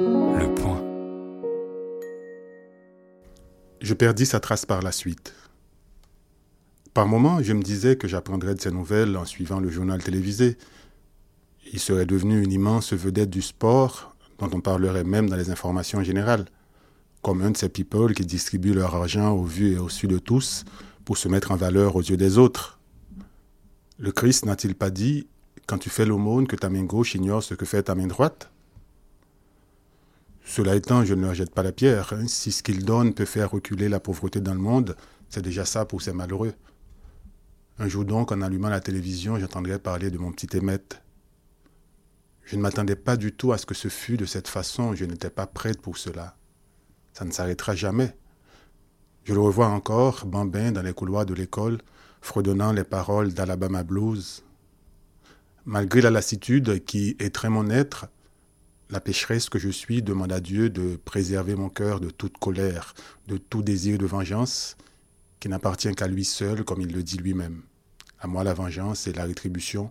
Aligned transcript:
Le 0.00 0.54
point. 0.54 0.82
Je 3.82 3.92
perdis 3.92 4.24
sa 4.24 4.40
trace 4.40 4.64
par 4.64 4.80
la 4.80 4.92
suite. 4.92 5.34
Par 6.94 7.06
moments, 7.06 7.42
je 7.42 7.52
me 7.52 7.62
disais 7.62 7.96
que 7.96 8.08
j'apprendrais 8.08 8.54
de 8.54 8.60
ses 8.62 8.70
nouvelles 8.70 9.14
en 9.18 9.26
suivant 9.26 9.60
le 9.60 9.68
journal 9.68 10.02
télévisé. 10.02 10.56
Il 11.72 11.78
serait 11.80 12.06
devenu 12.06 12.42
une 12.42 12.50
immense 12.50 12.94
vedette 12.94 13.28
du 13.28 13.42
sport 13.42 14.16
dont 14.38 14.48
on 14.54 14.62
parlerait 14.62 15.04
même 15.04 15.28
dans 15.28 15.36
les 15.36 15.50
informations 15.50 16.02
générales, 16.02 16.46
comme 17.20 17.42
un 17.42 17.50
de 17.50 17.58
ces 17.58 17.68
people 17.68 18.14
qui 18.14 18.24
distribuent 18.24 18.72
leur 18.72 18.94
argent 18.94 19.32
au 19.32 19.44
vu 19.44 19.74
et 19.74 19.78
au 19.78 19.90
su 19.90 20.06
de 20.06 20.18
tous 20.18 20.64
pour 21.04 21.18
se 21.18 21.28
mettre 21.28 21.50
en 21.50 21.56
valeur 21.56 21.96
aux 21.96 22.02
yeux 22.02 22.16
des 22.16 22.38
autres. 22.38 22.80
Le 23.98 24.12
Christ 24.12 24.46
n'a-t-il 24.46 24.74
pas 24.74 24.88
dit 24.88 25.26
quand 25.66 25.76
tu 25.76 25.90
fais 25.90 26.06
l'aumône 26.06 26.46
que 26.46 26.56
ta 26.56 26.70
main 26.70 26.84
gauche 26.84 27.14
ignore 27.14 27.42
ce 27.42 27.52
que 27.52 27.66
fait 27.66 27.82
ta 27.82 27.94
main 27.94 28.06
droite 28.06 28.50
Cela 30.44 30.74
étant, 30.74 31.04
je 31.04 31.14
ne 31.14 31.22
leur 31.22 31.34
jette 31.34 31.54
pas 31.54 31.62
la 31.62 31.72
pierre. 31.72 32.12
Hein. 32.12 32.26
Si 32.26 32.52
ce 32.52 32.62
qu'ils 32.62 32.84
donnent 32.84 33.14
peut 33.14 33.24
faire 33.24 33.50
reculer 33.50 33.88
la 33.88 34.00
pauvreté 34.00 34.40
dans 34.40 34.54
le 34.54 34.60
monde, 34.60 34.96
c'est 35.28 35.42
déjà 35.42 35.64
ça 35.64 35.84
pour 35.84 36.02
ces 36.02 36.12
malheureux. 36.12 36.54
Un 37.78 37.88
jour 37.88 38.04
donc, 38.04 38.32
en 38.32 38.42
allumant 38.42 38.68
la 38.68 38.80
télévision, 38.80 39.38
j'entendrai 39.38 39.78
parler 39.78 40.10
de 40.10 40.18
mon 40.18 40.32
petit 40.32 40.56
émette. 40.56 41.02
Je 42.44 42.56
ne 42.56 42.62
m'attendais 42.62 42.96
pas 42.96 43.16
du 43.16 43.32
tout 43.32 43.52
à 43.52 43.58
ce 43.58 43.64
que 43.64 43.74
ce 43.74 43.88
fût 43.88 44.16
de 44.16 44.26
cette 44.26 44.48
façon, 44.48 44.94
je 44.94 45.04
n'étais 45.04 45.30
pas 45.30 45.46
prête 45.46 45.80
pour 45.80 45.96
cela. 45.96 46.36
Ça 47.12 47.24
ne 47.24 47.30
s'arrêtera 47.30 47.74
jamais. 47.74 48.16
Je 49.24 49.34
le 49.34 49.40
revois 49.40 49.68
encore, 49.68 50.26
bambin 50.26 50.72
dans 50.72 50.82
les 50.82 50.92
couloirs 50.92 51.26
de 51.26 51.34
l'école, 51.34 51.78
fredonnant 52.20 52.72
les 52.72 52.84
paroles 52.84 53.32
d'Alabama 53.32 53.84
Blues. 53.84 54.42
Malgré 55.64 56.00
la 56.00 56.10
lassitude 56.10 56.84
qui 56.84 57.16
étreint 57.20 57.50
mon 57.50 57.70
être, 57.70 58.06
la 58.90 59.00
pécheresse 59.00 59.48
que 59.48 59.58
je 59.58 59.68
suis 59.68 60.02
demande 60.02 60.32
à 60.32 60.40
Dieu 60.40 60.68
de 60.68 60.96
préserver 60.96 61.54
mon 61.54 61.68
cœur 61.68 62.00
de 62.00 62.10
toute 62.10 62.38
colère, 62.38 62.94
de 63.28 63.36
tout 63.36 63.62
désir 63.62 63.98
de 63.98 64.06
vengeance, 64.06 64.76
qui 65.38 65.48
n'appartient 65.48 65.94
qu'à 65.94 66.08
lui 66.08 66.24
seul, 66.24 66.64
comme 66.64 66.80
il 66.80 66.92
le 66.92 67.02
dit 67.02 67.16
lui-même. 67.16 67.62
À 68.18 68.26
moi 68.26 68.44
la 68.44 68.52
vengeance 68.52 69.06
et 69.06 69.12
la 69.12 69.24
rétribution, 69.24 69.90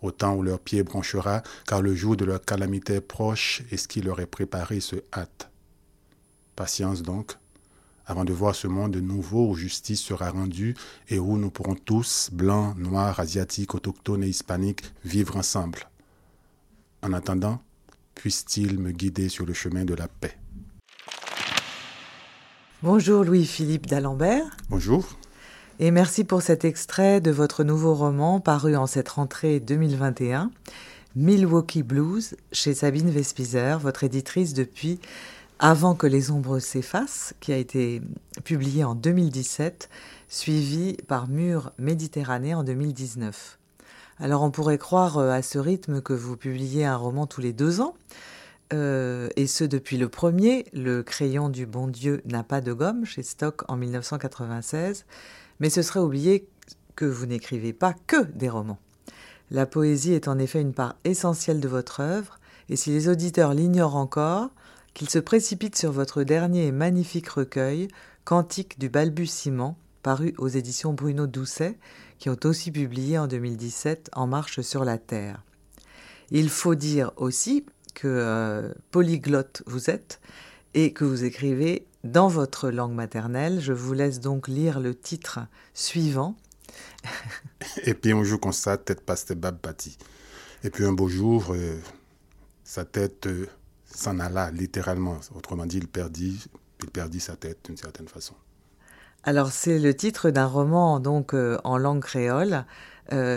au 0.00 0.12
temps 0.12 0.34
où 0.34 0.42
leur 0.42 0.60
pied 0.60 0.82
branchera, 0.82 1.42
car 1.66 1.82
le 1.82 1.94
jour 1.94 2.16
de 2.16 2.24
leur 2.24 2.40
calamité 2.40 2.94
est 2.94 3.00
proche 3.00 3.62
et 3.70 3.76
ce 3.76 3.88
qui 3.88 4.00
leur 4.00 4.20
est 4.20 4.26
préparé 4.26 4.80
se 4.80 4.96
hâte. 5.12 5.50
Patience 6.56 7.02
donc, 7.02 7.36
avant 8.06 8.24
de 8.24 8.32
voir 8.32 8.54
ce 8.54 8.66
monde 8.66 8.96
nouveau 8.96 9.50
où 9.50 9.54
justice 9.54 10.00
sera 10.00 10.30
rendue 10.30 10.74
et 11.08 11.18
où 11.18 11.36
nous 11.36 11.50
pourrons 11.50 11.74
tous, 11.74 12.30
blancs, 12.32 12.76
noirs, 12.76 13.20
asiatiques, 13.20 13.74
autochtones 13.74 14.24
et 14.24 14.28
hispaniques, 14.28 14.82
vivre 15.04 15.36
ensemble. 15.36 15.88
En 17.02 17.12
attendant, 17.12 17.62
puisse-t-il 18.20 18.78
me 18.78 18.90
guider 18.90 19.30
sur 19.30 19.46
le 19.46 19.54
chemin 19.54 19.86
de 19.86 19.94
la 19.94 20.06
paix. 20.06 20.36
Bonjour 22.82 23.24
Louis-Philippe 23.24 23.86
d'Alembert. 23.86 24.58
Bonjour 24.68 25.16
et 25.78 25.90
merci 25.90 26.24
pour 26.24 26.42
cet 26.42 26.66
extrait 26.66 27.22
de 27.22 27.30
votre 27.30 27.64
nouveau 27.64 27.94
roman 27.94 28.38
paru 28.38 28.76
en 28.76 28.86
cette 28.86 29.08
rentrée 29.08 29.58
2021, 29.58 30.50
Milwaukee 31.16 31.82
Blues, 31.82 32.36
chez 32.52 32.74
Sabine 32.74 33.08
Vespizer, 33.08 33.78
votre 33.78 34.04
éditrice 34.04 34.52
depuis 34.52 35.00
Avant 35.58 35.94
que 35.94 36.06
les 36.06 36.30
ombres 36.30 36.58
s'effacent, 36.58 37.32
qui 37.40 37.54
a 37.54 37.56
été 37.56 38.02
publié 38.44 38.84
en 38.84 38.94
2017, 38.94 39.88
suivi 40.28 40.98
par 41.08 41.26
Mur 41.26 41.72
Méditerranée 41.78 42.54
en 42.54 42.64
2019. 42.64 43.59
Alors 44.22 44.42
on 44.42 44.50
pourrait 44.50 44.76
croire 44.76 45.16
euh, 45.16 45.30
à 45.30 45.40
ce 45.40 45.58
rythme 45.58 46.02
que 46.02 46.12
vous 46.12 46.36
publiez 46.36 46.84
un 46.84 46.96
roman 46.96 47.26
tous 47.26 47.40
les 47.40 47.54
deux 47.54 47.80
ans, 47.80 47.94
euh, 48.74 49.30
et 49.36 49.46
ce 49.46 49.64
depuis 49.64 49.96
le 49.96 50.10
premier, 50.10 50.66
Le 50.74 51.02
crayon 51.02 51.48
du 51.48 51.64
bon 51.64 51.86
Dieu 51.88 52.20
n'a 52.26 52.42
pas 52.42 52.60
de 52.60 52.74
gomme, 52.74 53.06
chez 53.06 53.22
Stock 53.22 53.62
en 53.68 53.76
1996, 53.76 55.06
mais 55.58 55.70
ce 55.70 55.80
serait 55.80 56.00
oublier 56.00 56.46
que 56.96 57.06
vous 57.06 57.24
n'écrivez 57.24 57.72
pas 57.72 57.94
que 58.06 58.24
des 58.34 58.50
romans. 58.50 58.78
La 59.50 59.64
poésie 59.64 60.12
est 60.12 60.28
en 60.28 60.38
effet 60.38 60.60
une 60.60 60.74
part 60.74 60.96
essentielle 61.04 61.60
de 61.60 61.68
votre 61.68 62.00
œuvre, 62.00 62.38
et 62.68 62.76
si 62.76 62.90
les 62.90 63.08
auditeurs 63.08 63.54
l'ignorent 63.54 63.96
encore, 63.96 64.50
qu'ils 64.92 65.08
se 65.08 65.18
précipitent 65.18 65.78
sur 65.78 65.92
votre 65.92 66.24
dernier 66.24 66.66
et 66.66 66.72
magnifique 66.72 67.28
recueil, 67.28 67.88
Cantique 68.24 68.78
du 68.78 68.90
balbutiement, 68.90 69.78
paru 70.02 70.34
aux 70.36 70.46
éditions 70.46 70.92
Bruno 70.92 71.26
Doucet, 71.26 71.78
qui 72.20 72.28
ont 72.28 72.38
aussi 72.44 72.70
publié 72.70 73.18
en 73.18 73.26
2017 73.26 74.10
En 74.12 74.28
marche 74.28 74.60
sur 74.60 74.84
la 74.84 74.98
terre. 74.98 75.42
Il 76.30 76.48
faut 76.50 76.76
dire 76.76 77.10
aussi 77.16 77.66
que 77.94 78.06
euh, 78.06 78.72
polyglotte 78.92 79.62
vous 79.66 79.90
êtes 79.90 80.20
et 80.74 80.92
que 80.92 81.04
vous 81.04 81.24
écrivez 81.24 81.86
dans 82.04 82.28
votre 82.28 82.70
langue 82.70 82.92
maternelle. 82.92 83.60
Je 83.60 83.72
vous 83.72 83.94
laisse 83.94 84.20
donc 84.20 84.46
lire 84.46 84.78
le 84.78 84.94
titre 84.94 85.40
suivant. 85.74 86.36
Et 87.84 87.94
puis 87.94 88.12
un 88.12 88.22
jour 88.22 88.38
comme 88.38 88.52
tête 88.84 89.00
passe 89.00 89.32
bab 89.32 89.58
Et 90.62 90.70
puis 90.70 90.84
un 90.84 90.92
beau 90.92 91.08
jour, 91.08 91.46
euh, 91.50 91.80
sa 92.62 92.84
tête 92.84 93.26
euh, 93.26 93.48
s'en 93.86 94.20
alla 94.20 94.50
littéralement. 94.50 95.18
Autrement 95.34 95.66
dit, 95.66 95.78
il 95.78 95.88
perdit, 95.88 96.46
il 96.82 96.90
perdit 96.90 97.20
sa 97.20 97.34
tête 97.34 97.58
d'une 97.64 97.78
certaine 97.78 98.08
façon. 98.08 98.34
Alors 99.24 99.52
c'est 99.52 99.78
le 99.78 99.94
titre 99.94 100.30
d'un 100.30 100.46
roman 100.46 100.98
donc 101.00 101.34
euh, 101.34 101.58
en 101.64 101.76
langue 101.76 102.02
créole 102.02 102.64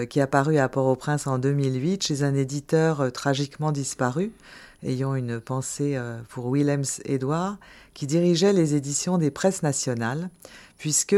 qui 0.08 0.22
a 0.22 0.28
paru 0.28 0.60
à 0.60 0.70
Port-au-Prince 0.70 1.26
en 1.26 1.40
2008 1.40 2.04
chez 2.04 2.22
un 2.22 2.36
éditeur 2.36 3.12
tragiquement 3.12 3.72
disparu 3.72 4.32
ayant 4.86 5.16
une 5.16 5.40
pensée 5.40 5.96
euh, 5.96 6.22
pour 6.30 6.48
Willems 6.48 7.02
Edouard, 7.06 7.58
qui 7.94 8.08
dirigeait 8.08 8.54
les 8.54 8.76
éditions 8.76 9.18
des 9.18 9.32
presses 9.32 9.64
nationales, 9.64 10.30
puisque, 10.78 11.16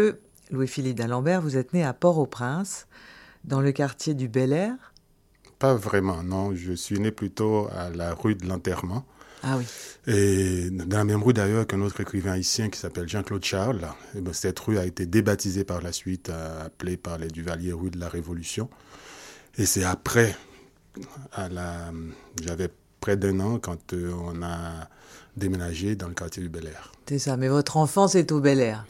Louis-Philippe 0.52 0.98
d'Alembert, 0.98 1.42
vous 1.42 1.58
êtes 1.58 1.74
né 1.74 1.84
à 1.84 1.94
Port-au-Prince, 1.94 2.88
dans 3.44 3.62
le 3.62 3.72
quartier 3.72 4.14
du 4.14 4.28
Bel 4.28 4.54
Air 4.54 4.94
Pas 5.60 5.76
vraiment, 5.76 6.24
non. 6.24 6.56
Je 6.56 6.74
suis 6.74 7.00
né 7.00 7.12
plutôt 7.12 7.68
à 7.72 7.90
la 7.90 8.14
rue 8.14 8.36
de 8.36 8.48
l'Enterrement. 8.48 9.06
Ah 9.48 9.58
oui. 9.58 9.66
Et 10.08 10.70
dans 10.72 10.98
la 10.98 11.04
même 11.04 11.24
rue 11.24 11.34
d'ailleurs 11.34 11.68
qu'un 11.68 11.82
autre 11.82 12.02
écrivain 12.02 12.34
haïtien 12.34 12.70
qui 12.70 12.80
s'appelle 12.80 13.08
Jean-Claude 13.08 13.44
Charles. 13.46 13.88
Eh 14.16 14.22
ben, 14.22 14.34
cette 14.34 14.60
rue 14.60 14.80
a 14.80 14.86
été 14.86 15.06
débaptisée 15.06 15.64
par 15.64 15.82
la 15.82 15.92
suite, 15.92 16.30
appelée 16.30 16.98
par 16.98 17.20
les 17.20 17.28
Duvaliers 17.28 17.74
rue 17.74 17.92
de 17.92 18.00
la 18.00 18.10
Révolution. 18.10 18.70
Et 19.58 19.66
c'est 19.66 19.84
après, 19.84 20.36
à 21.32 21.48
la, 21.48 21.92
j'avais 22.44 22.70
près 23.00 23.18
d'un 23.18 23.40
an 23.40 23.60
quand 23.60 23.94
euh, 23.94 24.12
on 24.14 24.42
a 24.42 24.90
déménagé 25.38 25.96
dans 25.96 26.08
le 26.08 26.14
quartier 26.14 26.42
du 26.42 26.50
Bel 26.50 26.66
Air. 26.66 26.92
C'est 27.08 27.20
ça, 27.20 27.38
mais 27.38 27.48
votre 27.48 27.78
enfance 27.78 28.16
est 28.16 28.32
au 28.32 28.40
Bel 28.40 28.60
Air. 28.60 28.86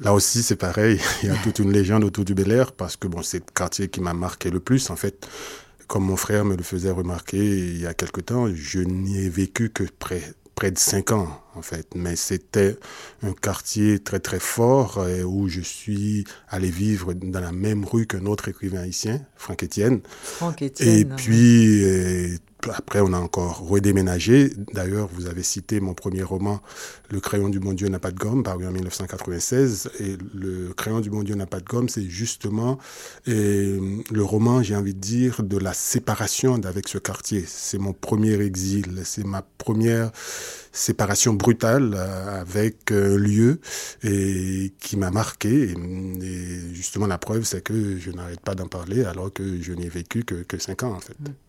Là 0.00 0.12
aussi, 0.12 0.42
c'est 0.42 0.56
pareil. 0.56 1.00
Il 1.22 1.28
y 1.28 1.32
a 1.32 1.36
toute 1.36 1.60
une 1.60 1.72
légende 1.72 2.04
autour 2.04 2.24
du 2.24 2.34
Bel 2.34 2.50
Air 2.50 2.72
parce 2.72 2.96
que 2.96 3.06
bon, 3.06 3.22
c'est 3.22 3.38
le 3.38 3.52
quartier 3.54 3.88
qui 3.88 4.00
m'a 4.00 4.12
marqué 4.12 4.50
le 4.50 4.60
plus. 4.60 4.90
En 4.90 4.96
fait, 4.96 5.28
comme 5.86 6.04
mon 6.04 6.16
frère 6.16 6.44
me 6.44 6.56
le 6.56 6.62
faisait 6.62 6.90
remarquer 6.90 7.38
il 7.38 7.80
y 7.80 7.86
a 7.86 7.94
quelque 7.94 8.20
temps, 8.20 8.48
je 8.54 8.80
n'y 8.80 9.18
ai 9.18 9.28
vécu 9.28 9.70
que 9.70 9.84
près, 9.84 10.22
près 10.54 10.70
de 10.70 10.78
cinq 10.78 11.12
ans, 11.12 11.40
en 11.54 11.62
fait. 11.62 11.94
Mais 11.94 12.16
c'était 12.16 12.76
un 13.22 13.32
quartier 13.32 13.98
très, 13.98 14.20
très 14.20 14.40
fort 14.40 14.98
euh, 14.98 15.22
où 15.22 15.48
je 15.48 15.60
suis 15.60 16.24
allé 16.48 16.70
vivre 16.70 17.12
dans 17.12 17.40
la 17.40 17.52
même 17.52 17.84
rue 17.84 18.06
qu'un 18.06 18.26
autre 18.26 18.48
écrivain 18.48 18.80
haïtien, 18.80 19.20
Franck 19.36 19.64
Etienne. 19.64 20.00
Franck 20.22 20.62
Etienne. 20.62 20.88
Et 20.88 21.04
puis, 21.04 21.84
euh, 21.84 22.36
après, 22.72 23.00
on 23.00 23.12
a 23.12 23.18
encore 23.18 23.66
redéménagé. 23.66 24.52
D'ailleurs, 24.72 25.08
vous 25.12 25.26
avez 25.26 25.42
cité 25.42 25.80
mon 25.80 25.94
premier 25.94 26.22
roman, 26.22 26.60
Le 27.10 27.20
crayon 27.20 27.48
du 27.48 27.60
bon 27.60 27.72
Dieu 27.72 27.88
n'a 27.88 27.98
pas 27.98 28.10
de 28.10 28.18
gomme, 28.18 28.42
paru 28.42 28.66
en 28.66 28.70
1996. 28.70 29.90
Et 30.00 30.16
Le 30.34 30.72
crayon 30.74 31.00
du 31.00 31.10
bon 31.10 31.22
Dieu 31.22 31.34
n'a 31.34 31.46
pas 31.46 31.60
de 31.60 31.64
gomme, 31.64 31.88
c'est 31.88 32.08
justement 32.08 32.78
le 33.26 34.22
roman, 34.22 34.62
j'ai 34.62 34.76
envie 34.76 34.94
de 34.94 35.00
dire, 35.00 35.42
de 35.42 35.58
la 35.58 35.72
séparation 35.72 36.54
avec 36.64 36.88
ce 36.88 36.98
quartier. 36.98 37.44
C'est 37.46 37.78
mon 37.78 37.92
premier 37.92 38.40
exil, 38.40 39.02
c'est 39.04 39.24
ma 39.24 39.42
première 39.42 40.10
séparation 40.72 41.34
brutale 41.34 41.94
euh, 41.94 42.40
avec 42.40 42.90
un 42.90 43.16
lieu 43.16 43.60
et 44.02 44.72
qui 44.80 44.96
m'a 44.96 45.10
marqué. 45.10 45.70
Et, 45.70 46.74
justement, 46.74 47.06
la 47.06 47.18
preuve, 47.18 47.44
c'est 47.44 47.62
que 47.62 47.98
je 47.98 48.10
n'arrête 48.10 48.40
pas 48.40 48.54
d'en 48.54 48.68
parler 48.68 49.04
alors 49.04 49.32
que 49.32 49.60
je 49.62 49.72
n'ai 49.72 49.88
vécu 49.88 50.24
que, 50.24 50.42
que 50.42 50.58
cinq 50.58 50.82
ans, 50.82 50.92
en 50.92 51.00
fait. 51.00 51.18
Mm. 51.20 51.43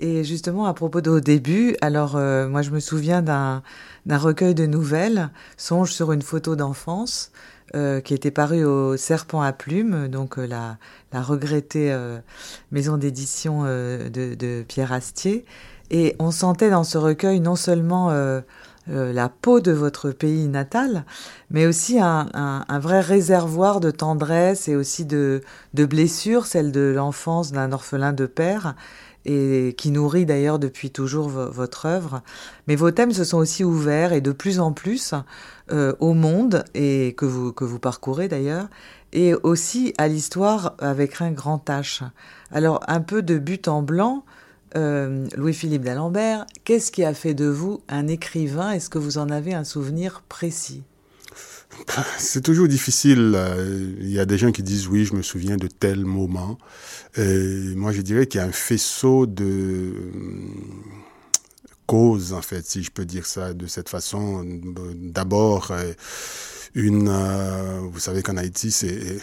Et 0.00 0.24
justement, 0.24 0.64
à 0.64 0.72
propos 0.72 1.02
de 1.02 1.20
début, 1.20 1.76
alors 1.82 2.16
euh, 2.16 2.48
moi 2.48 2.62
je 2.62 2.70
me 2.70 2.80
souviens 2.80 3.20
d'un 3.20 3.62
recueil 4.08 4.54
de 4.54 4.64
nouvelles, 4.64 5.28
Songe 5.58 5.92
sur 5.92 6.12
une 6.12 6.22
photo 6.22 6.56
d'enfance, 6.56 7.32
euh, 7.76 8.00
qui 8.00 8.14
était 8.14 8.30
paru 8.30 8.64
au 8.64 8.96
Serpent 8.96 9.42
à 9.42 9.52
Plumes, 9.52 10.08
donc 10.08 10.38
euh, 10.38 10.46
la, 10.46 10.78
regrettée 11.20 11.94
maison 12.72 12.96
d'édition 12.96 13.64
de, 13.64 14.64
Pierre 14.66 14.92
Astier. 14.92 15.44
Et 15.90 16.16
on 16.18 16.30
sentait 16.30 16.70
dans 16.70 16.84
ce 16.84 16.96
recueil 16.96 17.40
non 17.40 17.56
seulement 17.56 18.10
la 18.86 19.28
peau 19.28 19.60
de 19.60 19.72
votre 19.72 20.10
pays 20.10 20.48
natal, 20.48 21.04
mais 21.50 21.66
aussi 21.66 21.98
un, 22.00 22.64
vrai 22.80 23.00
réservoir 23.00 23.80
de 23.80 23.90
tendresse 23.90 24.68
et 24.68 24.74
aussi 24.74 25.04
de, 25.04 25.42
de 25.74 25.84
blessures, 25.84 26.46
celle 26.46 26.72
de 26.72 26.92
l'enfance 26.96 27.52
d'un 27.52 27.72
orphelin 27.72 28.12
de 28.12 28.26
père 28.26 28.74
et 29.26 29.74
qui 29.76 29.90
nourrit 29.90 30.24
d'ailleurs 30.24 30.58
depuis 30.58 30.90
toujours 30.90 31.28
votre 31.28 31.86
œuvre. 31.86 32.22
Mais 32.66 32.76
vos 32.76 32.90
thèmes 32.90 33.12
se 33.12 33.24
sont 33.24 33.38
aussi 33.38 33.64
ouverts 33.64 34.12
et 34.12 34.20
de 34.20 34.32
plus 34.32 34.60
en 34.60 34.72
plus 34.72 35.14
euh, 35.72 35.94
au 36.00 36.14
monde 36.14 36.64
et 36.74 37.14
que 37.16 37.26
vous, 37.26 37.52
que 37.52 37.64
vous 37.64 37.78
parcourez 37.78 38.28
d'ailleurs 38.28 38.68
et 39.12 39.34
aussi 39.34 39.92
à 39.98 40.08
l'histoire 40.08 40.74
avec 40.78 41.20
un 41.20 41.32
grand 41.32 41.68
H. 41.68 42.02
Alors 42.52 42.80
un 42.88 43.00
peu 43.00 43.22
de 43.22 43.38
but 43.38 43.68
en 43.68 43.82
blanc, 43.82 44.24
euh, 44.76 45.26
Louis-Philippe 45.36 45.82
d'Alembert, 45.82 46.46
qu'est-ce 46.64 46.92
qui 46.92 47.04
a 47.04 47.14
fait 47.14 47.34
de 47.34 47.46
vous 47.46 47.82
un 47.88 48.06
écrivain? 48.08 48.72
Est-ce 48.72 48.88
que 48.88 48.98
vous 48.98 49.18
en 49.18 49.30
avez 49.30 49.54
un 49.54 49.64
souvenir 49.64 50.22
précis? 50.28 50.82
C'est 52.18 52.42
toujours 52.42 52.68
difficile. 52.68 53.32
Euh, 53.34 53.94
il 54.00 54.10
y 54.10 54.18
a 54.18 54.26
des 54.26 54.38
gens 54.38 54.52
qui 54.52 54.62
disent 54.62 54.88
oui, 54.88 55.04
je 55.04 55.14
me 55.14 55.22
souviens 55.22 55.56
de 55.56 55.66
tel 55.66 56.04
moment. 56.04 56.58
Et 57.16 57.74
moi, 57.74 57.92
je 57.92 58.00
dirais 58.00 58.26
qu'il 58.26 58.40
y 58.40 58.44
a 58.44 58.46
un 58.46 58.52
faisceau 58.52 59.26
de 59.26 59.44
euh, 59.44 59.92
causes, 61.86 62.32
en 62.32 62.42
fait, 62.42 62.66
si 62.66 62.82
je 62.82 62.90
peux 62.90 63.04
dire 63.04 63.26
ça 63.26 63.54
de 63.54 63.66
cette 63.66 63.88
façon. 63.88 64.44
D'abord, 64.94 65.72
une, 66.74 67.10
vous 67.90 67.98
savez 67.98 68.22
qu'en 68.22 68.36
Haïti, 68.36 68.70
c'est, 68.70 69.18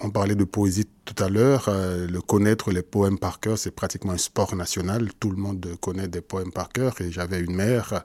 on 0.00 0.10
parlait 0.10 0.34
de 0.34 0.44
poésie 0.44 0.86
tout 1.04 1.24
à 1.24 1.28
l'heure, 1.28 1.64
euh, 1.68 2.06
le 2.06 2.20
connaître 2.20 2.70
les 2.70 2.82
poèmes 2.82 3.18
par 3.18 3.40
cœur, 3.40 3.58
c'est 3.58 3.72
pratiquement 3.72 4.12
un 4.12 4.18
sport 4.18 4.54
national. 4.54 5.10
Tout 5.18 5.30
le 5.30 5.36
monde 5.36 5.66
connaît 5.80 6.06
des 6.06 6.20
poèmes 6.20 6.52
par 6.52 6.68
cœur. 6.68 7.00
Et 7.00 7.10
j'avais 7.10 7.40
une 7.40 7.54
mère 7.54 8.04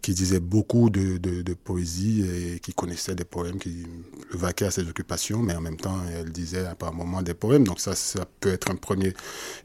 qui 0.00 0.14
disait 0.14 0.40
beaucoup 0.40 0.88
de, 0.88 1.18
poésie 1.64 2.22
et 2.22 2.60
qui 2.60 2.72
connaissait 2.72 3.14
des 3.14 3.24
poèmes, 3.24 3.58
qui 3.58 3.86
vaquait 4.30 4.66
à 4.66 4.70
ses 4.70 4.88
occupations, 4.88 5.40
mais 5.40 5.54
en 5.54 5.60
même 5.60 5.76
temps, 5.76 5.98
elle 6.16 6.30
disait 6.30 6.64
par 6.78 6.94
moment 6.94 7.20
des 7.20 7.34
poèmes. 7.34 7.64
Donc 7.64 7.80
ça, 7.80 7.94
ça 7.94 8.24
peut 8.40 8.50
être 8.50 8.70
un 8.70 8.76
premier 8.76 9.12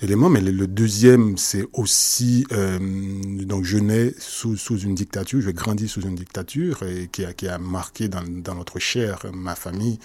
élément. 0.02 0.30
Mais 0.30 0.42
le, 0.42 0.68
deuxième, 0.68 1.38
c'est 1.38 1.66
aussi, 1.74 2.46
euh, 2.52 2.80
donc 3.44 3.64
je 3.64 3.78
nais 3.78 4.14
sous, 4.20 4.58
sous 4.58 4.80
une 4.80 4.96
dictature, 4.96 5.40
je 5.40 5.52
grandis 5.52 5.88
sous 5.88 6.02
une 6.02 6.16
dictature 6.16 6.84
et 6.84 7.08
qui 7.08 7.24
a, 7.24 7.34
qui 7.34 7.48
a 7.48 7.58
marqué 7.58 8.10
dans, 8.10 8.24
dans 8.24 8.56
notre 8.56 8.80
chair 8.80 9.26
ma 9.32 9.56
famille 9.56 10.00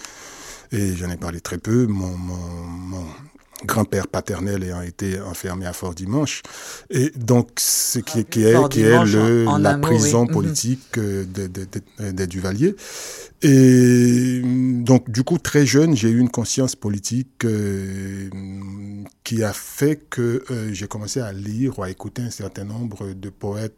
et 0.71 0.95
j'en 0.95 1.09
ai 1.09 1.17
parlé 1.17 1.41
très 1.41 1.57
peu. 1.57 1.87
Mon, 1.87 2.15
mon, 2.17 3.05
grand-père 3.65 4.07
paternel 4.07 4.63
ayant 4.63 4.81
été 4.81 5.19
enfermé 5.19 5.65
à 5.65 5.73
Fort 5.73 5.93
Dimanche. 5.93 6.43
Et 6.89 7.11
donc, 7.15 7.49
ce 7.57 7.99
qui, 7.99 8.25
qui 8.25 8.43
est, 8.43 8.69
qui 8.69 8.81
est 8.81 9.03
le, 9.05 9.45
la 9.59 9.77
prison 9.77 10.25
politique 10.27 10.97
euh, 10.97 11.25
des 11.25 11.47
de, 12.13 12.25
Duvaliers. 12.25 12.75
Et 13.41 14.41
donc, 14.43 15.09
du 15.09 15.23
coup, 15.23 15.37
très 15.37 15.65
jeune, 15.65 15.95
j'ai 15.95 16.09
eu 16.09 16.19
une 16.19 16.29
conscience 16.29 16.75
politique 16.75 17.45
euh, 17.45 18.29
qui 19.23 19.43
a 19.43 19.53
fait 19.53 19.97
que 20.09 20.43
euh, 20.51 20.73
j'ai 20.73 20.87
commencé 20.87 21.19
à 21.19 21.31
lire 21.31 21.79
ou 21.79 21.83
à 21.83 21.89
écouter 21.89 22.21
un 22.21 22.31
certain 22.31 22.63
nombre 22.63 23.13
de 23.13 23.29
poètes 23.29 23.75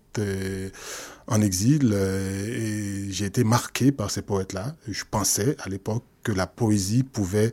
en 1.28 1.42
exil. 1.42 1.94
et 1.94 3.12
j'ai 3.12 3.26
été 3.26 3.44
marqué 3.44 3.92
par 3.92 4.12
ces 4.12 4.22
poètes-là. 4.22 4.76
Je 4.88 5.04
pensais 5.10 5.56
à 5.64 5.70
l'époque 5.70 6.04
que 6.24 6.32
la 6.32 6.48
poésie 6.48 7.04
pouvait 7.04 7.52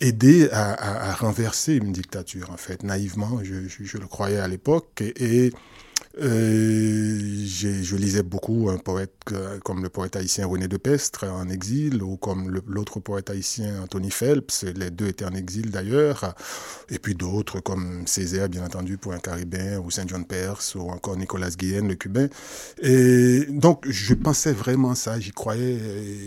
aider 0.00 0.48
à, 0.52 1.14
renverser 1.14 1.74
une 1.74 1.92
dictature, 1.92 2.50
en 2.50 2.56
fait. 2.56 2.82
Naïvement, 2.82 3.40
je, 3.42 3.98
le 3.98 4.06
croyais 4.06 4.38
à 4.38 4.48
l'époque. 4.48 5.02
et 5.02 5.52
euh, 6.20 7.18
je 7.46 7.96
lisais 7.96 8.22
beaucoup 8.22 8.68
un 8.70 8.78
poète 8.78 9.12
comme 9.64 9.82
le 9.82 9.88
poète 9.88 10.16
haïtien 10.16 10.46
René 10.46 10.68
de 10.68 10.76
Pestre 10.76 11.24
en 11.24 11.48
exil, 11.48 12.02
ou 12.02 12.16
comme 12.16 12.60
l'autre 12.66 13.00
poète 13.00 13.30
haïtien 13.30 13.82
Anthony 13.82 14.10
Phelps, 14.10 14.64
les 14.64 14.90
deux 14.90 15.08
étaient 15.08 15.24
en 15.24 15.34
exil 15.34 15.70
d'ailleurs, 15.70 16.34
et 16.88 16.98
puis 16.98 17.14
d'autres 17.14 17.60
comme 17.60 18.06
Césaire, 18.06 18.48
bien 18.48 18.64
entendu, 18.64 18.96
pour 18.96 19.12
un 19.12 19.18
Caribéen, 19.18 19.78
ou 19.78 19.90
Saint 19.90 20.06
John 20.06 20.24
Perse, 20.24 20.74
ou 20.74 20.88
encore 20.88 21.16
Nicolas 21.16 21.50
Guillen, 21.50 21.88
le 21.88 21.94
Cubain. 21.94 22.28
Et 22.80 23.46
donc, 23.48 23.86
je 23.88 24.14
pensais 24.14 24.52
vraiment 24.52 24.94
ça, 24.94 25.18
j'y 25.20 25.32
croyais, 25.32 25.74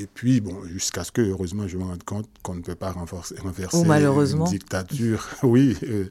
et 0.01 0.07
puis, 0.13 0.41
bon, 0.41 0.63
jusqu'à 0.65 1.03
ce 1.03 1.11
que, 1.11 1.21
heureusement, 1.21 1.67
je 1.67 1.77
me 1.77 1.83
rende 1.83 2.03
compte 2.03 2.27
qu'on 2.43 2.55
ne 2.55 2.61
peut 2.61 2.75
pas 2.75 2.91
renverser, 2.91 3.35
renverser 3.39 3.77
une 3.77 4.43
dictature. 4.45 5.27
oui. 5.43 5.77
Euh, 5.83 6.09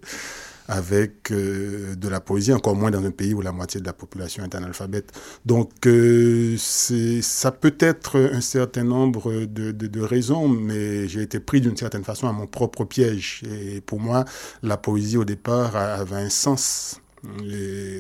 avec 0.70 1.32
euh, 1.32 1.96
de 1.96 2.08
la 2.08 2.20
poésie, 2.20 2.52
encore 2.52 2.76
moins 2.76 2.93
dans 2.93 3.05
un 3.05 3.11
pays 3.11 3.34
où 3.34 3.40
la 3.40 3.50
moitié 3.50 3.81
de 3.81 3.87
la 3.87 3.93
population 3.93 4.44
est 4.44 4.55
analphabète. 4.55 5.11
Donc, 5.44 5.84
euh, 5.87 6.56
ça 6.58 7.50
peut 7.50 7.75
être 7.81 8.20
un 8.32 8.40
certain 8.40 8.84
nombre 8.84 9.46
de, 9.46 9.72
de, 9.72 9.87
de 9.88 10.00
raisons, 10.00 10.46
mais 10.46 11.08
j'ai 11.08 11.22
été 11.22 11.40
pris 11.40 11.61
d'une 11.61 11.76
certaine 11.76 12.05
façon 12.05 12.28
à 12.28 12.32
mon 12.32 12.46
propre 12.46 12.84
piège. 12.84 13.43
Et 13.50 13.81
pour 13.81 13.99
moi, 13.99 14.25
la 14.62 14.76
poésie, 14.76 15.17
au 15.17 15.25
départ, 15.25 15.75
avait 15.75 16.17
un 16.17 16.31
sens. 16.31 17.00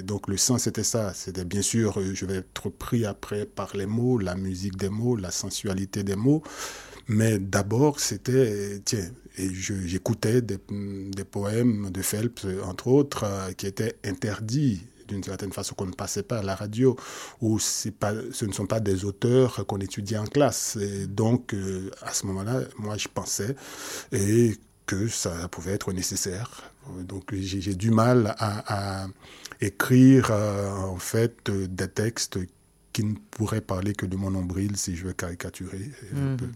Donc 0.04 0.28
le 0.28 0.38
sens 0.38 0.62
c'était 0.62 0.82
ça, 0.82 1.12
c'était 1.12 1.44
bien 1.44 1.60
sûr, 1.60 2.00
je 2.14 2.24
vais 2.24 2.36
être 2.36 2.70
pris 2.70 3.04
après 3.04 3.44
par 3.44 3.76
les 3.76 3.84
mots, 3.84 4.16
la 4.16 4.34
musique 4.34 4.76
des 4.76 4.88
mots, 4.88 5.14
la 5.14 5.30
sensualité 5.30 6.02
des 6.04 6.16
mots, 6.16 6.42
mais 7.06 7.38
d'abord 7.38 8.00
c'était, 8.00 8.80
tiens, 8.82 9.10
et 9.40 9.54
j'écoutais 9.54 10.42
des, 10.42 10.58
des, 10.68 11.24
poèmes 11.24 11.90
de 11.90 12.02
Phelps, 12.02 12.46
entre 12.64 12.88
autres, 12.88 13.24
euh, 13.24 13.52
qui 13.52 13.66
étaient 13.66 13.96
interdits 14.04 14.82
d'une 15.08 15.24
certaine 15.24 15.52
façon 15.52 15.74
qu'on 15.74 15.86
ne 15.86 15.92
passait 15.92 16.22
pas 16.22 16.38
à 16.38 16.42
la 16.42 16.54
radio, 16.54 16.96
ou 17.40 17.58
pas, 17.98 18.12
ce 18.32 18.44
ne 18.44 18.52
sont 18.52 18.66
pas 18.66 18.78
des 18.80 19.04
auteurs 19.04 19.66
qu'on 19.66 19.78
étudie 19.78 20.16
en 20.16 20.26
classe. 20.26 20.76
Et 20.76 21.06
donc, 21.06 21.52
euh, 21.52 21.90
à 22.02 22.12
ce 22.12 22.26
moment-là, 22.26 22.60
moi, 22.78 22.96
je 22.96 23.08
pensais 23.08 23.56
et 24.12 24.56
que 24.86 25.08
ça 25.08 25.48
pouvait 25.48 25.72
être 25.72 25.92
nécessaire. 25.92 26.70
Donc, 27.08 27.34
j'ai 27.34 27.74
du 27.74 27.90
mal 27.90 28.34
à, 28.38 29.02
à 29.02 29.08
écrire, 29.60 30.28
euh, 30.30 30.70
en 30.70 30.98
fait, 30.98 31.50
des 31.50 31.88
textes 31.88 32.38
qui 32.92 33.04
ne 33.04 33.14
pourraient 33.30 33.60
parler 33.60 33.94
que 33.94 34.06
de 34.06 34.16
mon 34.16 34.30
nombril, 34.30 34.76
si 34.76 34.96
je 34.96 35.06
veux 35.06 35.12
caricaturer 35.12 35.90
un 36.14 36.34
mmh. 36.34 36.36
peu. 36.36 36.48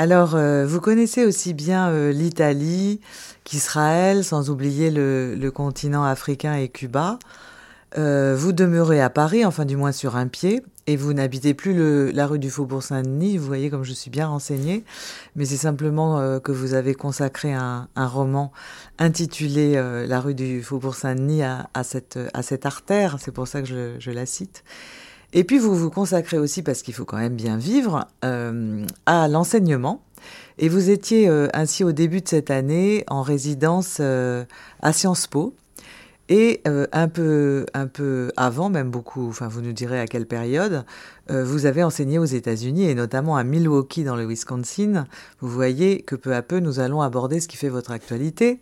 Alors, 0.00 0.36
euh, 0.36 0.64
vous 0.64 0.80
connaissez 0.80 1.24
aussi 1.24 1.54
bien 1.54 1.88
euh, 1.88 2.12
l'Italie 2.12 3.00
qu'Israël, 3.42 4.22
sans 4.22 4.48
oublier 4.48 4.92
le, 4.92 5.50
continent 5.50 6.04
africain 6.04 6.54
et 6.54 6.68
Cuba. 6.68 7.18
Euh, 7.98 8.36
vous 8.38 8.52
demeurez 8.52 9.00
à 9.00 9.10
Paris, 9.10 9.44
enfin 9.44 9.64
du 9.64 9.76
moins 9.76 9.90
sur 9.90 10.14
un 10.14 10.28
pied, 10.28 10.62
et 10.86 10.94
vous 10.94 11.14
n'habitez 11.14 11.52
plus 11.52 12.12
la 12.12 12.28
rue 12.28 12.38
du 12.38 12.48
Faubourg 12.48 12.84
Saint-Denis. 12.84 13.38
Vous 13.38 13.46
voyez 13.46 13.70
comme 13.70 13.82
je 13.82 13.92
suis 13.92 14.08
bien 14.08 14.28
renseignée, 14.28 14.84
mais 15.34 15.44
c'est 15.46 15.56
simplement 15.56 16.38
que 16.38 16.52
vous 16.52 16.74
avez 16.74 16.94
consacré 16.94 17.52
un, 17.52 17.88
roman 17.96 18.52
intitulé 19.00 19.74
La 20.06 20.20
rue 20.20 20.34
du 20.34 20.62
Faubourg 20.62 20.94
Saint-Denis 20.94 21.42
à, 21.42 21.82
cette, 21.82 22.66
artère. 22.66 23.16
C'est 23.18 23.32
pour 23.32 23.48
ça 23.48 23.62
que 23.62 23.96
je 23.98 24.10
la 24.12 24.26
cite. 24.26 24.62
Et 25.32 25.44
puis 25.44 25.58
vous 25.58 25.74
vous 25.74 25.90
consacrez 25.90 26.38
aussi, 26.38 26.62
parce 26.62 26.82
qu'il 26.82 26.94
faut 26.94 27.04
quand 27.04 27.18
même 27.18 27.34
bien 27.36 27.56
vivre, 27.56 28.06
euh, 28.24 28.84
à 29.06 29.28
l'enseignement. 29.28 30.02
Et 30.58 30.68
vous 30.68 30.90
étiez 30.90 31.28
euh, 31.28 31.48
ainsi 31.54 31.84
au 31.84 31.92
début 31.92 32.20
de 32.20 32.28
cette 32.28 32.50
année 32.50 33.04
en 33.08 33.22
résidence 33.22 33.98
euh, 34.00 34.44
à 34.80 34.92
Sciences 34.92 35.26
Po. 35.26 35.54
Et 36.30 36.60
un 36.92 37.08
peu, 37.08 37.64
un 37.72 37.86
peu 37.86 38.30
avant, 38.36 38.68
même 38.68 38.90
beaucoup, 38.90 39.30
enfin 39.30 39.48
vous 39.48 39.62
nous 39.62 39.72
direz 39.72 39.98
à 39.98 40.06
quelle 40.06 40.26
période, 40.26 40.84
vous 41.30 41.64
avez 41.64 41.82
enseigné 41.82 42.18
aux 42.18 42.26
États-Unis 42.26 42.84
et 42.84 42.94
notamment 42.94 43.38
à 43.38 43.44
Milwaukee 43.44 44.04
dans 44.04 44.14
le 44.14 44.26
Wisconsin. 44.26 45.06
Vous 45.40 45.48
voyez 45.48 46.02
que 46.02 46.16
peu 46.16 46.34
à 46.34 46.42
peu 46.42 46.58
nous 46.58 46.80
allons 46.80 47.00
aborder 47.00 47.40
ce 47.40 47.48
qui 47.48 47.56
fait 47.56 47.70
votre 47.70 47.92
actualité. 47.92 48.60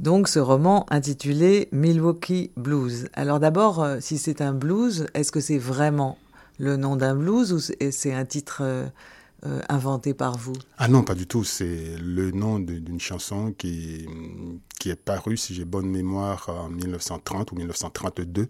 Donc 0.00 0.28
ce 0.28 0.38
roman 0.38 0.86
intitulé 0.90 1.68
Milwaukee 1.72 2.52
Blues. 2.56 3.08
Alors 3.14 3.40
d'abord, 3.40 3.82
euh, 3.82 3.96
si 4.00 4.16
c'est 4.16 4.40
un 4.40 4.52
blues, 4.52 5.06
est-ce 5.14 5.32
que 5.32 5.40
c'est 5.40 5.58
vraiment 5.58 6.18
le 6.58 6.76
nom 6.76 6.94
d'un 6.94 7.16
blues 7.16 7.52
ou 7.52 7.58
c'est 7.58 8.14
un 8.14 8.24
titre 8.24 8.62
euh, 9.46 9.60
inventé 9.68 10.14
par 10.14 10.36
vous? 10.36 10.54
Ah 10.78 10.88
non, 10.88 11.04
pas 11.04 11.14
du 11.14 11.26
tout. 11.28 11.44
C'est 11.44 11.96
le 12.00 12.32
nom 12.32 12.58
d'une 12.58 12.98
chanson 12.98 13.52
qui, 13.56 14.04
qui 14.80 14.90
est 14.90 14.96
parue, 14.96 15.36
si 15.36 15.54
j'ai 15.54 15.64
bonne 15.64 15.88
mémoire, 15.88 16.48
en 16.48 16.68
1930 16.68 17.52
ou 17.52 17.54
1932, 17.54 18.48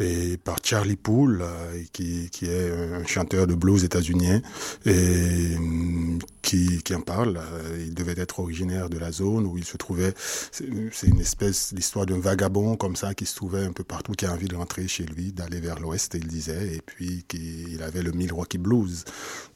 et 0.00 0.36
par 0.36 0.56
Charlie 0.62 0.96
Poole, 0.96 1.40
euh, 1.40 1.82
qui, 1.94 2.28
qui 2.30 2.44
est 2.44 2.70
un 2.70 3.06
chanteur 3.06 3.46
de 3.46 3.54
blues 3.54 3.84
états-unien, 3.84 4.42
et 4.84 5.56
mm, 5.58 6.18
qui, 6.42 6.82
qui 6.82 6.94
en 6.94 7.00
parle. 7.00 7.38
Euh, 7.38 7.84
il 7.86 7.94
devait 7.94 8.18
être 8.18 8.40
originaire 8.40 8.90
de 8.90 8.98
la 8.98 9.12
zone 9.12 9.46
où 9.46 9.56
il 9.56 9.64
se 9.64 9.76
trouvait. 9.76 10.12
C'est 10.50 11.06
une 11.06 11.20
espèce 11.20 11.72
d'histoire 11.72 12.06
d'un 12.06 12.20
vagabond 12.20 12.76
comme 12.76 12.96
ça 12.96 13.14
qui 13.14 13.26
se 13.26 13.34
trouvait 13.34 13.64
un 13.64 13.72
peu 13.72 13.84
partout, 13.84 14.12
qui 14.12 14.26
a 14.26 14.32
envie 14.32 14.48
de 14.48 14.56
rentrer 14.56 14.88
chez 14.88 15.04
lui, 15.04 15.32
d'aller 15.32 15.60
vers 15.60 15.80
l'ouest, 15.80 16.14
il 16.14 16.26
disait, 16.26 16.74
et 16.76 16.82
puis 16.84 17.24
qu'il 17.28 17.82
avait 17.82 18.02
le 18.02 18.12
Milwaukee 18.12 18.58
Blues. 18.58 19.04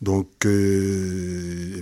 Donc, 0.00 0.28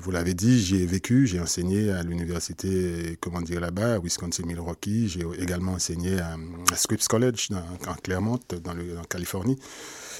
vous 0.01 0.11
l'avez 0.11 0.35
dit, 0.35 0.63
j'ai 0.63 0.87
vécu, 0.87 1.27
j'ai 1.27 1.41
enseigné 1.41 1.91
à 1.91 2.03
l'université, 2.03 3.17
comment 3.21 3.41
dire 3.41 3.61
là-bas, 3.61 3.99
Wisconsin-Milwaukee. 3.99 5.09
J'ai 5.09 5.25
également 5.39 5.73
enseigné 5.73 6.19
à, 6.19 6.37
Scripps 6.75 7.09
College, 7.09 7.49
en 7.87 7.95
Claremont, 7.95 8.41
dans 8.65 8.75
le 8.75 8.97
Californie. 9.09 9.59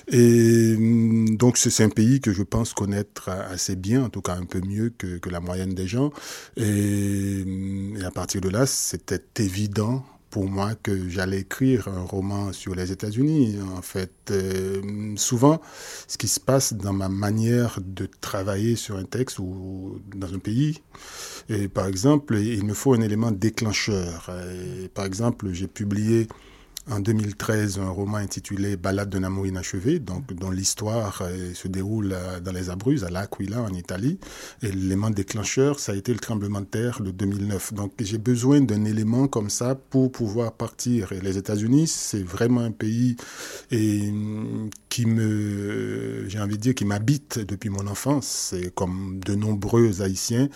Et 0.09 0.75
hum, 0.77 1.37
donc 1.37 1.59
c'est 1.59 1.85
un 1.85 1.89
pays 1.89 2.21
que 2.21 2.33
je 2.33 2.43
pense 2.43 2.75
connaître 2.75 3.29
assez 3.29 3.77
bien, 3.77 4.05
en 4.05 4.09
tout 4.09 4.23
cas 4.23 4.35
un 4.35 4.45
peu 4.45 4.61
mieux 4.61 4.91
que, 4.91 5.19
que 5.19 5.29
la 5.31 5.41
moyenne 5.41 5.75
des 5.75 5.87
gens. 5.87 6.13
Et, 6.57 7.43
hum, 7.45 7.97
et 7.97 8.05
à 8.05 8.11
partir 8.11 8.41
de 8.41 8.49
là, 8.49 8.67
c'était 8.67 9.23
évident 9.39 10.05
pour 10.31 10.49
moi 10.49 10.75
que 10.75 11.09
j'allais 11.09 11.41
écrire 11.41 11.89
un 11.89 12.03
roman 12.03 12.53
sur 12.53 12.75
les 12.75 12.93
États-Unis. 12.93 13.59
En 13.77 13.83
fait, 13.83 14.13
euh, 14.31 14.81
souvent, 15.17 15.61
ce 16.07 16.17
qui 16.17 16.29
se 16.29 16.41
passe 16.41 16.73
dans 16.73 16.93
ma 16.93 17.09
manière 17.09 17.79
de 17.85 18.09
travailler 18.21 18.77
sur 18.77 18.97
un 18.97 19.05
texte 19.05 19.39
ou 19.41 20.01
dans 20.15 20.33
un 20.33 20.39
pays, 20.39 20.81
et 21.49 21.69
par 21.69 21.87
exemple, 21.87 22.37
il 22.37 22.65
me 22.65 22.75
faut 22.75 22.95
un 22.95 23.01
élément 23.01 23.33
déclencheur. 23.33 24.31
Et 24.85 24.89
par 24.89 25.05
exemple, 25.05 25.53
j'ai 25.53 25.67
publié 25.67 26.29
en 26.91 27.01
2013 27.01 27.79
un 27.79 27.89
roman 27.91 28.19
intitulé 28.19 28.77
Ballade 28.77 29.11
d'un 29.11 29.23
amour 29.25 29.47
inachevé, 29.47 29.99
donc 29.99 30.33
dont 30.35 30.51
l'histoire 30.51 31.23
euh, 31.23 31.55
se 31.55 31.69
déroule 31.69 32.13
euh, 32.13 32.41
dans 32.41 32.53
les 32.53 32.71
Abruzzes, 32.71 33.05
à 33.05 33.11
l'Aquila 33.11 33.63
en 33.63 33.73
Italie. 33.73 34.19
Et 34.63 34.71
l'élément 34.73 35.11
déclencheur, 35.11 35.79
ça 35.79 35.93
a 35.93 35.95
été 35.95 36.13
le 36.13 36.19
tremblement 36.19 36.61
de 36.61 36.67
terre 36.67 37.01
de 37.01 37.11
2009. 37.11 37.75
Donc 37.75 37.93
j'ai 38.01 38.19
besoin 38.19 38.61
d'un 38.61 38.85
élément 38.85 39.29
comme 39.29 39.51
ça 39.51 39.75
pour 39.75 40.11
pouvoir 40.11 40.53
partir. 40.53 41.13
Et 41.13 41.21
les 41.21 41.39
États-Unis, 41.39 41.87
c'est 41.87 42.23
vraiment 42.23 42.61
un 42.61 42.73
pays 42.73 43.17
qui 43.71 45.07
me, 45.07 46.29
j'ai 46.29 46.41
envie 46.41 46.57
de 46.57 46.63
dire, 46.63 46.75
qui 46.75 46.85
m'habite 46.85 47.39
depuis 47.39 47.71
mon 47.71 47.87
enfance. 47.87 48.51
C'est 48.51 48.75
comme 48.75 49.21
de 49.25 49.35
nombreux 49.35 50.03
Haïtiens. 50.03 50.49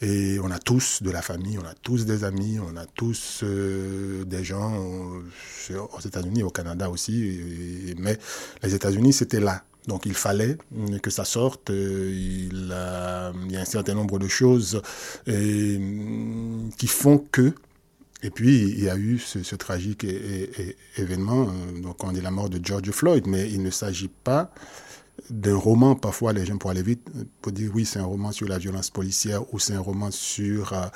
Et 0.00 0.38
on 0.42 0.50
a 0.50 0.58
tous 0.58 1.02
de 1.02 1.10
la 1.10 1.22
famille, 1.22 1.58
on 1.58 1.66
a 1.66 1.74
tous 1.74 2.06
des 2.06 2.24
amis, 2.24 2.58
on 2.60 2.76
a 2.76 2.86
tous 2.86 3.40
euh, 3.42 4.24
des 4.24 4.44
gens 4.44 4.72
aux 5.80 6.00
États-Unis, 6.00 6.42
au 6.42 6.50
Canada 6.50 6.90
aussi, 6.90 7.94
mais 7.98 8.18
les 8.62 8.74
États-Unis, 8.74 9.12
c'était 9.12 9.40
là. 9.40 9.62
Donc 9.86 10.04
il 10.04 10.14
fallait 10.14 10.58
que 11.02 11.10
ça 11.10 11.24
sorte. 11.24 11.70
Il, 11.70 12.68
y 12.68 13.56
a 13.56 13.60
un 13.60 13.64
certain 13.64 13.94
nombre 13.94 14.18
de 14.18 14.28
choses 14.28 14.82
qui 15.24 16.86
font 16.86 17.18
que. 17.18 17.54
Et 18.22 18.30
puis 18.30 18.68
il 18.68 18.84
y 18.84 18.90
a 18.90 18.96
eu 18.96 19.18
ce, 19.18 19.54
tragique 19.56 20.06
événement, 20.96 21.48
donc 21.82 22.04
on 22.04 22.12
dit 22.12 22.20
la 22.20 22.30
mort 22.30 22.50
de 22.50 22.60
George 22.62 22.90
Floyd, 22.90 23.26
mais 23.26 23.50
il 23.50 23.62
ne 23.62 23.70
s'agit 23.70 24.10
pas 24.22 24.52
d'un 25.28 25.56
roman, 25.56 25.94
parfois 25.94 26.32
les 26.32 26.46
gens 26.46 26.56
pour 26.56 26.70
aller 26.70 26.82
vite, 26.82 27.06
pour 27.42 27.52
dire 27.52 27.70
oui 27.74 27.84
c'est 27.84 27.98
un 27.98 28.04
roman 28.04 28.32
sur 28.32 28.48
la 28.48 28.58
violence 28.58 28.90
policière 28.90 29.42
ou 29.52 29.58
c'est 29.58 29.74
un 29.74 29.80
roman 29.80 30.10
sur 30.10 30.72
euh, 30.72 30.86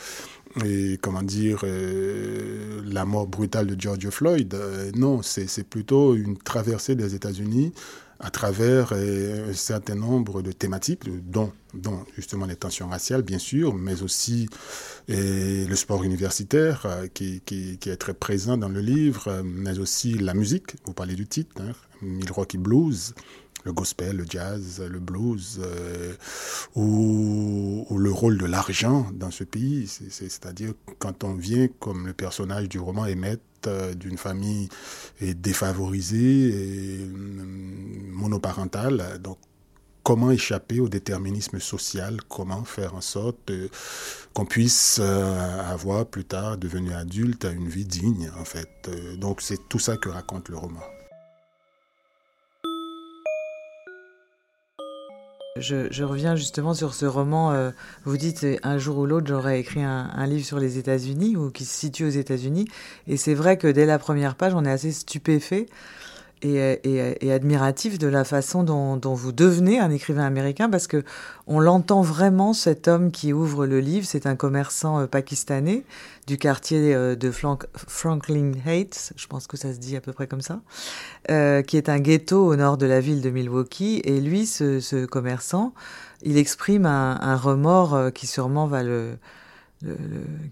et 0.62 0.98
comment 1.00 1.22
dire, 1.22 1.60
euh, 1.64 2.82
la 2.86 3.04
mort 3.04 3.26
brutale 3.26 3.66
de 3.66 3.80
George 3.80 4.08
Floyd. 4.10 4.54
Euh, 4.54 4.90
non, 4.94 5.22
c'est 5.22 5.64
plutôt 5.64 6.14
une 6.14 6.36
traversée 6.36 6.94
des 6.94 7.14
États-Unis 7.14 7.72
à 8.20 8.30
travers 8.30 8.90
euh, 8.92 9.50
un 9.50 9.52
certain 9.52 9.96
nombre 9.96 10.40
de 10.40 10.52
thématiques, 10.52 11.02
dont, 11.28 11.52
dont, 11.74 12.04
justement 12.14 12.46
les 12.46 12.54
tensions 12.54 12.88
raciales, 12.88 13.22
bien 13.22 13.38
sûr, 13.38 13.74
mais 13.74 14.02
aussi 14.02 14.48
le 15.08 15.74
sport 15.74 16.04
universitaire 16.04 16.86
qui, 17.12 17.42
est 17.50 17.96
très 17.96 18.14
présent 18.14 18.56
dans 18.56 18.68
le 18.68 18.80
livre, 18.80 19.42
mais 19.44 19.78
aussi 19.78 20.14
la 20.14 20.32
musique. 20.32 20.76
Vous 20.86 20.94
parlez 20.94 21.16
du 21.16 21.26
titre, 21.26 21.60
hein, 21.60 21.72
Milwaukee 22.00 22.58
Blues 22.58 23.14
le 23.64 23.72
gospel, 23.72 24.16
le 24.16 24.26
jazz, 24.28 24.82
le 24.86 25.00
blues, 25.00 25.60
euh, 25.64 26.14
ou, 26.76 27.86
le 27.96 28.10
rôle 28.10 28.38
de 28.38 28.44
l'argent 28.44 29.06
dans 29.14 29.30
ce 29.30 29.44
pays. 29.44 29.88
C'est-à-dire 29.88 30.72
quand 30.98 31.24
on 31.24 31.34
vient, 31.34 31.68
comme 31.80 32.06
le 32.06 32.12
personnage 32.12 32.68
du 32.68 32.78
roman 32.78 33.02
Emmett, 33.02 33.40
euh, 33.66 33.94
d'une 33.94 34.18
famille 34.18 34.68
défavorisée 35.22 36.98
et 36.98 37.04
mm, 37.06 38.10
monoparentale, 38.12 39.18
donc 39.22 39.38
comment 40.02 40.30
échapper 40.30 40.80
au 40.80 40.88
déterminisme 40.90 41.58
social, 41.58 42.18
comment 42.28 42.64
faire 42.64 42.94
en 42.94 43.00
sorte 43.00 43.48
euh, 43.48 43.68
qu'on 44.34 44.44
puisse 44.44 44.98
avoir 44.98 46.04
plus 46.04 46.26
tard, 46.26 46.58
devenu 46.58 46.92
adulte, 46.92 47.46
une 47.50 47.68
vie 47.68 47.86
digne 47.86 48.30
en 48.38 48.44
fait? 48.44 48.68
donc 49.16 49.40
c'est 49.40 49.68
tout 49.68 49.78
ça 49.78 49.96
que 49.96 50.10
raconte 50.10 50.50
le 50.50 50.56
roman. 50.58 50.82
Je, 55.60 56.02
reviens 56.02 56.34
justement 56.34 56.74
sur 56.74 56.94
ce 56.94 57.06
roman. 57.06 57.52
Euh, 57.52 57.70
vous 58.04 58.16
dites 58.16 58.44
un 58.64 58.76
jour 58.76 58.98
ou 58.98 59.06
l'autre, 59.06 59.28
j'aurais 59.28 59.60
écrit 59.60 59.84
un, 59.84 60.26
livre 60.26 60.44
sur 60.44 60.58
les 60.58 60.78
États-Unis 60.78 61.36
ou 61.36 61.52
qui 61.52 61.64
se 61.64 61.78
situe 61.78 62.04
aux 62.04 62.08
États-Unis. 62.08 62.66
Et 63.06 63.16
c'est 63.16 63.34
vrai 63.34 63.56
que 63.56 63.68
dès 63.68 63.86
la 63.86 64.00
première 64.00 64.34
page, 64.34 64.52
on 64.56 64.64
est 64.64 64.70
assez 64.72 64.90
stupéfait 64.90 65.66
et, 66.44 67.32
admiratif 67.32 67.98
de 67.98 68.06
la 68.06 68.24
façon 68.24 68.62
dont, 68.62 69.14
vous 69.14 69.32
devenez 69.32 69.78
un 69.78 69.90
écrivain 69.90 70.24
américain 70.24 70.68
parce 70.68 70.86
que 70.86 71.04
on 71.46 71.60
l'entend 71.60 72.02
vraiment 72.02 72.52
cet 72.52 72.88
homme 72.88 73.10
qui 73.10 73.32
ouvre 73.32 73.66
le 73.66 73.80
livre. 73.80 74.06
C'est 74.06 74.26
un 74.26 74.36
commerçant 74.36 75.00
euh, 75.00 75.06
pakistanais 75.06 75.84
du 76.26 76.38
quartier 76.38 76.94
euh, 76.94 77.16
de 77.16 77.30
Franklin 77.30 78.52
Heights 78.66 79.12
je 79.16 79.26
pense 79.26 79.46
que 79.46 79.56
ça 79.56 79.72
se 79.74 79.78
dit 79.78 79.96
à 79.96 80.00
peu 80.00 80.12
près 80.12 80.26
comme 80.26 80.40
ça 80.40 80.60
euh, 81.30 81.62
qui 81.62 81.76
est 81.76 81.88
un 81.88 81.98
ghetto 81.98 82.46
au 82.46 82.56
nord 82.56 82.78
de 82.78 82.86
la 82.86 83.00
ville 83.00 83.20
de 83.20 83.30
Milwaukee. 83.30 84.00
Et 84.04 84.20
lui 84.20 84.46
ce, 84.46 85.04
commerçant 85.06 85.74
il 86.22 86.38
exprime 86.38 86.86
un 86.86 87.36
remords 87.36 88.12
qui 88.14 88.26
sûrement 88.26 88.66
va 88.66 88.82
le 88.82 89.18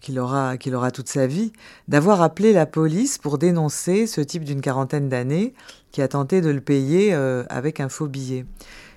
qu'il 0.00 0.18
aura, 0.18 0.56
qu'il 0.56 0.74
aura 0.74 0.90
toute 0.90 1.08
sa 1.08 1.26
vie, 1.26 1.52
d'avoir 1.88 2.22
appelé 2.22 2.52
la 2.52 2.66
police 2.66 3.18
pour 3.18 3.38
dénoncer 3.38 4.06
ce 4.06 4.20
type 4.20 4.44
d'une 4.44 4.60
quarantaine 4.60 5.08
d'années 5.08 5.54
qui 5.92 6.02
a 6.02 6.08
tenté 6.08 6.40
de 6.40 6.50
le 6.50 6.60
payer 6.60 7.12
euh, 7.12 7.44
avec 7.48 7.78
un 7.78 7.88
faux 7.88 8.08
billet. 8.08 8.46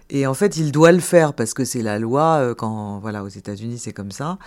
Et 0.10 0.26
en 0.26 0.34
fait, 0.34 0.58
il 0.58 0.72
doit 0.72 0.92
le 0.92 1.00
faire 1.00 1.34
parce 1.34 1.54
que 1.54 1.66
c'est 1.66 1.82
la 1.82 2.00
loi. 2.00 2.38
Euh, 2.40 2.56
quand 2.56 3.00
voilà, 3.00 3.24
aux 3.24 3.28
États-Unis, 3.28 3.78
c'est 3.78 3.94
comme 3.94 4.12
ça. 4.12 4.40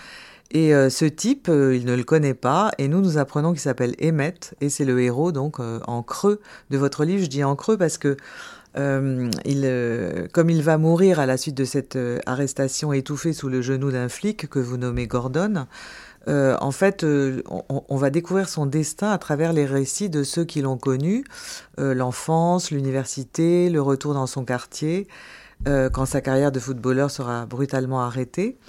Et 0.51 0.73
euh, 0.73 0.89
ce 0.89 1.05
type, 1.05 1.47
il 1.47 1.85
ne 1.85 1.95
le 1.95 2.03
connaît 2.03 2.33
pas. 2.33 2.71
Et 2.79 2.87
nous, 2.87 3.01
nous 3.01 3.17
apprenons 3.17 3.51
qu'il 3.51 3.61
s'appelle 3.61 3.95
Emmett. 4.03 4.55
Et 4.61 4.69
c'est 4.69 4.85
le 4.85 4.99
héros, 4.99 5.31
donc, 5.31 5.59
en 5.59 6.01
creux 6.01 6.41
de 6.71 6.77
votre 6.77 7.05
livre. 7.05 7.23
Je 7.23 7.29
dis 7.29 7.43
en 7.43 7.55
creux 7.55 7.77
parce 7.77 7.97
que 7.97 8.17
euh, 8.77 9.31
euh, 9.47 10.27
comme 10.31 10.49
il 10.49 10.61
va 10.61 10.77
mourir 10.77 11.19
à 11.19 11.25
la 11.25 11.37
suite 11.37 11.55
de 11.55 11.65
cette 11.65 11.95
euh, 11.95 12.19
arrestation 12.27 12.93
étouffée 12.93 13.33
sous 13.33 13.49
le 13.49 13.61
genou 13.61 13.91
d'un 13.91 14.09
flic 14.09 14.47
que 14.47 14.59
vous 14.59 14.77
nommez 14.77 15.07
Gordon, 15.07 15.65
en 16.27 16.69
fait, 16.69 17.03
on, 17.03 17.97
va 17.97 18.11
découvrir 18.11 18.49
son 18.49 18.67
destin 18.67 19.09
à 19.09 19.17
travers 19.17 19.51
les 19.51 19.65
récits 19.65 20.11
de 20.11 20.21
ceux 20.21 20.45
qui 20.45 20.61
l'ont 20.61 20.77
connu, 20.77 21.23
l'enfance, 21.79 22.69
l'université, 22.69 23.67
le 23.71 23.81
retour 23.81 24.13
dans 24.13 24.27
son 24.27 24.45
quartier, 24.45 25.07
quand 25.65 26.05
sa 26.05 26.21
carrière 26.21 26.51
de 26.51 26.59
footballeur 26.59 27.09
sera 27.09 27.47
brutalement 27.47 28.01
arrêtée, 28.01 28.59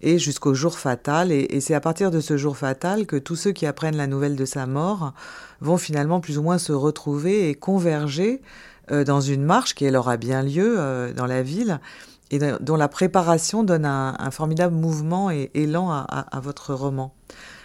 et 0.00 0.18
jusqu'au 0.18 0.54
jour 0.54 0.78
fatal. 0.78 1.32
et 1.32 1.60
c'est 1.60 1.74
à 1.74 1.80
partir 1.80 2.10
de 2.10 2.20
ce 2.20 2.38
jour 2.38 2.56
fatal 2.56 3.04
que 3.04 3.16
tous 3.16 3.36
ceux 3.36 3.52
qui 3.52 3.66
apprennent 3.66 3.98
la 3.98 4.06
nouvelle 4.06 4.36
de 4.36 4.46
sa 4.46 4.66
mort 4.66 5.12
vont 5.60 5.76
finalement 5.76 6.20
plus 6.20 6.38
ou 6.38 6.42
moins 6.42 6.56
se 6.56 6.72
retrouver 6.72 7.50
et 7.50 7.54
converger 7.54 8.40
dans 8.92 9.20
une 9.20 9.42
marche 9.42 9.74
qui 9.74 9.84
elle 9.84 9.96
aura 9.96 10.16
bien 10.16 10.42
lieu 10.42 10.76
euh, 10.78 11.12
dans 11.12 11.26
la 11.26 11.42
ville 11.42 11.80
et 12.30 12.38
dont 12.60 12.76
la 12.76 12.88
préparation 12.88 13.62
donne 13.62 13.84
un, 13.84 14.30
formidable 14.30 14.74
mouvement 14.74 15.30
et 15.30 15.50
élan 15.52 15.90
à, 15.90 16.40
votre 16.42 16.72
roman. 16.72 17.14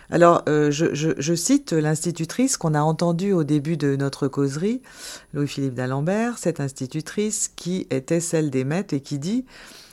Alors, 0.09 0.43
euh, 0.49 0.71
je, 0.71 1.35
cite 1.35 1.71
l'institutrice 1.71 2.57
qu'on 2.57 2.73
a 2.73 2.81
entendue 2.81 3.31
au 3.31 3.45
début 3.45 3.77
de 3.77 3.95
notre 3.95 4.27
causerie, 4.27 4.81
Louis-Philippe 5.33 5.73
d'Alembert, 5.73 6.37
cette 6.37 6.59
institutrice 6.59 7.49
qui 7.55 7.87
était 7.91 8.19
celle 8.19 8.49
des 8.49 8.65
maîtres 8.65 8.93
et 8.93 8.99
qui 8.99 9.19
dit 9.19 9.45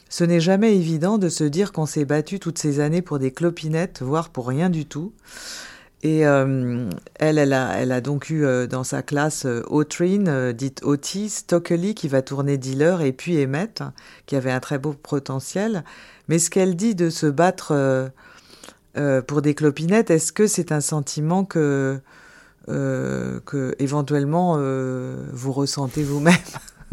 Ce 0.08 0.24
n'est 0.24 0.40
jamais 0.40 0.74
évident 0.74 1.18
de 1.18 1.28
se 1.28 1.44
dire 1.44 1.70
qu'on 1.70 1.86
s'est 1.86 2.04
battu 2.04 2.40
toutes 2.40 2.58
ces 2.58 2.80
années 2.80 3.02
pour 3.02 3.20
des 3.20 3.30
clopinettes, 3.30 4.02
voire 4.02 4.28
pour 4.30 4.48
rien 4.48 4.70
du 4.70 4.86
tout. 4.86 5.12
Et 6.04 6.26
euh, 6.26 6.90
elle, 7.18 7.38
elle 7.38 7.54
a, 7.54 7.78
elle 7.78 7.90
a 7.90 8.02
donc 8.02 8.28
eu 8.28 8.44
euh, 8.44 8.66
dans 8.66 8.84
sa 8.84 9.02
classe 9.02 9.46
euh, 9.46 9.62
Autrine, 9.68 10.52
dite 10.52 10.82
Otis, 10.84 11.30
Stockley, 11.30 11.94
qui 11.94 12.08
va 12.08 12.20
tourner 12.20 12.58
dealer, 12.58 13.00
et 13.00 13.12
puis 13.14 13.42
Emmett, 13.42 13.82
qui 14.26 14.36
avait 14.36 14.50
un 14.50 14.60
très 14.60 14.78
beau 14.78 14.92
potentiel. 14.92 15.82
Mais 16.28 16.38
ce 16.38 16.50
qu'elle 16.50 16.76
dit 16.76 16.94
de 16.94 17.08
se 17.08 17.26
battre 17.26 18.10
pour 19.26 19.42
des 19.42 19.54
clopinettes, 19.54 20.10
est-ce 20.10 20.32
que 20.32 20.46
c'est 20.46 20.72
un 20.72 20.80
sentiment 20.80 21.44
que, 21.44 22.00
que 22.66 23.74
éventuellement 23.78 24.56
vous 24.56 25.52
ressentez 25.52 26.02
vous-même? 26.02 26.34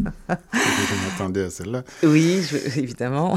Vous 0.00 1.10
m'attendez 1.10 1.42
à 1.42 1.50
celle-là 1.50 1.84
Oui, 2.02 2.44
évidemment. 2.76 3.36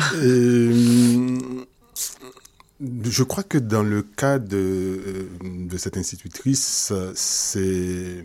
Je 2.82 3.24
crois 3.24 3.44
que 3.44 3.58
dans 3.58 3.84
le 3.84 4.02
cas 4.02 4.38
de, 4.38 4.58
euh, 4.58 5.30
de 5.42 5.78
cette 5.78 5.98
institutrice, 5.98 6.92
c'est 7.16 8.24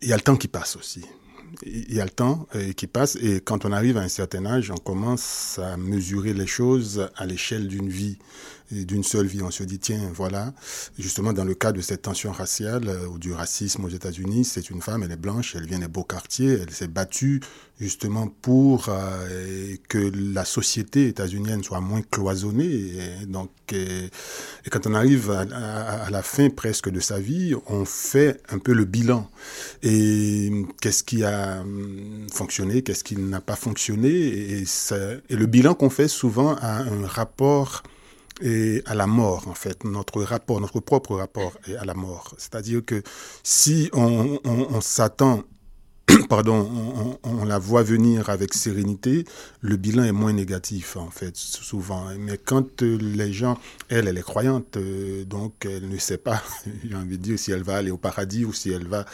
il 0.00 0.08
y 0.08 0.12
a 0.12 0.16
le 0.16 0.22
temps 0.22 0.36
qui 0.36 0.48
passe 0.48 0.76
aussi. 0.76 1.04
Il 1.62 1.94
y 1.94 2.00
a 2.00 2.04
le 2.04 2.10
temps 2.10 2.46
euh, 2.54 2.72
qui 2.72 2.86
passe 2.86 3.16
et 3.16 3.40
quand 3.40 3.64
on 3.64 3.72
arrive 3.72 3.96
à 3.96 4.02
un 4.02 4.08
certain 4.08 4.44
âge, 4.46 4.70
on 4.70 4.76
commence 4.76 5.58
à 5.58 5.76
mesurer 5.76 6.34
les 6.34 6.46
choses 6.46 7.08
à 7.16 7.26
l'échelle 7.26 7.68
d'une 7.68 7.88
vie. 7.88 8.18
D'une 8.70 9.04
seule 9.04 9.26
vie. 9.26 9.42
On 9.42 9.50
se 9.50 9.62
dit, 9.62 9.78
tiens, 9.78 10.10
voilà, 10.12 10.52
justement, 10.98 11.32
dans 11.32 11.44
le 11.44 11.54
cas 11.54 11.72
de 11.72 11.80
cette 11.80 12.02
tension 12.02 12.32
raciale 12.32 12.88
euh, 12.88 13.06
ou 13.06 13.18
du 13.18 13.32
racisme 13.32 13.84
aux 13.84 13.88
États-Unis, 13.88 14.44
c'est 14.44 14.70
une 14.70 14.82
femme, 14.82 15.02
elle 15.02 15.12
est 15.12 15.16
blanche, 15.16 15.54
elle 15.56 15.66
vient 15.66 15.78
des 15.78 15.88
beaux 15.88 16.04
quartiers, 16.04 16.58
elle 16.62 16.70
s'est 16.70 16.88
battue 16.88 17.40
justement 17.80 18.26
pour 18.42 18.88
euh, 18.88 19.76
que 19.88 20.10
la 20.14 20.44
société 20.44 21.06
états-unienne 21.08 21.62
soit 21.62 21.80
moins 21.80 22.02
cloisonnée. 22.02 22.64
Et 22.64 23.26
donc, 23.26 23.50
et, 23.72 24.10
quand 24.70 24.86
on 24.86 24.94
arrive 24.94 25.30
à, 25.30 26.10
la 26.10 26.22
fin 26.22 26.50
presque 26.50 26.90
de 26.90 27.00
sa 27.00 27.20
vie, 27.20 27.54
on 27.66 27.84
fait 27.84 28.40
un 28.50 28.58
peu 28.58 28.72
le 28.72 28.84
bilan. 28.84 29.30
Et 29.82 30.50
qu'est-ce 30.80 31.04
qui 31.04 31.24
a 31.24 31.60
hum, 31.60 32.26
fonctionné, 32.32 32.82
qu'est-ce 32.82 33.04
qui 33.04 33.16
n'a 33.16 33.40
pas 33.40 33.56
fonctionné. 33.56 34.08
Et 34.10 34.64
le 35.30 35.46
bilan 35.46 35.74
qu'on 35.74 35.90
fait 35.90 36.08
souvent 36.08 36.56
a 36.56 36.82
un 36.82 37.06
rapport 37.06 37.82
et 38.40 38.82
à 38.86 38.94
la 38.94 39.06
mort, 39.06 39.48
en 39.48 39.54
fait, 39.54 39.84
notre 39.84 40.22
rapport, 40.22 40.60
notre 40.60 40.80
propre 40.80 41.16
rapport 41.16 41.52
à 41.78 41.84
la 41.84 41.94
mort. 41.94 42.34
C'est-à-dire 42.38 42.84
que 42.84 43.02
si 43.42 43.90
on, 43.92 44.38
on, 44.44 44.66
on 44.70 44.80
s'attend 44.80 45.42
pardon, 46.28 47.18
on, 47.22 47.44
la 47.44 47.58
voit 47.58 47.82
venir 47.82 48.30
avec 48.30 48.54
sérénité, 48.54 49.24
le 49.60 49.76
bilan 49.76 50.04
est 50.04 50.12
moins 50.12 50.32
négatif, 50.32 50.96
en 50.96 51.10
fait, 51.10 51.36
souvent. 51.36 52.06
Mais 52.18 52.38
quand 52.38 52.82
euh, 52.82 52.98
les 53.00 53.32
gens, 53.32 53.58
elle, 53.88 54.08
elle 54.08 54.18
est 54.18 54.22
croyante, 54.22 54.76
euh, 54.76 55.24
donc 55.24 55.54
elle 55.64 55.88
ne 55.88 55.98
sait 55.98 56.18
pas, 56.18 56.42
j'ai 56.84 56.94
envie 56.94 57.18
de 57.18 57.22
dire, 57.22 57.38
si 57.38 57.52
elle 57.52 57.62
va 57.62 57.76
aller 57.76 57.90
au 57.90 57.96
paradis 57.96 58.44
ou 58.44 58.52
si 58.52 58.70
elle 58.70 58.86
va 58.86 59.04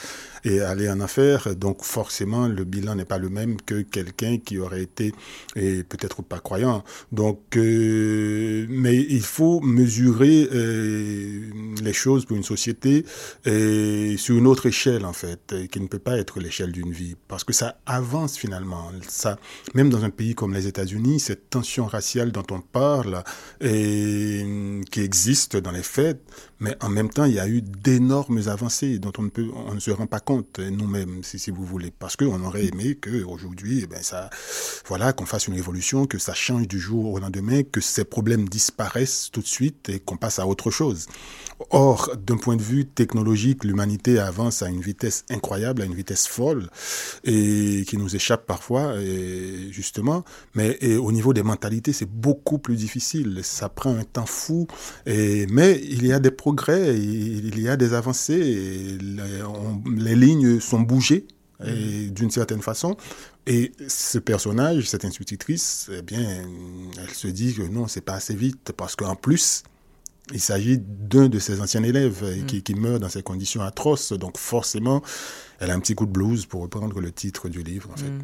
aller 0.44 0.90
en 0.90 1.00
enfer. 1.00 1.56
Donc 1.56 1.84
forcément, 1.84 2.48
le 2.48 2.64
bilan 2.64 2.96
n'est 2.96 3.06
pas 3.06 3.16
le 3.16 3.30
même 3.30 3.60
que 3.60 3.80
quelqu'un 3.80 4.36
qui 4.36 4.58
aurait 4.58 4.82
été 4.82 5.14
peut-être 5.54 6.22
pas 6.22 6.38
croyant. 6.38 6.84
Donc, 7.12 7.56
euh, 7.56 8.66
mais 8.68 8.96
il 8.96 9.22
faut 9.22 9.60
mesurer 9.60 10.48
les 11.82 11.92
choses 11.94 12.26
pour 12.26 12.36
une 12.36 12.42
société 12.42 13.06
sur 13.44 14.36
une 14.36 14.46
autre 14.46 14.66
échelle, 14.66 15.06
en 15.06 15.14
fait, 15.14 15.54
qui 15.70 15.80
ne 15.80 15.86
peut 15.86 15.98
pas 15.98 16.18
être 16.18 16.40
l'échelle 16.40 16.72
d'une 16.72 16.92
parce 17.28 17.44
que 17.44 17.52
ça 17.52 17.78
avance 17.86 18.36
finalement. 18.36 18.90
Ça, 19.08 19.38
même 19.74 19.90
dans 19.90 20.04
un 20.04 20.10
pays 20.10 20.34
comme 20.34 20.54
les 20.54 20.66
États-Unis, 20.66 21.20
cette 21.20 21.50
tension 21.50 21.86
raciale 21.86 22.32
dont 22.32 22.46
on 22.50 22.60
parle 22.60 23.22
et 23.60 24.82
qui 24.90 25.00
existe 25.00 25.56
dans 25.56 25.72
les 25.72 25.82
faits, 25.82 26.20
mais 26.60 26.76
en 26.80 26.88
même 26.88 27.10
temps, 27.10 27.24
il 27.24 27.34
y 27.34 27.40
a 27.40 27.48
eu 27.48 27.62
d'énormes 27.62 28.40
avancées 28.46 28.98
dont 28.98 29.12
on 29.18 29.22
ne 29.22 29.28
peut, 29.28 29.48
on 29.54 29.74
ne 29.74 29.80
se 29.80 29.90
rend 29.90 30.06
pas 30.06 30.20
compte 30.20 30.60
nous-mêmes, 30.60 31.22
si, 31.22 31.50
vous 31.50 31.64
voulez, 31.64 31.90
parce 31.90 32.16
qu'on 32.16 32.42
aurait 32.44 32.66
aimé 32.66 32.94
que 32.94 33.22
aujourd'hui, 33.24 33.80
eh 33.82 33.86
ben 33.86 34.02
ça, 34.02 34.30
voilà, 34.86 35.12
qu'on 35.12 35.26
fasse 35.26 35.48
une 35.48 35.54
révolution, 35.54 36.06
que 36.06 36.18
ça 36.18 36.32
change 36.32 36.68
du 36.68 36.78
jour 36.78 37.12
au 37.12 37.18
lendemain, 37.18 37.62
que 37.62 37.80
ces 37.80 38.04
problèmes 38.04 38.48
disparaissent 38.48 39.30
tout 39.32 39.40
de 39.40 39.46
suite 39.46 39.88
et 39.88 39.98
qu'on 39.98 40.16
passe 40.16 40.38
à 40.38 40.46
autre 40.46 40.70
chose. 40.70 41.06
Or, 41.70 42.10
d'un 42.16 42.36
point 42.36 42.56
de 42.56 42.62
vue 42.62 42.84
technologique, 42.86 43.64
l'humanité 43.64 44.18
avance 44.18 44.62
à 44.62 44.68
une 44.68 44.80
vitesse 44.80 45.24
incroyable, 45.30 45.82
à 45.82 45.84
une 45.84 45.94
vitesse 45.94 46.26
folle, 46.26 46.68
et 47.24 47.84
qui 47.86 47.96
nous 47.96 48.14
échappe 48.14 48.46
parfois, 48.46 49.00
et 49.00 49.68
justement. 49.70 50.24
Mais 50.54 50.76
et 50.80 50.96
au 50.96 51.12
niveau 51.12 51.32
des 51.32 51.42
mentalités, 51.42 51.92
c'est 51.92 52.08
beaucoup 52.10 52.58
plus 52.58 52.76
difficile. 52.76 53.40
Ça 53.42 53.68
prend 53.68 53.94
un 53.94 54.04
temps 54.04 54.26
fou. 54.26 54.66
Et, 55.06 55.46
mais 55.48 55.80
il 55.82 56.06
y 56.06 56.12
a 56.12 56.20
des 56.20 56.30
progrès, 56.30 56.96
il 56.98 57.58
y 57.60 57.68
a 57.68 57.76
des 57.76 57.94
avancées. 57.94 58.34
Et 58.34 58.98
les, 59.96 60.16
lignes 60.16 60.60
sont 60.60 60.80
bougées 60.80 61.26
d'une 61.60 62.30
certaine 62.30 62.62
façon. 62.62 62.96
Et 63.46 63.72
ce 63.88 64.18
personnage, 64.18 64.88
cette 64.88 65.04
institutrice, 65.04 65.90
eh 65.92 66.02
bien, 66.02 66.44
elle 66.98 67.14
se 67.14 67.28
dit 67.28 67.54
que 67.54 67.62
non, 67.62 67.86
c'est 67.88 68.00
pas 68.00 68.14
assez 68.14 68.34
vite 68.34 68.72
parce 68.76 68.96
qu'en 68.96 69.16
plus, 69.16 69.62
il 70.32 70.40
s'agit 70.40 70.78
d'un 70.78 71.28
de 71.28 71.38
ses 71.38 71.60
anciens 71.60 71.82
élèves 71.82 72.22
mm. 72.22 72.46
qui, 72.46 72.62
qui, 72.62 72.74
meurt 72.74 73.00
dans 73.00 73.08
ces 73.08 73.22
conditions 73.22 73.62
atroces. 73.62 74.12
Donc 74.12 74.38
forcément, 74.38 75.02
elle 75.60 75.70
a 75.70 75.74
un 75.74 75.80
petit 75.80 75.94
coup 75.94 76.06
de 76.06 76.12
blues 76.12 76.46
pour 76.46 76.62
reprendre 76.62 77.00
le 77.00 77.12
titre 77.12 77.48
du 77.48 77.62
livre. 77.62 77.90
En 77.92 77.96
fait. 77.96 78.08
Mm. 78.08 78.22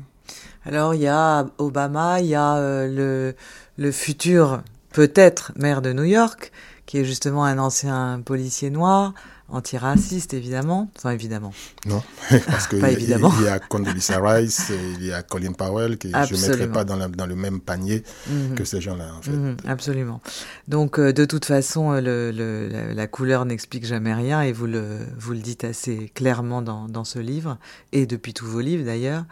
Alors 0.64 0.95
il 0.95 1.02
y 1.02 1.09
a 1.09 1.47
Obama, 1.59 2.21
il 2.21 2.26
y 2.26 2.35
a 2.35 2.57
euh, 2.57 2.87
le, 2.88 3.37
le 3.76 3.92
futur 3.92 4.62
peut-être 4.92 5.52
maire 5.57 5.83
de 5.83 5.92
New 5.92 6.04
York, 6.04 6.52
qui 6.87 6.99
est 6.99 7.04
justement 7.04 7.45
un 7.45 7.59
ancien 7.59 8.21
policier 8.25 8.71
noir 8.71 9.14
antiraciste, 9.50 10.35
évidemment. 10.35 10.90
Enfin, 10.97 11.11
évidemment. 11.11 11.52
Non, 11.87 12.02
parce 12.47 12.66
qu'il 12.66 12.78
y, 12.78 13.11
y, 13.11 13.49
a 13.49 13.59
Condoleezza 13.59 14.21
Rice, 14.21 14.73
il 14.99 15.07
y 15.07 15.12
a 15.12 15.23
Colin 15.23 15.52
Powell, 15.52 15.98
que 15.98 16.09
je 16.09 16.35
ne 16.35 16.40
mettrai 16.40 16.68
pas 16.68 16.85
dans, 16.85 17.09
dans, 17.09 17.27
le 17.27 17.37
même 17.37 17.61
panier 17.61 18.03
mhm. 18.29 18.55
que 18.55 18.64
ces 18.64 18.81
gens-là, 18.81 19.14
en 19.18 19.22
fait. 19.22 19.31
Mhm, 19.31 19.57
absolument. 19.66 20.20
Donc, 20.68 20.98
euh, 20.98 21.12
de 21.12 21.25
toute 21.25 21.44
façon, 21.44 21.92
euh, 21.92 22.01
le, 22.01 22.31
le, 22.31 22.92
la, 22.92 23.07
couleur 23.07 23.44
n'explique 23.44 23.85
jamais 23.85 24.14
rien, 24.14 24.42
et 24.42 24.53
vous 24.53 24.66
le, 24.66 24.98
vous 25.18 25.33
le 25.33 25.40
dites 25.40 25.64
assez 25.64 26.11
clairement 26.14 26.62
dans, 26.62 26.88
dans 26.88 27.05
ce 27.05 27.18
livre, 27.18 27.59
et 27.92 28.07
depuis 28.07 28.35
tous 28.35 28.46
vos 28.46 28.61
livres 28.61 28.85
d'ailleurs, 28.85 29.25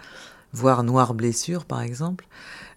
voire 0.52 0.82
Noire 0.82 1.14
blessure, 1.14 1.64
par 1.64 1.82
exemple. 1.82 2.26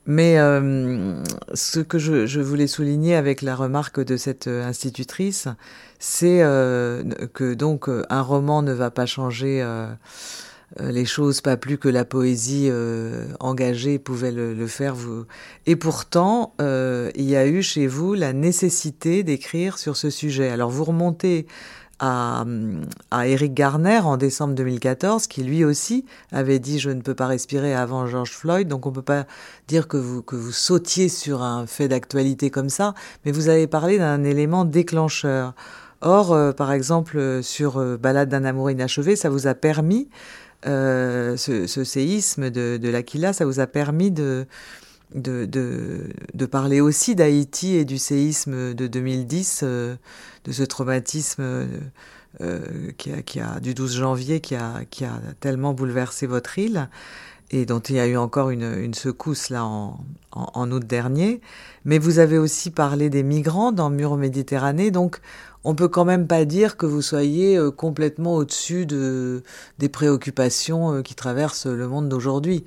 Mais 0.08 0.40
euh, 0.40 1.24
ce 1.54 1.80
que 1.80 2.00
je, 2.00 2.40
voulais 2.40 2.68
souligner 2.68 3.16
avec 3.16 3.42
la 3.42 3.56
remarque 3.56 4.00
de 4.00 4.18
cette 4.18 4.48
institutrice, 4.48 5.48
c'est 6.02 6.42
euh, 6.42 7.04
que 7.34 7.54
donc 7.54 7.88
euh, 7.88 8.04
un 8.10 8.24
roman 8.24 8.64
ne 8.64 8.74
va 8.74 8.90
pas 8.90 9.06
changer 9.06 9.62
euh, 9.62 9.86
les 10.80 11.06
choses, 11.06 11.42
pas 11.42 11.58
plus 11.58 11.78
que 11.78 11.90
la 11.90 12.06
poésie 12.06 12.72
engagée 13.40 14.00
pouvait 14.00 14.32
le, 14.32 14.68
faire. 14.68 14.96
Vous. 14.96 15.26
Et 15.66 15.76
pourtant, 15.76 16.56
il 16.60 17.30
y 17.30 17.36
a 17.36 17.46
eu 17.46 17.62
chez 17.62 17.88
vous 17.88 18.14
la 18.14 18.32
nécessité 18.32 19.24
d'écrire 19.24 19.78
sur 19.78 19.98
ce 19.98 20.10
sujet. 20.10 20.50
Alors 20.50 20.70
vous 20.70 20.86
remontez 20.86 21.46
à, 22.02 22.44
Eric 23.26 23.54
Garner 23.54 24.00
en 24.00 24.18
décembre 24.18 24.56
2014, 24.56 25.28
qui 25.28 25.44
lui 25.44 25.64
aussi 25.64 26.06
avait 26.32 26.60
dit 26.60 26.80
je 26.80 26.90
ne 26.90 27.02
peux 27.02 27.14
pas 27.14 27.28
respirer 27.28 27.76
avant 27.76 28.08
George 28.08 28.32
Floyd, 28.32 28.68
donc 28.68 28.88
on 28.88 28.92
peut 28.92 29.04
pas 29.04 29.26
dire 29.68 29.88
que 29.88 29.98
vous 29.98 30.24
que 30.24 30.36
vous 30.36 30.52
sautiez 30.52 31.10
sur 31.10 31.44
un 31.44 31.68
fait 31.68 31.88
d'actualité 31.88 32.50
comme 32.50 32.70
ça, 32.70 32.96
mais 33.24 33.32
vous 33.32 33.50
avez 33.50 33.68
parlé 33.68 34.00
d'un 34.00 34.24
élément 34.24 34.66
déclencheur. 34.66 35.54
Or, 36.02 36.34
euh, 36.34 36.52
par 36.52 36.72
exemple, 36.72 37.18
euh, 37.18 37.44
sur 37.44 37.78
euh, 37.78 37.96
Balade 37.98 38.30
d'un 38.30 38.44
amour 38.44 38.72
inachevé, 38.72 39.16
ça 39.16 39.30
vous 39.30 39.46
a 39.46 39.54
permis, 39.54 40.10
ce, 40.64 41.36
ce, 41.68 41.84
séisme 41.84 42.50
de 42.50 42.90
l'Aquila, 42.90 43.34
ça 43.34 43.46
vous 43.46 43.60
a 43.60 43.68
permis 43.68 44.12
de, 44.12 44.46
de, 45.16 45.46
de, 45.46 46.10
de 46.34 46.46
parler 46.46 46.82
aussi 46.82 47.16
d'Haïti 47.16 47.76
et 47.76 47.86
du 47.86 47.98
séisme 47.98 48.74
de 48.74 48.88
2010, 48.88 49.64
de 49.64 49.98
ce 50.52 50.64
traumatisme 50.64 51.68
qui 52.98 53.12
a, 53.12 53.22
qui 53.22 53.40
a, 53.40 53.60
du 53.60 53.74
12 53.74 53.98
janvier 53.98 54.40
qui 54.40 54.56
a, 54.56 54.86
qui 54.90 55.06
a 55.06 55.20
tellement 55.40 55.74
bouleversé 55.74 56.28
votre 56.28 56.58
île 56.58 56.90
et 57.52 57.66
dont 57.66 57.80
il 57.80 57.96
y 57.96 58.00
a 58.00 58.08
eu 58.08 58.18
encore 58.18 58.50
une, 58.50 58.80
une 58.80 58.94
secousse 58.94 59.50
là 59.50 59.66
en, 59.66 60.00
en, 60.32 60.52
en, 60.54 60.72
août 60.72 60.86
dernier. 60.88 61.42
Mais 61.84 62.00
vous 62.00 62.20
avez 62.20 62.38
aussi 62.38 62.72
parlé 62.72 63.10
des 63.10 63.24
migrants 63.24 63.72
dans 63.72 63.90
Mur 63.90 64.16
Méditerranée, 64.16 64.90
donc 64.90 65.20
on 65.64 65.76
peut 65.76 65.90
quand 65.90 66.06
même 66.06 66.28
pas 66.28 66.46
dire 66.46 66.78
que 66.78 66.86
vous 66.86 67.02
soyez 67.02 67.58
euh, 67.58 67.70
complètement 67.70 68.36
au-dessus 68.36 68.86
de, 68.86 69.44
des 69.78 69.90
préoccupations 69.90 70.96
euh, 70.96 71.02
qui 71.02 71.14
traversent 71.14 71.68
le 71.68 71.88
monde 71.88 72.10
d'aujourd'hui. 72.10 72.64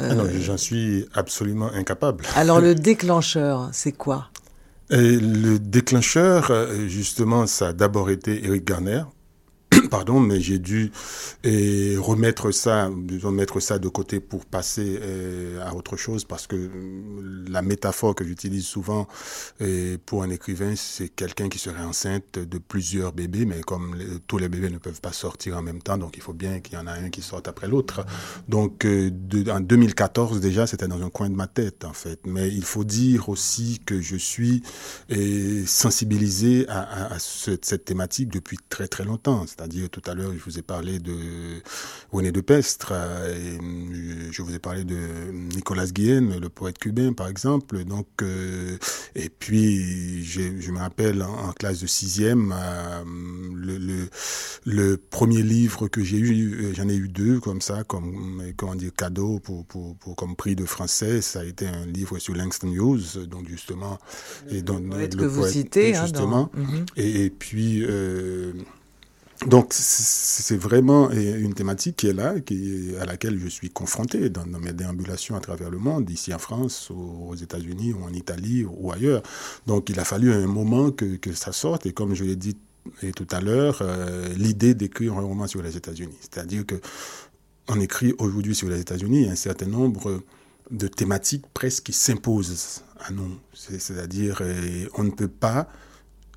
Ah 0.00 0.14
non, 0.14 0.24
euh, 0.24 0.40
j'en 0.40 0.56
suis 0.56 1.06
absolument 1.14 1.70
incapable. 1.72 2.24
Alors 2.36 2.60
le 2.60 2.74
déclencheur, 2.74 3.68
c'est 3.72 3.92
quoi? 3.92 4.28
Le 4.90 5.58
déclencheur, 5.58 6.50
justement, 6.86 7.46
ça 7.46 7.68
a 7.68 7.72
d'abord 7.74 8.08
été 8.08 8.46
Eric 8.46 8.64
Garner, 8.64 9.02
pardon, 9.90 10.20
mais 10.20 10.40
j'ai 10.40 10.58
dû 10.58 10.90
et 11.44 11.96
remettre 11.98 12.50
ça, 12.50 12.90
disons, 12.96 13.30
mettre 13.30 13.60
ça 13.60 13.78
de 13.78 13.88
côté 13.88 14.20
pour 14.20 14.44
passer 14.44 14.98
euh, 15.00 15.60
à 15.64 15.74
autre 15.74 15.96
chose 15.96 16.24
parce 16.24 16.46
que 16.46 16.56
euh, 16.56 17.44
la 17.48 17.62
métaphore 17.62 18.14
que 18.14 18.24
j'utilise 18.24 18.64
souvent 18.64 19.06
euh, 19.60 19.96
pour 20.04 20.22
un 20.22 20.30
écrivain, 20.30 20.74
c'est 20.76 21.08
quelqu'un 21.08 21.48
qui 21.48 21.58
serait 21.58 21.82
enceinte 21.82 22.38
de 22.38 22.58
plusieurs 22.58 23.12
bébés, 23.12 23.44
mais 23.44 23.60
comme 23.60 23.96
tous 24.26 24.38
les 24.38 24.48
bébés 24.48 24.70
ne 24.70 24.78
peuvent 24.78 25.00
pas 25.00 25.12
sortir 25.12 25.56
en 25.56 25.62
même 25.62 25.82
temps, 25.82 25.98
donc 25.98 26.16
il 26.16 26.22
faut 26.22 26.32
bien 26.32 26.60
qu'il 26.60 26.74
y 26.74 26.76
en 26.76 26.86
a 26.86 26.92
un 26.92 27.10
qui 27.10 27.22
sorte 27.22 27.48
après 27.48 27.68
l'autre. 27.68 28.04
Donc 28.48 28.84
de, 28.86 29.50
en 29.50 29.60
2014 29.60 30.40
déjà, 30.40 30.66
c'était 30.66 30.88
dans 30.88 31.02
un 31.02 31.10
coin 31.10 31.30
de 31.30 31.34
ma 31.34 31.46
tête 31.46 31.84
en 31.84 31.92
fait, 31.92 32.20
mais 32.26 32.48
il 32.48 32.64
faut 32.64 32.84
dire 32.84 33.28
aussi 33.28 33.80
que 33.84 34.00
je 34.00 34.16
suis 34.16 34.62
sensibilisé 35.66 36.66
à, 36.68 36.80
à, 36.80 37.14
à 37.14 37.18
cette, 37.18 37.64
cette 37.64 37.84
thématique 37.84 38.28
depuis 38.28 38.58
très 38.68 38.88
très 38.88 39.04
longtemps, 39.04 39.46
C'est-à-dire, 39.68 39.90
tout 39.90 40.02
à 40.06 40.14
l'heure, 40.14 40.32
je 40.32 40.42
vous 40.42 40.58
ai 40.58 40.62
parlé 40.62 40.98
de 40.98 41.14
René 42.10 42.32
de 42.32 42.40
Pestre, 42.40 42.92
et 42.92 43.58
je 44.32 44.40
vous 44.40 44.54
ai 44.54 44.58
parlé 44.58 44.84
de 44.84 44.96
Nicolas 45.54 45.86
Guillen, 45.86 46.38
le 46.38 46.48
poète 46.48 46.78
cubain, 46.78 47.12
par 47.12 47.28
exemple. 47.28 47.84
Donc, 47.84 48.06
et 49.14 49.28
puis, 49.28 50.24
je 50.24 50.70
me 50.70 50.78
rappelle 50.78 51.22
en, 51.22 51.52
classe 51.52 51.80
de 51.80 51.86
sixième, 51.86 52.54
le, 53.54 53.76
le, 53.76 54.08
le, 54.64 54.96
premier 54.96 55.42
livre 55.42 55.88
que 55.88 56.02
j'ai 56.02 56.18
eu, 56.18 56.72
j'en 56.74 56.88
ai 56.88 56.96
eu 56.96 57.08
deux 57.08 57.40
comme 57.40 57.60
ça, 57.60 57.84
comme 57.84 58.42
comment 58.56 58.74
dire 58.74 58.92
cadeau 58.96 59.38
pour, 59.40 59.66
pour, 59.66 59.96
pour, 59.96 60.16
comme 60.16 60.34
prix 60.34 60.56
de 60.56 60.64
français. 60.64 61.20
Ça 61.20 61.40
a 61.40 61.44
été 61.44 61.66
un 61.66 61.84
livre 61.84 62.18
sur 62.18 62.34
Langston 62.34 62.72
Hughes, 62.72 63.26
donc 63.26 63.48
justement, 63.48 63.98
et 64.50 64.62
donc 64.62 64.82
le, 64.94 65.08
que 65.08 65.24
vous 65.24 65.46
citez, 65.46 65.94
hein, 65.94 66.04
justement. 66.04 66.50
Mhm. 66.54 66.86
et, 66.96 67.28
puis. 67.28 67.84
Euh, 67.84 68.52
donc 69.46 69.72
c'est 69.72 70.56
vraiment 70.56 71.10
une 71.12 71.54
thématique 71.54 71.96
qui 71.96 72.08
est 72.08 72.12
là, 72.12 72.40
qui, 72.40 72.90
à 73.00 73.04
laquelle 73.04 73.38
je 73.38 73.46
suis 73.46 73.70
confronté 73.70 74.30
dans, 74.30 74.44
mes 74.46 74.72
déambulations 74.72 75.36
à 75.36 75.40
travers 75.40 75.70
le 75.70 75.78
monde, 75.78 76.10
ici 76.10 76.34
en 76.34 76.38
France, 76.38 76.90
aux 76.90 77.36
États-Unis 77.36 77.92
ou 77.92 78.02
en 78.02 78.12
Italie 78.12 78.64
ou 78.64 78.90
ailleurs. 78.90 79.22
Donc 79.66 79.90
il 79.90 80.00
a 80.00 80.04
fallu 80.04 80.32
un 80.32 80.46
moment 80.48 80.90
que, 80.90 81.32
ça 81.34 81.52
sorte 81.52 81.86
et 81.86 81.92
comme 81.92 82.14
je 82.14 82.24
l'ai 82.24 82.36
dit 82.36 82.56
tout 83.14 83.26
à 83.30 83.40
l'heure, 83.40 83.78
euh, 83.82 84.28
l'idée 84.36 84.74
d'écrire 84.74 85.12
un 85.18 85.20
roman 85.20 85.46
sur 85.46 85.62
les 85.62 85.76
États-Unis. 85.76 86.16
C'est-à-dire 86.20 86.64
que 86.64 86.80
on 87.68 87.78
écrit 87.80 88.14
aujourd'hui 88.18 88.54
sur 88.54 88.68
les 88.68 88.80
États-Unis 88.80 89.28
un 89.28 89.36
certain 89.36 89.66
nombre 89.66 90.22
de 90.70 90.88
thématiques 90.88 91.44
presque 91.52 91.84
qui 91.84 91.92
s'imposent 91.92 92.82
à 92.98 93.12
nous. 93.12 93.38
C'est-à-dire, 93.52 94.38
euh, 94.40 94.86
on 94.94 95.04
ne 95.04 95.10
peut 95.10 95.28
pas 95.28 95.68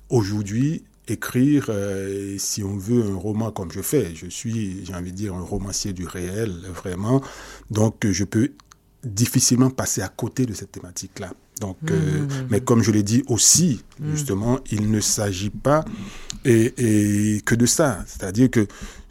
aujourd'hui 0.08 0.84
écrire, 1.08 1.66
euh, 1.68 2.36
si 2.38 2.62
on 2.62 2.76
veut, 2.76 3.04
un 3.04 3.14
roman 3.14 3.50
comme 3.50 3.72
je 3.72 3.80
fais. 3.80 4.14
Je 4.14 4.26
suis, 4.26 4.84
j'ai 4.84 4.94
envie 4.94 5.12
de 5.12 5.16
dire, 5.16 5.34
un 5.34 5.42
romancier 5.42 5.92
du 5.92 6.06
réel, 6.06 6.52
vraiment. 6.74 7.22
Donc, 7.70 8.06
je 8.10 8.24
peux 8.24 8.52
difficilement 9.04 9.70
passer 9.70 10.00
à 10.00 10.08
côté 10.08 10.46
de 10.46 10.54
cette 10.54 10.72
thématique-là. 10.72 11.32
Donc, 11.60 11.76
mmh, 11.82 11.94
mmh, 11.94 12.22
mmh. 12.22 12.46
mais 12.50 12.60
comme 12.60 12.82
je 12.82 12.90
l'ai 12.90 13.02
dit 13.02 13.22
aussi, 13.28 13.82
justement, 14.12 14.58
il 14.70 14.90
ne 14.90 15.00
s'agit 15.00 15.50
pas 15.50 15.84
et, 16.44 17.40
que 17.44 17.54
de 17.54 17.66
ça. 17.66 18.04
C'est-à-dire 18.06 18.50
que 18.50 18.66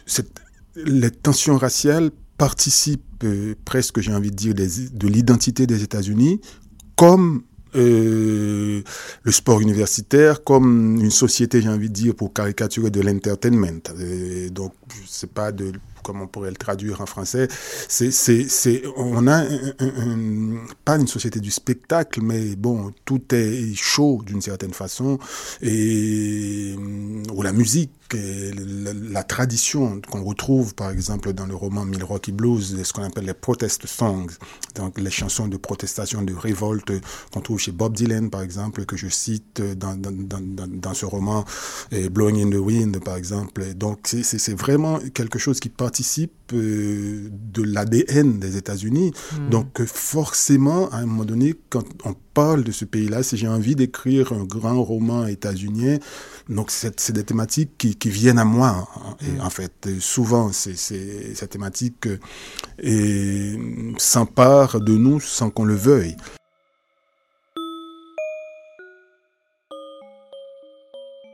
cette, 0.05 0.41
les 0.75 1.11
tensions 1.11 1.57
raciales 1.57 2.11
participent 2.37 3.23
euh, 3.23 3.55
presque, 3.65 3.99
j'ai 3.99 4.13
envie 4.13 4.31
de 4.31 4.35
dire, 4.35 4.53
de 4.55 5.07
l'identité 5.07 5.67
des 5.67 5.83
États-Unis 5.83 6.41
comme 6.95 7.43
euh, 7.75 8.81
le 9.23 9.31
sport 9.31 9.61
universitaire, 9.61 10.43
comme 10.43 10.97
une 10.97 11.11
société, 11.11 11.61
j'ai 11.61 11.69
envie 11.69 11.89
de 11.89 11.93
dire, 11.93 12.15
pour 12.15 12.33
caricaturer 12.33 12.89
de 12.89 13.01
l'entertainment. 13.01 13.81
Donc, 14.51 14.73
c'est 15.07 15.31
pas 15.31 15.51
de 15.51 15.71
comme 16.03 16.21
on 16.21 16.27
pourrait 16.27 16.49
le 16.49 16.55
traduire 16.55 17.01
en 17.01 17.05
français, 17.05 17.47
c'est, 17.87 18.11
c'est, 18.11 18.47
c'est, 18.47 18.83
on 18.95 19.27
a 19.27 19.43
pas 20.85 20.97
une 20.97 21.07
société 21.07 21.39
du 21.39 21.51
spectacle, 21.51 22.21
mais 22.21 22.55
bon, 22.55 22.91
tout 23.05 23.21
est 23.33 23.73
chaud 23.75 24.21
d'une 24.25 24.41
certaine 24.41 24.73
façon, 24.73 25.19
et, 25.61 26.75
ou 27.33 27.41
la 27.41 27.53
musique, 27.53 27.91
la, 28.13 29.23
tradition 29.23 30.01
qu'on 30.09 30.23
retrouve 30.23 30.75
par 30.75 30.89
exemple 30.89 31.33
dans 31.33 31.45
le 31.45 31.55
roman 31.55 31.85
Milwaukee 31.85 32.31
Blues, 32.31 32.81
ce 32.83 32.93
qu'on 32.93 33.03
appelle 33.03 33.25
les 33.25 33.33
protest 33.33 33.85
songs, 33.87 34.27
donc 34.75 34.99
les 34.99 35.11
chansons 35.11 35.47
de 35.47 35.57
protestation, 35.57 36.21
de 36.21 36.33
révolte 36.33 36.91
qu'on 37.31 37.41
trouve 37.41 37.59
chez 37.59 37.71
Bob 37.71 37.93
Dylan 37.95 38.29
par 38.29 38.41
exemple, 38.41 38.85
que 38.85 38.97
je 38.97 39.07
cite 39.07 39.61
dans, 39.61 39.95
dans, 39.95 40.11
dans, 40.11 40.67
dans 40.67 40.93
ce 40.93 41.05
roman, 41.05 41.45
et 41.91 42.09
Blowing 42.09 42.47
in 42.47 42.49
the 42.49 42.59
Wind 42.59 42.99
par 43.03 43.15
exemple. 43.15 43.73
Donc 43.75 43.99
c'est, 44.05 44.23
c'est 44.23 44.57
vraiment 44.57 44.99
quelque 45.13 45.39
chose 45.39 45.59
qui 45.59 45.69
participe 45.91 46.53
euh, 46.53 47.27
de 47.31 47.63
l'ADN 47.63 48.39
des 48.39 48.55
États-Unis. 48.55 49.11
Hmm. 49.33 49.49
Donc 49.49 49.83
forcément, 49.83 50.89
à 50.91 50.99
un 50.99 51.05
moment 51.05 51.25
donné, 51.25 51.53
quand 51.69 51.83
on 52.05 52.13
parle 52.33 52.63
de 52.63 52.71
ce 52.71 52.85
pays-là, 52.85 53.23
si 53.23 53.35
j'ai 53.35 53.49
envie 53.49 53.75
d'écrire 53.75 54.31
un 54.31 54.45
grand 54.45 54.81
roman 54.81 55.27
états-unien, 55.27 55.97
donc 56.47 56.71
c'est 56.71 57.11
des 57.11 57.25
thématiques 57.25 57.71
qui, 57.77 57.95
qui, 57.97 58.09
viennent 58.09 58.39
à 58.39 58.45
moi. 58.45 58.87
Hein. 58.95 59.15
Et 59.19 59.31
hmm. 59.31 59.41
en 59.41 59.49
fait, 59.49 59.89
souvent, 59.99 60.53
c'est 60.53 60.77
cette 60.77 61.49
thématique 61.49 62.07
euh, 62.85 63.93
s'empare 63.97 64.79
de 64.79 64.95
nous 64.95 65.19
sans 65.19 65.49
qu'on 65.49 65.65
le 65.65 65.75
veuille. 65.75 66.15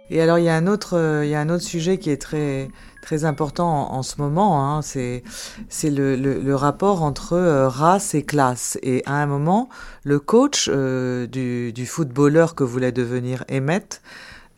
Et 0.09 0.21
alors, 0.21 0.39
il 0.39 0.45
y 0.45 0.49
a 0.49 0.55
un 0.55 0.67
autre, 0.67 0.97
euh, 0.97 1.25
il 1.25 1.31
y 1.31 1.35
a 1.35 1.39
un 1.39 1.49
autre 1.49 1.63
sujet 1.63 1.97
qui 1.97 2.09
est 2.09 2.21
très, 2.21 2.69
très 3.01 3.25
important 3.25 3.91
en, 3.91 4.03
ce 4.03 4.21
moment. 4.21 4.63
Hein, 4.63 4.81
c'est, 4.81 5.23
c'est 5.69 5.89
le, 5.89 6.15
le, 6.15 6.55
rapport 6.55 7.03
entre 7.03 7.33
euh, 7.33 7.67
race 7.67 8.15
et 8.15 8.23
classe. 8.23 8.77
Et 8.83 9.03
à 9.05 9.15
un 9.15 9.25
moment, 9.25 9.69
le 10.03 10.19
coach 10.19 10.69
euh, 10.71 11.27
du, 11.27 11.73
du, 11.73 11.85
footballeur 11.85 12.55
que 12.55 12.63
voulait 12.63 12.91
devenir 12.91 13.43
Emmett 13.51 14.01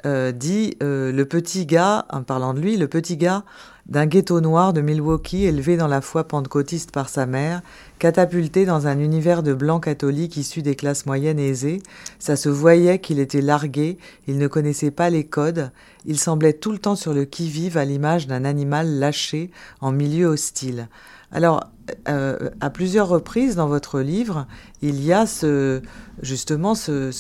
dit 0.06 0.78
le 0.80 1.24
petit 1.24 1.66
gars, 1.66 2.06
en 2.10 2.24
parlant 2.24 2.54
de 2.54 2.62
lui, 2.62 2.78
le 2.78 2.88
petit 2.88 3.18
gars 3.18 3.44
d'un 3.90 4.06
ghetto 4.06 4.40
noir 4.40 4.72
de 4.72 4.82
Milwaukee 4.82 5.46
élevé 5.46 5.76
dans 5.76 5.88
la 5.88 6.02
foi 6.02 6.24
pentecôtiste 6.24 6.92
par 6.92 7.10
sa 7.10 7.26
mère, 7.26 7.62
catapulté 7.98 8.66
dans 8.66 8.86
un 8.86 9.00
univers 9.00 9.42
de 9.42 9.54
blancs 9.54 9.84
catholiques 9.84 10.38
issus 10.38 10.62
des 10.62 10.76
classes 10.76 11.08
moyennes 11.08 11.40
aisées, 11.40 11.82
ça 12.20 12.36
se 12.36 12.50
voyait 12.50 13.00
qu'il 13.00 13.20
était 13.20 13.42
largué, 13.42 13.98
il 14.28 14.38
ne 14.38 14.48
connaissait 14.48 14.92
pas 14.92 15.10
les 15.10 15.26
codes, 15.26 15.72
il 16.06 16.20
semblait 16.20 16.54
tout 16.54 16.72
le 16.72 16.78
temps 16.78 16.96
sur 16.96 17.14
le 17.14 17.26
qui-vive 17.26 17.78
à 17.78 17.86
l'image 17.86 18.28
d'un 18.28 18.46
animal 18.46 19.00
lâché 19.00 19.50
en 19.82 19.92
milieu 19.92 20.28
hostile. 20.28 20.88
Alors, 21.32 21.64
euh, 22.08 22.50
à 22.62 22.70
plusieurs 22.70 23.08
reprises 23.08 23.56
dans 23.56 23.68
votre 23.68 24.02
livre, 24.02 24.46
il 24.82 25.04
y 25.04 25.14
a 25.14 25.26
ce, 25.26 25.82
justement 26.22 26.76
ce, 26.76 27.12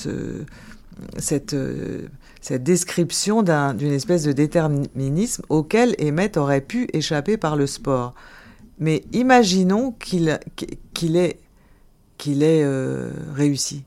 cette, 1.17 1.53
euh, 1.53 2.08
cette 2.41 2.63
description 2.63 3.43
d'une 3.43 3.91
espèce 3.91 4.23
de 4.23 4.32
déterminisme 4.32 5.43
auquel 5.49 5.95
Emmett 6.02 6.38
aurait 6.38 6.62
pu 6.62 6.88
échapper 6.93 7.38
par 7.38 7.56
le 7.56 7.67
sport. 7.67 8.13
Mais 8.80 9.04
imaginons 9.12 9.91
qu'il 9.91 10.39
qu'il 10.93 11.15
ait, 11.17 11.38
euh, 12.63 13.12
réussi. 13.34 13.84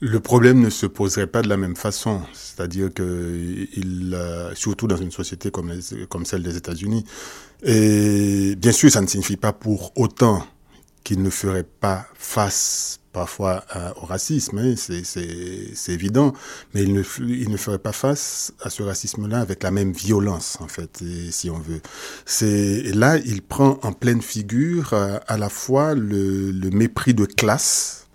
Le 0.00 0.20
problème 0.20 0.60
ne 0.60 0.70
se 0.70 0.86
poserait 0.86 1.26
pas 1.26 1.42
de 1.42 1.48
la 1.48 1.56
même 1.56 1.74
façon, 1.74 2.20
c'est-à-dire 2.34 2.92
que 2.92 3.02
euh, 3.02 4.54
surtout 4.54 4.86
dans 4.86 4.96
une 4.96 5.10
société 5.10 5.50
comme, 5.50 5.72
comme 6.10 6.26
celle 6.26 6.42
des 6.42 6.56
États-Unis, 6.56 7.04
et 7.62 8.54
bien 8.56 8.72
sûr, 8.72 8.90
ça 8.90 9.00
ne 9.00 9.06
signifie 9.06 9.38
pas 9.38 9.52
pour 9.52 9.92
autant 9.96 10.46
qu'il 11.02 11.22
ne 11.22 11.30
ferait 11.30 11.66
pas 11.80 12.06
face 12.14 13.00
parfois 13.16 13.64
euh, 13.74 13.92
au 14.02 14.04
racisme, 14.04 14.58
hein, 14.58 14.74
c'est 14.76 15.92
évident, 15.92 16.34
mais 16.74 16.82
il 16.82 16.92
ne, 16.92 17.02
ferait 17.56 17.78
pas 17.78 17.92
face 17.92 18.52
à 18.60 18.68
ce 18.68 18.82
racisme-là 18.82 19.40
avec 19.40 19.62
la 19.62 19.70
même 19.70 19.92
violence, 19.92 20.58
en 20.60 20.68
fait, 20.68 21.02
si 21.30 21.48
on 21.48 21.58
veut. 21.58 21.80
C'est 22.26 22.82
là, 22.94 23.16
il 23.16 23.40
prend 23.40 23.78
en 23.82 23.92
pleine 23.94 24.20
figure 24.20 24.92
euh, 24.92 25.18
à 25.28 25.38
la 25.38 25.48
fois 25.48 25.94
le, 25.94 26.52
mépris 26.70 27.14
de 27.14 27.24
classe 27.24 28.06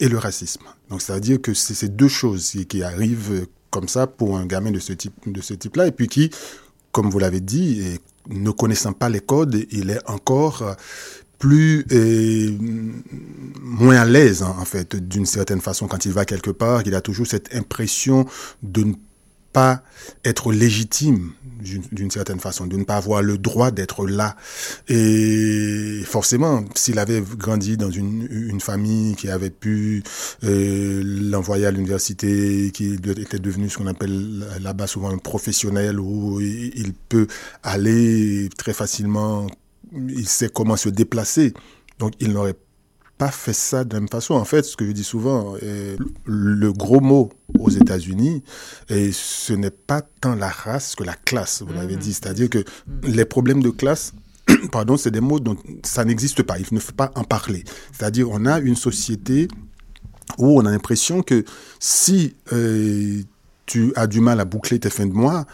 et 0.00 0.08
le 0.10 0.18
racisme. 0.18 0.64
Donc, 0.90 1.00
c'est-à-dire 1.00 1.40
que 1.40 1.54
c'est 1.54 1.72
ces 1.72 1.88
deux 1.88 2.08
choses 2.08 2.58
qui 2.68 2.82
arrivent 2.82 3.46
comme 3.70 3.88
ça 3.88 4.06
pour 4.06 4.36
un 4.36 4.44
gamin 4.44 4.70
de 4.70 4.80
ce 4.80 4.92
type, 4.92 5.14
de 5.24 5.40
ce 5.40 5.54
type-là, 5.54 5.86
et 5.86 5.92
puis 5.92 6.08
qui, 6.08 6.30
comme 6.92 7.08
vous 7.08 7.18
l'avez 7.18 7.40
dit, 7.40 7.80
et 7.80 8.00
ne 8.28 8.50
connaissant 8.50 8.92
pas 8.92 9.08
les 9.08 9.20
codes, 9.20 9.64
il 9.70 9.88
est 9.88 10.10
encore 10.10 10.76
plus 11.38 11.84
et 11.90 12.56
moins 13.60 13.96
à 13.96 14.04
l'aise 14.04 14.42
hein, 14.42 14.54
en 14.58 14.64
fait 14.64 14.96
d'une 14.96 15.26
certaine 15.26 15.60
façon 15.60 15.86
quand 15.86 16.04
il 16.06 16.12
va 16.12 16.24
quelque 16.24 16.50
part 16.50 16.82
il 16.86 16.94
a 16.94 17.00
toujours 17.00 17.26
cette 17.26 17.54
impression 17.54 18.26
de 18.62 18.84
ne 18.84 18.94
pas 19.56 19.82
être 20.24 20.52
légitime 20.52 21.32
d'une 21.90 22.10
certaine 22.10 22.40
façon, 22.40 22.66
de 22.66 22.76
ne 22.76 22.84
pas 22.84 22.96
avoir 22.96 23.22
le 23.22 23.38
droit 23.38 23.70
d'être 23.70 24.06
là. 24.06 24.36
Et 24.88 26.02
forcément, 26.04 26.62
s'il 26.74 26.98
avait 26.98 27.22
grandi 27.22 27.78
dans 27.78 27.90
une, 27.90 28.28
une, 28.30 28.60
famille 28.60 29.14
qui 29.14 29.30
avait 29.30 29.48
pu 29.48 30.02
euh, 30.44 31.02
l'envoyer 31.02 31.64
à 31.64 31.70
l'université, 31.70 32.70
qui 32.72 32.94
était 32.94 33.38
devenu 33.38 33.70
ce 33.70 33.78
qu'on 33.78 33.86
appelle 33.86 34.46
là-bas 34.60 34.86
souvent 34.86 35.10
un 35.10 35.16
professionnel, 35.16 36.00
où 36.00 36.38
il 36.40 36.92
peut 37.08 37.26
aller 37.62 38.50
très 38.58 38.74
facilement 38.74 39.46
il 40.08 40.28
sait 40.28 40.48
comment 40.48 40.76
se 40.76 40.88
déplacer. 40.88 41.54
Donc 41.98 42.12
il 42.20 42.32
n'aurait 42.32 42.56
pas 43.18 43.30
fait 43.30 43.52
ça 43.52 43.84
de 43.84 43.94
la 43.94 44.00
même 44.00 44.08
façon. 44.08 44.34
En 44.34 44.44
fait, 44.44 44.62
ce 44.62 44.76
que 44.76 44.86
je 44.86 44.92
dis 44.92 45.04
souvent, 45.04 45.54
euh, 45.62 45.96
le 46.24 46.72
gros 46.72 47.00
mot 47.00 47.30
aux 47.58 47.70
États-Unis, 47.70 48.42
et 48.88 49.10
ce 49.12 49.52
n'est 49.54 49.70
pas 49.70 50.02
tant 50.02 50.34
la 50.34 50.48
race 50.48 50.94
que 50.94 51.04
la 51.04 51.14
classe, 51.14 51.62
vous 51.66 51.72
l'avez 51.72 51.96
mm-hmm. 51.96 51.98
dit. 51.98 52.12
C'est-à-dire 52.12 52.50
que 52.50 52.64
les 53.02 53.24
problèmes 53.24 53.62
de 53.62 53.70
classe, 53.70 54.12
pardon, 54.72 54.96
c'est 54.96 55.10
des 55.10 55.20
mots 55.20 55.40
dont 55.40 55.56
ça 55.82 56.04
n'existe 56.04 56.42
pas. 56.42 56.58
Il 56.58 56.66
ne 56.72 56.80
faut 56.80 56.92
pas 56.92 57.10
en 57.14 57.24
parler. 57.24 57.64
C'est-à-dire, 57.92 58.30
on 58.30 58.44
a 58.44 58.60
une 58.60 58.76
société 58.76 59.48
où 60.38 60.58
on 60.60 60.66
a 60.66 60.70
l'impression 60.70 61.22
que 61.22 61.44
si 61.80 62.34
euh, 62.52 63.22
tu 63.64 63.92
as 63.96 64.06
du 64.06 64.20
mal 64.20 64.40
à 64.40 64.44
boucler 64.44 64.78
tes 64.78 64.90
fins 64.90 65.06
de 65.06 65.12
mois, 65.12 65.46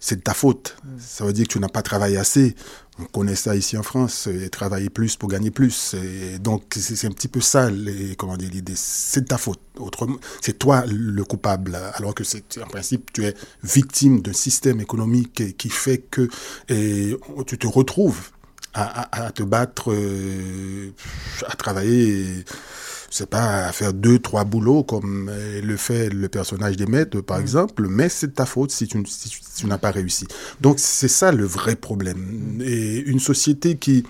c'est 0.00 0.16
de 0.16 0.22
ta 0.22 0.34
faute. 0.34 0.76
Mm. 0.84 0.88
Ça 0.98 1.24
veut 1.24 1.32
dire 1.32 1.46
que 1.48 1.52
tu 1.52 1.58
n'as 1.58 1.68
pas 1.68 1.82
travaillé 1.82 2.16
assez. 2.16 2.54
On 3.00 3.04
connaît 3.04 3.36
ça 3.36 3.54
ici 3.54 3.76
en 3.76 3.82
France, 3.82 4.26
et 4.26 4.50
travailler 4.50 4.90
plus 4.90 5.16
pour 5.16 5.28
gagner 5.28 5.50
plus. 5.50 5.94
Et 5.94 6.38
donc 6.38 6.64
c'est 6.70 7.06
un 7.06 7.12
petit 7.12 7.28
peu 7.28 7.40
ça, 7.40 7.70
les, 7.70 8.16
comment 8.16 8.36
dire, 8.36 8.50
l'idée. 8.50 8.74
C'est 8.76 9.26
ta 9.26 9.38
faute. 9.38 9.60
Autrement, 9.78 10.16
c'est 10.40 10.58
toi 10.58 10.84
le 10.86 11.24
coupable, 11.24 11.78
alors 11.94 12.14
que 12.14 12.24
c'est 12.24 12.58
en 12.58 12.66
principe 12.66 13.12
tu 13.12 13.24
es 13.24 13.34
victime 13.62 14.20
d'un 14.22 14.32
système 14.32 14.80
économique 14.80 15.56
qui 15.56 15.68
fait 15.68 15.98
que 15.98 16.28
tu 16.66 17.58
te 17.58 17.66
retrouves 17.68 18.30
à, 18.74 19.30
te 19.32 19.42
battre, 19.42 19.92
euh, 19.92 20.92
à 21.46 21.56
travailler. 21.56 22.44
C'est 23.10 23.28
pas 23.28 23.66
à 23.66 23.72
faire 23.72 23.92
deux, 23.92 24.18
trois 24.18 24.44
boulots 24.44 24.82
comme 24.82 25.30
le 25.62 25.76
fait 25.76 26.10
le 26.10 26.28
personnage 26.28 26.76
des 26.76 26.86
maîtres, 26.86 27.20
par 27.20 27.38
mm. 27.38 27.42
exemple, 27.42 27.86
mais 27.88 28.08
c'est 28.08 28.34
ta 28.34 28.46
faute 28.46 28.70
si 28.70 28.86
tu, 28.86 29.02
tu 29.02 29.66
n'as 29.66 29.78
pas 29.78 29.90
réussi. 29.90 30.26
Donc 30.60 30.78
c'est 30.78 31.08
ça 31.08 31.32
le 31.32 31.44
vrai 31.44 31.76
problème. 31.76 32.18
Mm. 32.18 32.62
Et 32.62 32.96
une 32.98 33.20
société 33.20 33.76
qui 33.76 34.04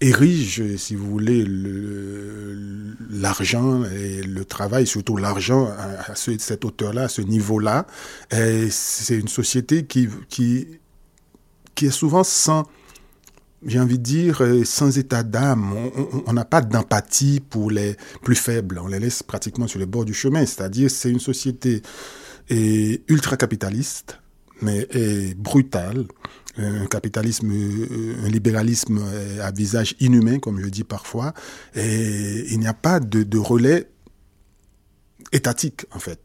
érige, 0.00 0.76
si 0.76 0.94
vous 0.94 1.10
voulez, 1.10 1.44
l'argent 3.10 3.82
et 3.84 4.22
le 4.22 4.44
travail, 4.44 4.86
surtout 4.86 5.16
l'argent 5.16 5.66
à, 5.66 6.14
cette 6.14 6.64
hauteur-là, 6.64 7.04
à 7.04 7.08
ce 7.08 7.22
niveau-là, 7.22 7.86
c'est 8.30 9.18
une 9.18 9.28
société 9.28 9.86
qui, 9.86 10.08
qui, 10.28 10.68
qui 11.74 11.86
est 11.86 11.90
souvent 11.90 12.24
sans 12.24 12.64
j'ai 13.66 13.80
envie 13.80 13.98
de 13.98 14.04
dire, 14.04 14.42
euh, 14.42 14.64
sans 14.64 14.98
état 14.98 15.22
d'âme. 15.22 15.74
On 16.26 16.32
n'a 16.32 16.44
pas 16.44 16.60
d'empathie 16.60 17.40
pour 17.40 17.70
les 17.70 17.96
plus 18.22 18.36
faibles. 18.36 18.80
On 18.82 18.86
les 18.86 19.00
laisse 19.00 19.22
pratiquement 19.22 19.66
sur 19.66 19.78
le 19.78 19.86
bord 19.86 20.04
du 20.04 20.14
chemin. 20.14 20.46
C'est-à-dire, 20.46 20.90
c'est 20.90 21.10
une 21.10 21.20
société 21.20 21.82
ultra-capitaliste, 22.50 24.18
mais 24.62 24.86
brutale. 25.36 26.06
Un 26.60 26.86
capitalisme, 26.86 27.52
euh, 27.52 28.16
un 28.24 28.28
libéralisme 28.28 28.98
euh, 29.00 29.46
à 29.46 29.52
visage 29.52 29.94
inhumain, 30.00 30.40
comme 30.40 30.60
je 30.60 30.68
dis 30.68 30.82
parfois. 30.82 31.32
Et 31.76 32.46
il 32.50 32.58
n'y 32.58 32.66
a 32.66 32.74
pas 32.74 32.98
de, 32.98 33.22
de 33.22 33.38
relais 33.38 33.88
étatique, 35.30 35.86
en 35.92 36.00
fait 36.00 36.18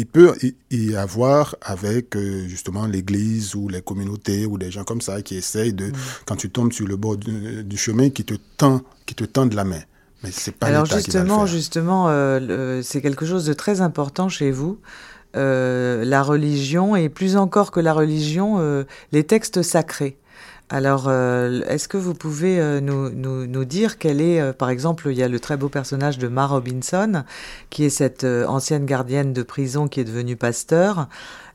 il 0.00 0.06
peut 0.06 0.34
y 0.70 0.96
avoir 0.96 1.56
avec 1.60 2.16
euh, 2.16 2.48
justement 2.48 2.86
l'église 2.86 3.54
ou 3.54 3.68
les 3.68 3.82
communautés 3.82 4.46
ou 4.46 4.56
des 4.56 4.70
gens 4.70 4.82
comme 4.82 5.02
ça 5.02 5.20
qui 5.20 5.36
essayent 5.36 5.74
de, 5.74 5.88
mm. 5.88 5.92
quand 6.24 6.36
tu 6.36 6.48
tombes 6.48 6.72
sur 6.72 6.86
le 6.86 6.96
bord 6.96 7.18
du, 7.18 7.76
chemin, 7.76 8.08
qui 8.08 8.24
te 8.24 8.32
tend, 8.56 8.80
qui 9.04 9.14
te 9.14 9.24
tendent 9.24 9.52
la 9.52 9.64
main. 9.64 9.82
Mais 10.22 10.30
c'est 10.32 10.52
pas 10.52 10.68
Alors 10.68 10.86
justement, 10.86 11.44
justement, 11.44 12.06
euh, 12.08 12.80
c'est 12.82 13.02
quelque 13.02 13.26
chose 13.26 13.44
de 13.44 13.52
très 13.52 13.82
important 13.82 14.30
chez 14.30 14.50
vous. 14.50 14.78
Euh, 15.36 16.02
la 16.04 16.22
religion 16.22 16.96
et 16.96 17.10
plus 17.10 17.36
encore 17.36 17.70
que 17.70 17.80
la 17.80 17.92
religion, 17.92 18.84
les 19.12 19.24
textes 19.24 19.60
sacrés. 19.60 20.16
Alors, 20.72 21.08
euh, 21.08 21.62
est-ce 21.66 21.88
que 21.88 21.96
vous 21.96 22.14
pouvez 22.14 22.60
euh, 22.60 22.80
nous, 22.80 23.10
nous, 23.10 23.44
nous, 23.48 23.64
dire 23.64 23.98
quel 23.98 24.20
est, 24.20 24.40
euh, 24.40 24.52
par 24.52 24.70
exemple, 24.70 25.08
il 25.10 25.18
y 25.18 25.22
a 25.24 25.28
le 25.28 25.40
très 25.40 25.56
beau 25.56 25.68
personnage 25.68 26.16
de 26.16 26.28
Ma 26.28 26.46
Robinson, 26.46 27.24
qui 27.70 27.84
est 27.84 27.90
cette 27.90 28.22
ancienne 28.22 28.86
gardienne 28.86 29.32
de 29.32 29.42
prison 29.42 29.88
qui 29.88 29.98
est 29.98 30.04
devenue 30.04 30.36
pasteur, 30.36 31.08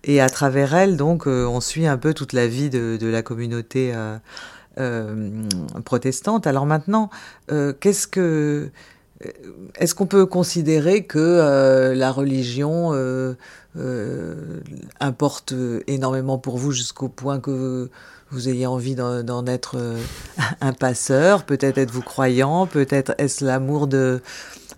et 0.03 0.19
à 0.19 0.29
travers 0.29 0.75
elle, 0.75 0.97
donc, 0.97 1.27
on 1.27 1.61
suit 1.61 1.87
un 1.87 1.97
peu 1.97 2.13
toute 2.13 2.33
la 2.33 2.45
vie 2.45 2.69
de, 2.69 2.97
de 2.97 3.07
la 3.07 3.21
communauté 3.21 3.93
protestante. 5.85 6.45
Alors 6.45 6.65
maintenant, 6.65 7.09
qu'est-ce 7.47 8.07
que 8.07 8.69
est-ce 9.79 9.95
qu'on 9.95 10.05
peut 10.05 10.27
considérer 10.27 11.05
que 11.05 11.93
la 11.95 12.11
religion 12.11 12.93
importe 14.99 15.55
énormément 15.87 16.37
pour 16.37 16.59
vous 16.59 16.71
jusqu'au 16.71 17.09
point 17.09 17.39
que 17.39 17.89
vous 18.31 18.49
ayez 18.49 18.65
envie 18.65 18.95
d'en 18.95 19.45
être 19.45 19.77
euh, 19.77 19.97
un 20.61 20.73
passeur, 20.73 21.43
peut-être 21.43 21.77
êtes-vous 21.77 22.01
croyant, 22.01 22.65
peut-être 22.65 23.13
est-ce 23.17 23.45
l'amour 23.45 23.87
de, 23.87 24.21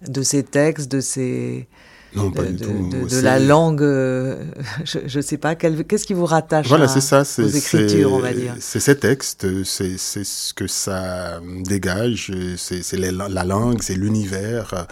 de 0.07 0.21
ces 0.21 0.43
textes, 0.43 0.91
de 0.91 0.99
ces... 0.99 1.67
Non, 2.15 2.31
pas 2.31 2.43
de, 2.43 2.51
du 2.51 2.57
tout. 2.57 3.07
De, 3.09 3.19
la 3.19 3.37
langue, 3.37 3.81
euh, 3.81 4.43
je 4.85 5.17
ne 5.17 5.21
sais 5.21 5.37
pas, 5.37 5.55
qu'est-ce 5.55 6.05
qui 6.05 6.13
vous 6.13 6.25
rattache 6.25 6.67
voilà, 6.67 6.87
c'est 6.87 7.01
ça, 7.01 7.23
aux 7.37 7.47
écritures, 7.47 8.13
on 8.13 8.19
va 8.19 8.33
dire 8.33 8.55
C'est 8.59 8.79
ces 8.79 8.97
textes, 8.97 9.45
c'est 9.63 9.97
ce 9.97 10.53
que 10.53 10.67
ça 10.67 11.39
dégage, 11.63 12.31
c'est 12.57 12.93
la 12.93 13.43
langue, 13.43 13.81
c'est 13.81 13.95
l'univers, 13.95 14.87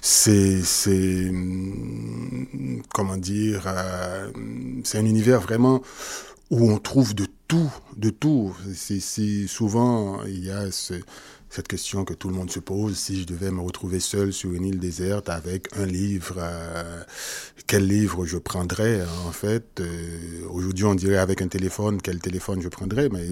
c'est, 0.00 0.62
comment 2.94 3.16
dire, 3.16 3.64
euh, 3.66 4.30
c'est 4.84 4.98
un 4.98 5.04
univers 5.04 5.40
vraiment 5.40 5.82
où 6.52 6.70
on 6.70 6.78
trouve 6.78 7.14
de 7.14 7.26
tout, 7.48 7.72
de 7.96 8.10
tout. 8.10 8.54
C'est 8.74 9.00
souvent 9.46 10.22
il 10.24 10.44
y 10.44 10.50
a 10.50 10.66
cette 10.70 11.66
question 11.66 12.04
que 12.04 12.12
tout 12.12 12.28
le 12.28 12.34
monde 12.34 12.50
se 12.50 12.60
pose 12.60 12.94
si 12.94 13.22
je 13.22 13.26
devais 13.26 13.50
me 13.50 13.62
retrouver 13.62 14.00
seul 14.00 14.34
sur 14.34 14.52
une 14.52 14.66
île 14.66 14.78
déserte 14.78 15.30
avec 15.30 15.68
un 15.78 15.86
livre, 15.86 16.36
euh, 16.38 17.02
quel 17.66 17.86
livre 17.86 18.26
je 18.26 18.36
prendrais 18.36 19.00
en 19.26 19.32
fait? 19.32 19.80
Euh, 19.80 20.46
aujourd'hui, 20.50 20.84
on 20.84 20.94
dirait 20.94 21.16
avec 21.16 21.40
un 21.40 21.48
téléphone 21.48 22.02
quel 22.02 22.20
téléphone 22.20 22.60
je 22.60 22.68
prendrais, 22.68 23.08
mais 23.08 23.26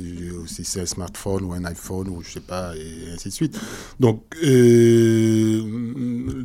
si 0.46 0.64
c'est 0.64 0.80
un 0.80 0.87
smartphone 0.87 1.44
ou 1.44 1.52
un 1.52 1.64
iPhone 1.66 2.09
ou 2.09 2.22
je 2.22 2.30
sais 2.33 2.40
pas 2.40 2.74
et 2.74 3.12
ainsi 3.14 3.28
de 3.28 3.35
suite. 3.35 3.61
Donc 4.00 4.24
euh, 4.42 5.61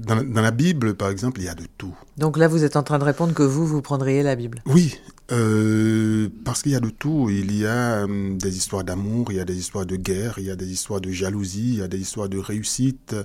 dans, 0.06 0.22
dans 0.26 0.42
la 0.42 0.52
Bible, 0.52 0.96
par 0.96 1.10
exemple, 1.10 1.40
il 1.40 1.46
y 1.46 1.50
a 1.50 1.56
de 1.56 1.68
tout. 1.78 1.96
Donc 2.18 2.38
là, 2.38 2.50
vous 2.50 2.66
êtes 2.66 2.76
en 2.76 2.84
train 2.84 3.00
de 3.00 3.06
répondre 3.06 3.34
que 3.34 3.44
vous, 3.44 3.66
vous 3.66 3.82
prendriez 3.82 4.24
la 4.24 4.36
Bible. 4.36 4.62
Oui, 4.66 5.00
euh, 5.32 6.30
parce 6.44 6.62
qu'il 6.62 6.74
y 6.74 6.76
a 6.76 6.80
de 6.80 6.90
tout. 6.90 7.30
Il 7.30 7.58
y 7.58 7.66
a 7.66 8.06
euh, 8.06 8.36
des 8.36 8.58
histoires 8.58 8.84
d'amour, 8.84 9.32
il 9.32 9.38
y 9.38 9.40
a 9.40 9.46
des 9.46 9.58
histoires 9.58 9.86
de 9.86 9.96
guerre, 9.96 10.36
il 10.38 10.46
y 10.46 10.52
a 10.52 10.56
des 10.56 10.72
histoires 10.72 11.02
de 11.02 11.10
jalousie, 11.10 11.74
il 11.74 11.80
y 11.80 11.82
a 11.82 11.88
des 11.88 12.00
histoires 12.00 12.30
de 12.30 12.38
réussite 12.38 13.16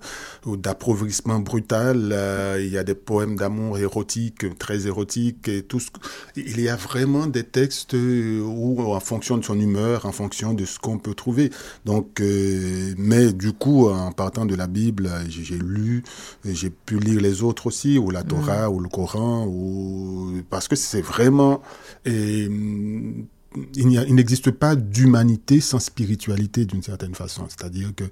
ou 0.46 0.56
d'appauvrissement 0.56 1.40
brutal. 1.40 2.10
Euh, 2.12 2.58
il 2.60 2.72
y 2.72 2.78
a 2.78 2.84
des 2.84 2.94
poèmes 2.94 3.36
d'amour 3.36 3.78
érotiques, 3.78 4.58
très 4.58 4.86
érotiques 4.86 5.48
et 5.48 5.62
tout. 5.62 5.80
Ce... 5.80 5.90
Il 6.36 6.60
y 6.60 6.68
a 6.68 6.76
vraiment 6.76 7.26
des 7.26 7.44
textes 7.44 7.92
où, 7.94 8.76
en 8.80 9.00
fonction 9.00 9.36
de 9.36 9.44
son 9.44 9.60
humeur, 9.60 10.06
en 10.06 10.12
fonction 10.12 10.54
de 10.54 10.64
ce 10.64 10.78
qu'on 10.78 10.98
peut 10.98 11.14
trouver. 11.14 11.50
Donc, 11.84 12.20
mais 12.20 13.32
du 13.32 13.52
coup, 13.52 13.88
en 13.88 14.12
partant 14.12 14.46
de 14.46 14.54
la 14.54 14.66
Bible, 14.66 15.10
j'ai 15.28 15.58
lu, 15.58 16.02
j'ai 16.44 16.70
pu 16.70 16.98
lire 16.98 17.20
les 17.20 17.42
autres 17.42 17.66
aussi, 17.66 17.98
ou 17.98 18.10
la 18.10 18.22
Torah, 18.22 18.70
ou 18.70 18.80
le 18.80 18.88
Coran, 18.88 19.46
ou 19.46 20.42
parce 20.48 20.68
que 20.68 20.76
c'est 20.76 21.02
vraiment 21.02 21.60
et 22.04 22.48
mm, 22.48 23.26
il 23.74 24.14
n'existe 24.14 24.50
pas 24.52 24.76
d'humanité 24.76 25.60
sans 25.60 25.80
spiritualité 25.80 26.64
d'une 26.64 26.82
certaine 26.82 27.14
façon. 27.14 27.46
C'est-à-dire 27.48 27.92
que 27.94 28.04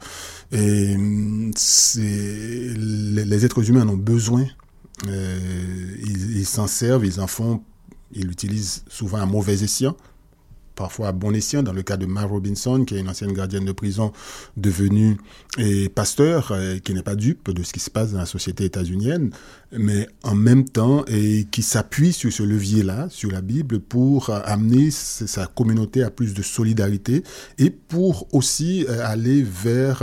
mm, 0.53 1.53
les, 1.97 3.25
les, 3.25 3.45
êtres 3.45 3.69
humains 3.69 3.87
en 3.87 3.91
ont 3.91 3.97
besoin. 3.97 4.47
Euh, 5.07 5.97
ils 6.03 6.47
s'en 6.47 6.67
servent, 6.67 7.07
ils 7.07 7.21
en 7.21 7.29
font, 7.29 7.63
ils 8.13 8.27
l'utilisent 8.27 8.83
souvent 8.89 9.19
à 9.19 9.27
mauvais 9.27 9.63
escient 9.63 9.97
parfois 10.79 11.09
à 11.09 11.13
bon 11.13 11.35
escient, 11.35 11.65
dans 11.65 11.73
le 11.73 11.83
cas 11.83 11.97
de 11.97 12.07
Mar 12.07 12.29
Robinson, 12.29 12.85
qui 12.85 12.95
est 12.95 13.01
une 13.01 13.09
ancienne 13.09 13.33
gardienne 13.33 13.65
de 13.65 13.73
prison 13.73 14.13
devenue 14.57 15.19
pasteur, 15.95 16.53
euh, 16.53 16.79
qui 16.79 16.95
n'est 16.95 17.03
pas 17.03 17.17
dupe 17.17 17.51
de 17.51 17.63
ce 17.65 17.73
qui 17.73 17.81
se 17.81 17.91
passe 17.91 18.13
dans 18.13 18.19
la 18.19 18.27
société 18.27 18.65
états-unienne, 18.65 19.31
mais 19.73 20.07
en 20.23 20.35
même 20.35 20.65
temps, 20.65 21.05
et 21.07 21.47
qui 21.51 21.63
s'appuie 21.63 22.13
sur 22.13 22.33
ce 22.33 22.43
levier-là, 22.43 23.09
sur 23.11 23.31
la 23.31 23.41
Bible, 23.41 23.81
pour 23.81 24.31
euh, 24.31 24.41
amener 24.45 24.91
sa 24.93 25.47
communauté 25.47 26.03
à 26.05 26.11
plus 26.11 26.33
de 26.33 26.43
solidarité 26.43 27.25
et 27.59 27.71
pour 27.71 28.29
aussi 28.33 28.87
euh, 28.89 29.05
aller 29.05 29.43
vers 29.43 30.03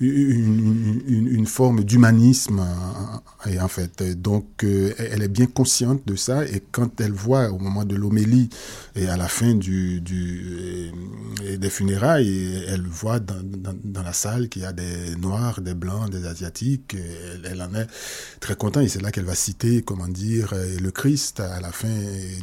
une, 0.00 1.00
une, 1.06 1.46
forme 1.46 1.84
d'humanisme, 1.84 2.62
et 3.46 3.58
en 3.60 3.68
fait. 3.68 4.02
Donc, 4.20 4.46
elle 4.64 5.22
est 5.22 5.28
bien 5.28 5.46
consciente 5.46 6.02
de 6.06 6.16
ça, 6.16 6.44
et 6.44 6.62
quand 6.72 7.00
elle 7.00 7.12
voit 7.12 7.50
au 7.50 7.58
moment 7.58 7.84
de 7.84 7.94
l'homélie 7.94 8.50
et 8.94 9.08
à 9.08 9.16
la 9.16 9.28
fin 9.28 9.54
du 9.54 9.85
du, 10.00 10.90
euh, 11.42 11.56
des 11.56 11.70
funérailles 11.70 12.28
et 12.28 12.64
elle 12.68 12.86
voit 12.86 13.20
dans, 13.20 13.42
dans, 13.42 14.02
la 14.02 14.12
salle 14.12 14.48
qu'il 14.48 14.62
y 14.62 14.64
a 14.64 14.72
des 14.72 15.16
noirs, 15.16 15.60
des 15.60 15.74
blancs, 15.74 16.10
des 16.10 16.26
asiatiques. 16.26 16.96
Elle, 17.44 17.62
en 17.62 17.74
est 17.74 17.86
très 18.40 18.56
contente 18.56 18.84
et 18.84 18.88
c'est 18.88 19.02
là 19.02 19.10
qu'elle 19.10 19.24
va 19.24 19.34
citer, 19.34 19.82
comment 19.82 20.08
dire, 20.08 20.52
euh, 20.52 20.76
le 20.80 20.90
Christ 20.90 21.40
à 21.40 21.60
la 21.60 21.72
fin 21.72 21.88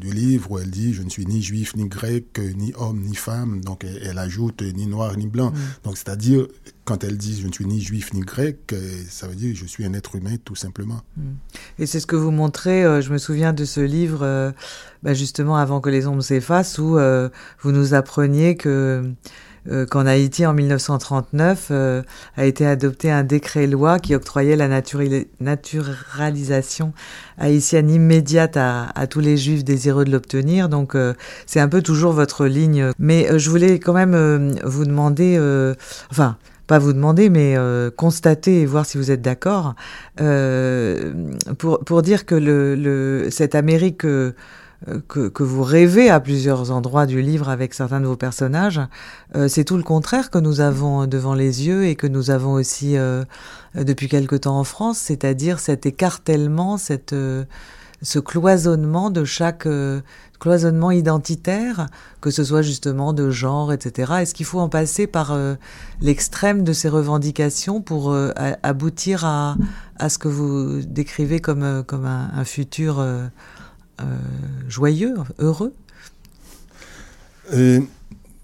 du 0.01 0.11
livre 0.11 0.51
où 0.51 0.59
elle 0.59 0.69
dit 0.69 0.93
Je 0.93 1.03
ne 1.03 1.09
suis 1.09 1.25
ni 1.25 1.41
juif, 1.41 1.75
ni 1.75 1.87
grec, 1.87 2.39
ni 2.39 2.73
homme, 2.75 3.01
ni 3.01 3.15
femme. 3.15 3.61
Donc 3.61 3.83
elle, 3.83 4.17
ajoute 4.17 4.61
ni 4.61 4.87
noir, 4.87 5.17
ni 5.17 5.27
blanc. 5.27 5.51
Mm. 5.51 5.55
Donc 5.83 5.97
c'est-à-dire, 5.97 6.47
quand 6.85 7.03
elle 7.03 7.17
dit 7.17 7.39
je 7.41 7.47
ne 7.47 7.51
suis 7.51 7.65
ni 7.65 7.81
juif 7.81 8.13
ni 8.13 8.21
grec, 8.21 8.57
euh, 8.73 9.03
ça 9.09 9.27
veut 9.27 9.35
dire 9.35 9.55
je 9.55 9.65
suis 9.65 9.85
un 9.85 9.93
être 9.93 10.15
humain 10.15 10.35
tout 10.43 10.55
simplement. 10.55 11.01
Mm. 11.17 11.21
Et 11.79 11.85
c'est 11.85 11.99
ce 11.99 12.07
que 12.07 12.15
vous 12.15 12.31
montrez, 12.31 12.83
je 13.01 13.11
me 13.11 13.17
souviens 13.17 13.53
de 13.53 13.65
ce 13.65 13.79
livre, 13.79 14.53
bah, 15.01 15.13
justement 15.13 15.57
avant 15.57 15.81
que 15.81 15.89
les 15.89 16.07
ombres 16.07 16.23
s'effacent, 16.23 16.77
où 16.77 16.97
vous 17.61 17.71
nous 17.71 17.93
appreniez 17.93 18.55
que 18.55 19.03
euh, 19.71 19.85
qu'en 19.85 20.05
Haïti, 20.05 20.45
en 20.45 20.53
1939, 20.53 21.71
a 22.35 22.45
été 22.45 22.65
adopté 22.65 23.09
un 23.09 23.23
décret-loi 23.23 23.99
qui 23.99 24.13
octroyait 24.13 24.57
la 24.57 24.67
naturalisation 24.67 26.91
haïtienne 27.37 27.89
immédiate 27.89 28.57
à, 28.57 28.91
tous 29.09 29.21
les 29.21 29.37
juifs 29.37 29.63
désireux 29.63 30.03
de 30.03 30.11
l'obtenir. 30.11 30.67
Donc, 30.67 30.97
c'est 31.45 31.61
un 31.61 31.69
peu 31.69 31.81
toujours 31.81 32.11
votre 32.13 32.45
ligne. 32.45 32.91
Mais 32.99 33.39
je 33.39 33.49
voulais 33.49 33.79
quand 33.79 33.93
même 33.93 34.53
vous 34.63 34.85
demander, 34.85 35.37
enfin, 36.11 36.37
pas 36.67 36.79
vous 36.79 36.93
demander, 36.93 37.29
mais 37.29 37.57
euh, 37.57 37.91
constater 37.91 38.61
et 38.61 38.65
voir 38.65 38.85
si 38.85 38.97
vous 38.97 39.11
êtes 39.11 39.21
d'accord, 39.21 39.75
euh, 40.21 41.13
pour, 41.57 41.79
pour 41.79 42.01
dire 42.01 42.25
que 42.25 42.35
le, 42.35 43.27
cette 43.31 43.55
Amérique 43.55 44.05
euh, 44.05 44.33
que, 45.07 45.29
que, 45.29 45.43
vous 45.43 45.63
rêvez 45.63 46.09
à 46.09 46.19
plusieurs 46.19 46.71
endroits 46.71 47.05
du 47.05 47.21
livre 47.21 47.49
avec 47.49 47.73
certains 47.73 48.01
de 48.01 48.05
vos 48.05 48.17
personnages, 48.17 48.81
c'est 49.47 49.63
tout 49.63 49.77
le 49.77 49.83
contraire 49.83 50.29
que 50.29 50.37
nous 50.37 50.59
avons 50.59 51.07
devant 51.07 51.33
les 51.33 51.65
yeux 51.65 51.85
et 51.85 51.95
que 51.95 52.05
nous 52.05 52.31
avons 52.31 52.51
aussi 52.51 52.97
depuis 53.75 54.09
quelque 54.09 54.35
temps 54.35 54.59
en 54.59 54.65
France, 54.65 54.97
c'est-à-dire 54.97 55.59
cet 55.59 55.85
écartèlement, 55.85 56.77
cette 56.77 57.15
ce 58.03 58.19
cloisonnement 58.19 59.09
de 59.09 59.23
chaque 59.23 59.65
euh, 59.65 60.01
cloisonnement 60.39 60.91
identitaire, 60.91 61.87
que 62.21 62.29
ce 62.29 62.43
soit 62.43 62.61
justement 62.61 63.13
de 63.13 63.31
genre, 63.31 63.71
etc. 63.71 64.13
Est-ce 64.19 64.33
qu'il 64.33 64.45
faut 64.45 64.59
en 64.59 64.69
passer 64.69 65.07
par 65.07 65.31
euh, 65.31 65.55
l'extrême 66.01 66.63
de 66.63 66.73
ces 66.73 66.89
revendications 66.89 67.81
pour 67.81 68.11
euh, 68.11 68.31
aboutir 68.61 69.25
à, 69.25 69.55
ce 70.09 70.17
que 70.17 70.27
vous 70.27 70.81
décrivez 70.81 71.39
comme, 71.39 71.83
comme 71.87 72.05
un, 72.05 72.43
futur 72.43 73.01
joyeux, 74.67 75.15
heureux? 75.39 75.73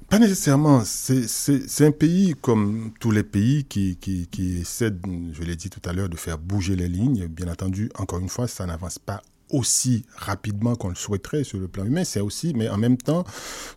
Pas 0.10 0.20
nécessairement. 0.20 0.84
C'est 0.86 1.86
un 1.86 1.92
pays 1.92 2.34
comme 2.42 2.92
tous 3.02 3.12
les 3.12 3.24
pays 3.24 3.66
qui, 3.66 3.98
qui, 3.98 4.28
qui 4.28 4.62
essaient, 4.62 4.94
je 5.34 5.44
l'ai 5.44 5.58
dit 5.58 5.70
tout 5.70 5.82
à 5.84 5.92
l'heure, 5.92 6.08
de 6.08 6.16
faire 6.16 6.38
bouger 6.38 6.78
les 6.78 6.88
lignes. 6.88 7.28
Bien 7.28 7.52
entendu, 7.52 7.92
encore 7.98 8.20
une 8.20 8.30
fois, 8.30 8.48
ça 8.48 8.66
n'avance 8.66 9.00
pas 9.00 9.22
aussi 9.50 10.06
rapidement 10.16 10.76
qu'on 10.76 10.90
le 10.90 10.96
souhaiterait 10.96 11.44
sur 11.44 11.60
le 11.60 11.68
plan 11.68 11.86
humain, 11.86 12.04
c'est 12.04 12.20
aussi, 12.20 12.54
mais 12.56 12.70
en 12.70 12.78
même 12.78 12.98
temps, 12.98 13.24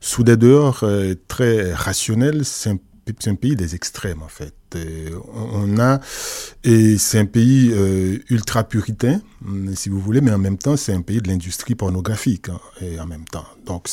sous 0.01 0.25
des 0.25 0.37
dehors 0.37 0.81
euh, 0.83 1.15
très 1.29 1.73
rationnels, 1.73 2.45
c'est 2.45 2.71
un, 2.71 3.35
pays 3.35 3.57
des 3.57 3.75
extrêmes 3.75 4.23
en 4.23 4.29
fait. 4.29 4.55
on 5.35 5.79
a 5.79 6.01
et 6.63 6.97
c'est 6.99 7.19
un 7.19 7.27
pays 7.27 7.71
euh, 7.73 8.19
ultra 8.31 8.63
puritain, 8.63 9.21
mm, 9.43 9.75
si 9.75 9.89
vous 9.89 10.01
voulez, 10.01 10.21
mais 10.21 10.31
en 10.31 10.39
même 10.39 10.57
temps 10.57 10.77
c'est 10.77 10.93
un 10.93 11.03
pays 11.03 11.21
de 11.21 11.29
l'industrie 11.29 11.75
pornographique 11.75 12.49
hein, 12.49 12.61
et 12.81 13.01
en 13.01 13.07
même 13.07 13.25
temps. 13.25 13.45
Donc 13.67 13.89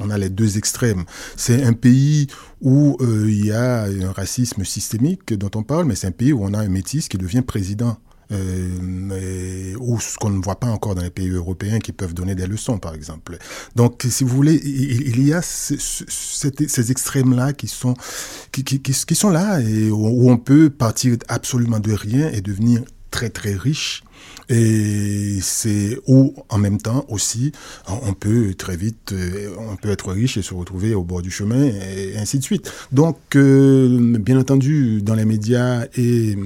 on, 0.00 0.10
a 0.10 0.18
les 0.18 0.30
deux 0.30 0.58
extrêmes. 0.58 1.04
C'est 1.36 1.64
un 1.64 1.72
pays 1.72 2.28
où 2.60 2.96
euh, 3.00 3.26
il 3.28 3.46
y 3.46 3.52
a 3.52 3.84
un 3.84 4.12
racisme 4.12 4.64
systémique 4.64 5.34
dont 5.34 5.50
on 5.56 5.64
parle, 5.64 5.86
mais 5.86 5.96
c'est 5.96 6.06
un 6.06 6.12
pays 6.12 6.32
où 6.32 6.44
on 6.44 6.54
a 6.54 6.58
un 6.58 6.68
métis 6.68 7.08
qui 7.08 7.18
devient 7.18 7.42
président 7.42 7.98
euh, 8.32 9.74
ou 9.78 10.00
ce 10.00 10.16
qu'on 10.18 10.30
ne 10.30 10.42
voit 10.42 10.60
pas 10.60 10.68
encore 10.68 10.94
dans 10.94 11.02
les 11.02 11.10
pays 11.10 11.28
européens 11.28 11.78
qui 11.78 11.92
peuvent 11.92 12.14
donner 12.14 12.34
des 12.34 12.46
leçons, 12.46 12.78
par 12.78 12.94
exemple. 12.94 13.38
Donc, 13.76 14.06
si 14.08 14.24
vous 14.24 14.34
voulez, 14.34 14.54
il, 14.54 15.26
y 15.26 15.32
a 15.32 15.42
ces, 15.42 16.90
extrêmes-là 16.90 17.52
qui 17.52 17.68
sont, 17.68 17.94
qui, 18.52 19.14
sont 19.14 19.30
là 19.30 19.60
et 19.60 19.90
où 19.90 20.30
on 20.30 20.36
peut 20.36 20.70
partir 20.70 21.16
absolument 21.28 21.80
de 21.80 21.92
rien 21.92 22.30
et 22.30 22.40
devenir 22.40 22.82
très 23.10 23.30
très 23.30 23.54
riche 23.54 24.02
et 24.48 25.38
c'est 25.40 25.96
où, 26.08 26.34
en 26.48 26.58
même 26.58 26.80
temps 26.80 27.04
aussi, 27.08 27.52
on 27.86 28.12
peut 28.14 28.52
très 28.54 28.76
vite, 28.76 29.12
euh, 29.12 29.54
on 29.58 29.76
peut 29.76 29.90
être 29.90 30.10
riche 30.10 30.36
et 30.36 30.42
se 30.42 30.54
retrouver 30.54 30.92
au 30.92 31.04
bord 31.04 31.22
du 31.22 31.30
chemin, 31.30 31.66
et 31.66 32.16
ainsi 32.18 32.40
de 32.40 32.42
suite. 32.42 32.72
Donc, 32.90 33.16
euh, 33.36 34.18
bien 34.18 34.38
entendu, 34.38 35.02
dans 35.02 35.14
les 35.14 35.24
médias 35.24 35.84
et 35.96 36.36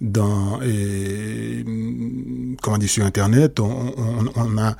dans, 0.00 0.60
et, 0.62 1.64
comment 2.62 2.78
dire, 2.78 2.88
sur 2.88 3.04
Internet, 3.04 3.58
on 3.58 4.58
a 4.58 4.76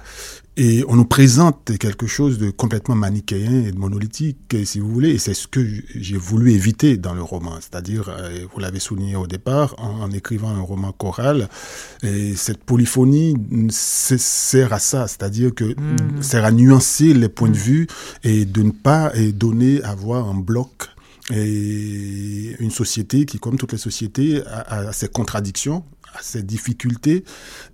et 0.56 0.84
on 0.86 0.94
nous 0.94 1.04
présente 1.04 1.76
quelque 1.78 2.06
chose 2.06 2.38
de 2.38 2.50
complètement 2.50 2.94
manichéen 2.94 3.64
et 3.64 3.72
de 3.72 3.78
monolithique, 3.78 4.56
si 4.64 4.78
vous 4.78 4.88
voulez, 4.88 5.10
et 5.10 5.18
c'est 5.18 5.34
ce 5.34 5.48
que 5.48 5.66
j'ai 5.94 6.16
voulu 6.16 6.52
éviter 6.52 6.96
dans 6.96 7.14
le 7.14 7.22
roman. 7.22 7.56
C'est-à-dire, 7.60 8.08
euh, 8.08 8.46
vous 8.52 8.60
l'avez 8.60 8.78
souligné 8.78 9.16
au 9.16 9.26
départ, 9.26 9.74
en, 9.78 10.10
écrivant 10.12 10.50
un 10.50 10.60
roman 10.60 10.92
choral, 10.92 11.48
et 12.04 12.36
cette 12.36 12.62
polyphonie 12.62 13.34
sert 13.68 14.72
à 14.72 14.78
ça, 14.78 15.08
c'est-à-dire 15.08 15.52
que 15.52 15.64
mmh. 15.64 16.22
sert 16.22 16.44
à 16.44 16.52
nuancer 16.52 17.14
les 17.14 17.28
points 17.28 17.48
de 17.48 17.56
mmh. 17.56 17.58
vue 17.58 17.86
et 18.22 18.44
de 18.44 18.62
ne 18.62 18.70
pas 18.70 19.10
et 19.16 19.32
donner 19.32 19.82
à 19.82 19.96
voir 19.96 20.26
en 20.26 20.34
bloc 20.34 20.88
et 21.32 22.54
une 22.60 22.70
société 22.70 23.24
qui, 23.24 23.38
comme 23.38 23.56
toutes 23.56 23.72
les 23.72 23.78
sociétés, 23.78 24.42
a, 24.46 24.88
a 24.88 24.92
ses 24.92 25.08
contradictions, 25.08 25.82
a 26.14 26.22
ses 26.22 26.42
difficultés. 26.42 27.24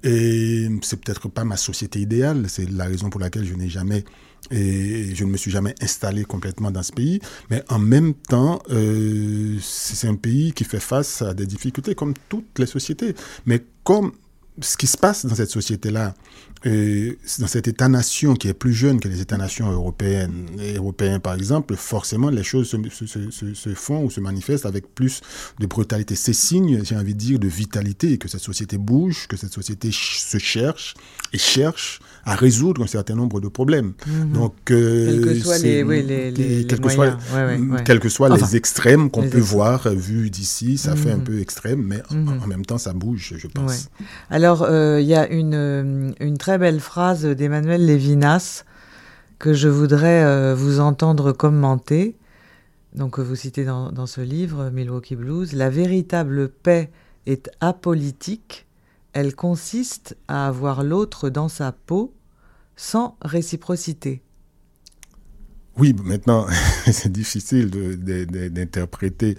Et 0.03 0.68
c'est 0.83 1.00
peut-être 1.00 1.29
pas 1.29 1.44
ma 1.44 1.57
société 1.57 2.00
idéale. 2.00 2.46
C'est 2.48 2.68
la 2.70 2.85
raison 2.85 3.11
pour 3.11 3.20
laquelle 3.20 3.44
je 3.44 3.55
n'ai 3.55 3.68
jamais 3.68 4.05
et 4.50 5.14
je 5.14 5.24
ne 5.24 5.31
me 5.31 5.37
suis 5.37 5.50
jamais 5.50 5.74
installé 5.81 6.24
complètement 6.24 6.70
dans 6.70 6.83
ce 6.83 6.92
pays. 6.92 7.20
Mais 7.50 7.62
en 7.68 7.79
même 7.79 8.14
temps, 8.14 8.62
euh, 8.70 9.59
c'est 9.61 10.09
un 10.09 10.16
pays 10.16 10.53
qui 10.53 10.64
fait 10.64 10.81
face 10.81 11.22
à 11.22 11.35
des 11.35 11.46
difficultés 11.46 11.94
comme 11.94 12.14
toutes 12.29 12.59
les 12.59 12.66
sociétés. 12.66 13.14
Mais 13.46 13.64
comme 13.85 14.12
ce 14.60 14.76
qui 14.76 14.86
se 14.86 14.96
passe 14.96 15.24
dans 15.26 15.34
cette 15.34 15.50
société-là, 15.50 16.14
dans 16.64 17.46
cet 17.46 17.68
État-nation 17.68 18.34
qui 18.34 18.48
est 18.48 18.54
plus 18.54 18.74
jeune 18.74 19.00
que 19.00 19.08
les 19.08 19.20
États-nations 19.20 19.70
européennes, 19.70 20.46
européens 20.76 21.18
par 21.18 21.34
exemple, 21.34 21.74
forcément 21.76 22.28
les 22.28 22.42
choses 22.42 22.68
se, 22.68 23.06
se, 23.06 23.54
se, 23.54 23.74
font 23.74 24.04
ou 24.04 24.10
se 24.10 24.20
manifestent 24.20 24.66
avec 24.66 24.94
plus 24.94 25.22
de 25.58 25.66
brutalité. 25.66 26.14
C'est 26.16 26.34
signe, 26.34 26.84
j'ai 26.84 26.96
envie 26.96 27.14
de 27.14 27.18
dire, 27.18 27.38
de 27.38 27.48
vitalité, 27.48 28.18
que 28.18 28.28
cette 28.28 28.42
société 28.42 28.76
bouge, 28.76 29.26
que 29.28 29.36
cette 29.36 29.52
société 29.52 29.90
se 29.92 30.38
cherche 30.38 30.94
et 31.32 31.38
cherche 31.38 32.00
à 32.24 32.35
résoudre 32.35 32.83
un 32.83 32.87
certain 32.87 33.14
nombre 33.14 33.40
de 33.40 33.48
problèmes. 33.48 33.92
Mhm. 34.06 34.33
Donc, 34.33 34.54
quels 34.64 35.20
que 35.22 35.35
soient 35.35 35.59
les, 35.59 35.83
oui, 35.83 36.02
les, 36.02 36.30
les, 36.30 36.66
quel 36.66 36.80
que 36.80 36.88
soit, 36.88 37.16
quels 37.85 38.00
que 38.00 38.09
soient 38.09 38.28
les 38.28 38.56
extrêmes 38.56 39.11
qu'on 39.11 39.28
peut 39.28 39.38
voir 39.38 39.88
vu 39.88 40.30
d'ici, 40.30 40.78
ça 40.78 40.96
fait 40.96 41.11
un 41.11 41.18
mhm. 41.18 41.24
peu 41.24 41.40
extrême, 41.40 41.83
mais 41.83 42.02
en, 42.11 42.14
mhm. 42.14 42.46
même 42.46 42.64
temps, 42.64 42.78
ça 42.78 42.92
bouge, 42.92 43.35
je 43.37 43.46
pense. 43.46 43.88
Alors, 44.30 44.62
euh, 44.62 45.00
il 45.00 45.06
y 45.06 45.14
a 45.14 45.28
une, 45.28 46.14
une 46.20 46.38
très 46.38 46.59
belle 46.59 46.80
phrase 46.80 47.24
d'Emmanuel 47.24 47.85
Lévinas 47.85 48.64
que 49.38 49.54
je 49.54 49.68
voudrais 49.68 50.22
euh, 50.22 50.54
vous 50.54 50.80
entendre 50.80 51.33
commenter. 51.33 52.16
Donc, 52.94 53.18
vous 53.18 53.37
citez 53.37 53.64
dans, 53.64 53.90
dans 53.90 54.06
ce 54.06 54.20
livre, 54.20 54.70
Milwaukee 54.70 55.16
Blues, 55.16 55.52
La 55.52 55.70
véritable 55.70 56.48
paix 56.48 56.90
est 57.26 57.50
apolitique, 57.61 58.66
elle 59.12 59.35
consiste 59.35 60.16
à 60.29 60.46
avoir 60.46 60.83
l'autre 60.83 61.31
dans 61.31 61.49
sa 61.49 61.73
peau 61.73 62.14
sans 62.77 63.16
réciprocité. 63.23 64.23
Oui, 65.81 65.94
maintenant, 66.05 66.46
c'est 66.92 67.11
difficile 67.11 67.70
d'interpréter. 67.70 69.37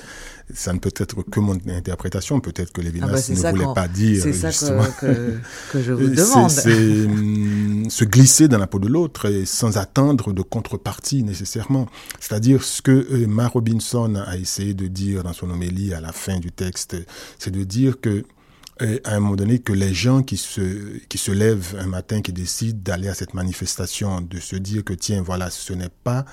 Ça 0.54 0.74
ne 0.74 0.80
peut 0.80 0.92
être 0.98 1.22
que 1.24 1.40
mon 1.40 1.58
interprétation. 1.68 2.40
Peut-être 2.40 2.72
que 2.72 2.82
Lévinas 2.82 3.08
ah 3.10 3.14
bah, 3.14 3.52
ne 3.52 3.58
voulait 3.58 3.74
pas 3.76 3.88
dire. 3.88 4.24
C'est 4.24 4.34
ça 4.34 4.52
que, 5.00 5.38
que, 5.72 5.82
je 5.82 5.92
vous 5.92 6.08
demande. 6.16 6.50
C'est 6.50 7.06
hum, 7.06 7.90
se 7.90 8.06
glisser 8.06 8.48
dans 8.48 8.58
la 8.58 8.68
peau 8.68 8.80
de 8.80 8.88
l'autre 8.88 9.30
sans 9.46 9.78
attendre 9.78 10.34
de 10.34 10.42
contrepartie 10.42 11.24
nécessairement. 11.24 11.88
C'est-à-dire 12.20 12.64
ce 12.64 12.82
que 12.82 12.92
euh, 12.92 13.28
Ma 13.28 13.48
Robinson 13.48 14.16
a 14.16 14.36
essayé 14.38 14.74
de 14.74 14.88
dire 14.88 15.24
dans 15.24 15.34
son 15.34 15.50
homélie 15.50 15.94
à 15.94 16.02
la 16.02 16.12
fin 16.12 16.40
du 16.40 16.52
texte, 16.52 16.96
c'est 17.38 17.52
de 17.52 17.64
dire 17.64 18.02
que 18.02 18.24
à 19.04 19.15
un 19.15 19.20
moment 19.20 19.36
donné 19.36 19.60
que 19.60 19.74
les 19.74 19.94
gens 19.94 20.24
qui 20.24 20.38
se, 20.38 20.98
qui 21.08 21.17
se 21.17 21.32
lèvent 21.32 21.76
un 21.80 21.88
matin, 21.88 22.22
qui 22.22 22.34
décident 22.34 22.80
d'aller 22.82 23.08
à 23.08 23.13
cette 23.13 23.34
manifestation, 23.34 24.22
de 24.22 24.39
se 24.39 24.56
dire 24.56 24.84
que 24.84 24.94
tiens, 24.94 25.22
voilà, 25.22 25.50
ce 25.50 25.74
n'est 25.74 25.89
pas 25.89 26.26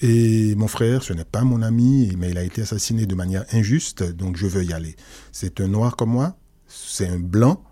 et 0.00 0.54
mon 0.56 0.68
frère, 0.68 1.02
ce 1.02 1.12
n'est 1.12 1.24
pas 1.24 1.42
mon 1.42 1.62
ami, 1.62 2.14
mais 2.18 2.30
il 2.30 2.38
a 2.38 2.44
été 2.44 2.62
assassiné 2.62 3.06
de 3.06 3.14
manière 3.14 3.44
injuste, 3.52 4.02
donc 4.02 4.36
je 4.36 4.46
veux 4.46 4.64
y 4.64 4.72
aller. 4.72 4.96
C'est 5.30 5.60
un 5.60 5.68
noir 5.68 5.96
comme 5.96 6.10
moi, 6.10 6.36
c'est 6.66 7.08
un 7.08 7.18
blanc, 7.18 7.62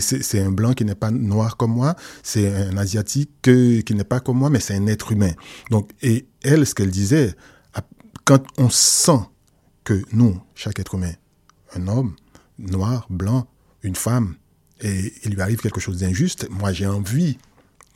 c'est 0.00 0.40
un 0.40 0.52
blanc 0.52 0.74
qui 0.74 0.84
n'est 0.84 0.94
pas 0.94 1.10
noir 1.10 1.56
comme 1.56 1.72
moi, 1.72 1.96
c'est 2.22 2.54
un 2.54 2.76
asiatique 2.76 3.30
qui 3.42 3.94
n'est 3.94 4.04
pas 4.04 4.20
comme 4.20 4.38
moi, 4.38 4.50
mais 4.50 4.60
c'est 4.60 4.74
un 4.74 4.86
être 4.86 5.12
humain. 5.12 5.32
Donc, 5.70 5.90
et 6.02 6.26
elle, 6.42 6.66
ce 6.66 6.74
qu'elle 6.74 6.90
disait, 6.90 7.34
quand 8.24 8.42
on 8.58 8.70
sent 8.70 9.20
que 9.84 10.02
nous, 10.12 10.40
chaque 10.54 10.78
être 10.78 10.94
humain, 10.94 11.12
un 11.74 11.88
homme, 11.88 12.14
noir, 12.58 13.06
blanc, 13.10 13.48
une 13.82 13.96
femme 13.96 14.36
et 14.80 15.12
il 15.24 15.34
lui 15.34 15.40
arrive 15.40 15.60
quelque 15.60 15.80
chose 15.80 15.98
d'injuste, 15.98 16.48
moi 16.50 16.72
j'ai 16.72 16.86
envie, 16.86 17.38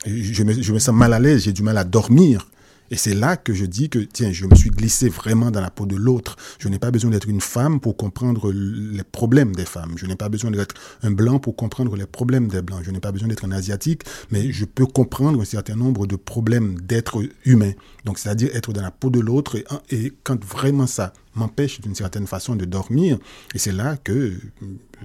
je 0.05 0.43
me, 0.43 0.79
sens 0.79 0.95
mal 0.95 1.13
à 1.13 1.19
l'aise, 1.19 1.43
j'ai 1.43 1.53
du 1.53 1.63
mal 1.63 1.77
à 1.77 1.83
dormir. 1.83 2.49
Et 2.91 2.97
c'est 2.97 3.13
là 3.13 3.37
que 3.37 3.53
je 3.53 3.65
dis 3.65 3.89
que, 3.89 3.99
tiens, 3.99 4.31
je 4.31 4.45
me 4.45 4.55
suis 4.55 4.69
glissé 4.69 5.09
vraiment 5.09 5.51
dans 5.51 5.61
la 5.61 5.69
peau 5.69 5.85
de 5.85 5.95
l'autre. 5.95 6.35
Je 6.59 6.69
n'ai 6.69 6.79
pas 6.79 6.91
besoin 6.91 7.11
d'être 7.11 7.27
une 7.27 7.41
femme 7.41 7.79
pour 7.79 7.97
comprendre 7.97 8.51
les 8.51 9.03
problèmes 9.03 9.55
des 9.55 9.65
femmes. 9.65 9.93
Je 9.97 10.05
n'ai 10.05 10.15
pas 10.15 10.29
besoin 10.29 10.51
d'être 10.51 10.75
un 11.03 11.11
blanc 11.11 11.39
pour 11.39 11.55
comprendre 11.55 11.95
les 11.95 12.05
problèmes 12.05 12.47
des 12.47 12.61
blancs. 12.61 12.81
Je 12.83 12.91
n'ai 12.91 12.99
pas 12.99 13.11
besoin 13.11 13.27
d'être 13.27 13.45
un 13.45 13.51
asiatique, 13.51 14.03
mais 14.31 14.51
je 14.51 14.65
peux 14.65 14.85
comprendre 14.85 15.41
un 15.41 15.45
certain 15.45 15.75
nombre 15.75 16.07
de 16.07 16.15
problèmes 16.15 16.79
d'être 16.81 17.21
humain. 17.45 17.73
Donc, 18.05 18.19
c'est-à-dire 18.19 18.55
être 18.55 18.71
dans 18.73 18.81
la 18.81 18.91
peau 18.91 19.09
de 19.09 19.19
l'autre. 19.19 19.57
Et, 19.89 20.13
quand 20.23 20.43
vraiment 20.43 20.87
ça 20.87 21.13
m'empêche 21.35 21.81
d'une 21.81 21.95
certaine 21.95 22.27
façon 22.27 22.55
de 22.55 22.65
dormir, 22.65 23.17
et 23.53 23.59
c'est 23.59 23.71
là 23.71 23.97
que, 23.97 24.33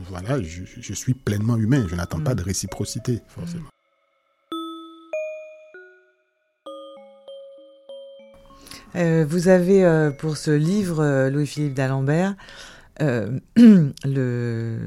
voilà, 0.09 0.40
je, 0.42 0.92
suis 0.95 1.14
pleinement 1.14 1.57
humain. 1.57 1.87
Je 1.88 1.95
n'attends 1.95 2.21
pas 2.21 2.33
mm. 2.33 2.38
de 2.38 2.42
réciprocité, 2.42 3.21
forcément. 3.29 3.66
Euh, 8.95 9.24
vous 9.28 9.49
avez 9.49 9.84
euh, 9.84 10.11
pour 10.11 10.36
ce 10.36 10.51
livre, 10.51 11.01
euh, 11.01 11.30
Louis-Philippe 11.30 11.74
d'Alembert, 11.74 12.34
le, 13.01 14.78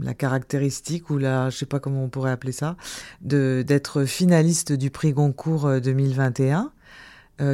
la 0.00 0.14
caractéristique, 0.14 1.08
ou 1.10 1.18
la, 1.18 1.50
je 1.50 1.56
ne 1.56 1.58
sais 1.58 1.66
pas 1.66 1.78
comment 1.78 2.02
on 2.02 2.08
pourrait 2.08 2.32
appeler 2.32 2.50
ça, 2.50 2.76
d'être 3.20 4.04
finaliste 4.06 4.72
du 4.72 4.90
prix 4.90 5.12
Goncourt 5.12 5.80
2021, 5.80 6.72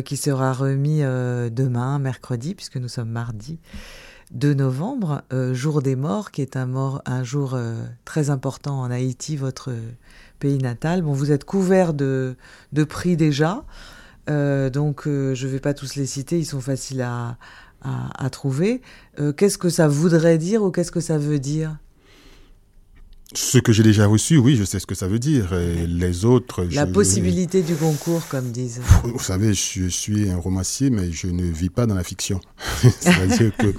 qui 0.07 0.17
sera 0.17 0.55
remis 0.55 1.01
demain, 1.01 1.99
mercredi, 1.99 2.55
puisque 2.55 2.79
nous 2.79 2.89
sommes 2.89 3.11
mardi. 3.11 3.59
2 4.31 4.55
novembre, 4.55 5.23
jour 5.53 5.83
des 5.83 5.97
morts, 5.97 6.31
qui 6.31 6.41
est 6.41 6.57
un, 6.57 6.65
mort, 6.65 7.03
un 7.05 7.23
jour 7.23 7.59
très 8.07 8.31
important 8.31 8.81
en 8.81 8.91
Haïti, 8.91 9.37
votre 9.37 9.75
pays 10.39 10.57
natal. 10.57 11.03
Bon, 11.03 11.13
vous 11.13 11.31
êtes 11.31 11.45
couvert 11.45 11.93
de, 11.93 12.37
de 12.73 12.85
prix 12.85 13.19
déjà. 13.19 13.65
Euh, 14.29 14.71
donc, 14.71 15.07
euh, 15.07 15.35
je 15.35 15.47
ne 15.47 15.53
vais 15.53 15.61
pas 15.61 15.75
tous 15.75 15.95
les 15.97 16.07
citer, 16.07 16.39
ils 16.39 16.45
sont 16.45 16.61
faciles 16.61 17.03
à, 17.03 17.37
trouver. 18.31 18.83
Euh, 19.21 19.33
qu'est-ce 19.33 19.59
que 19.59 19.69
ça 19.69 19.89
voudrait 19.89 20.39
dire 20.39 20.63
ou 20.63 20.71
qu'est-ce 20.71 20.93
que 20.93 21.01
ça 21.01 21.19
veut 21.19 21.39
dire? 21.39 21.79
Ce 23.35 23.59
que 23.59 23.73
j'ai 23.73 23.83
déjà 23.83 24.07
reçu, 24.07 24.39
oui, 24.39 24.57
je 24.57 24.65
sais 24.65 24.79
ce 24.79 24.87
que 24.87 24.95
ça 24.95 25.07
veut 25.07 25.19
dire. 25.19 25.53
Et 25.53 25.87
les 25.87 26.25
autres. 26.25 26.65
La 26.73 26.87
possibilité 26.87 27.63
du 27.63 27.75
concours, 27.75 28.27
comme 28.29 28.51
disent. 28.51 28.81
Vous 29.05 29.19
savez, 29.19 29.53
je 29.53 29.89
suis 29.89 30.31
un 30.31 30.39
romancier, 30.39 30.89
mais 30.89 31.13
je 31.13 31.27
ne 31.27 31.43
vis 31.43 31.69
pas 31.69 31.85
dans 31.85 31.95
la 31.95 32.05
fiction. 32.05 32.41
C'est-à-dire 33.01 33.55
que. 33.55 33.75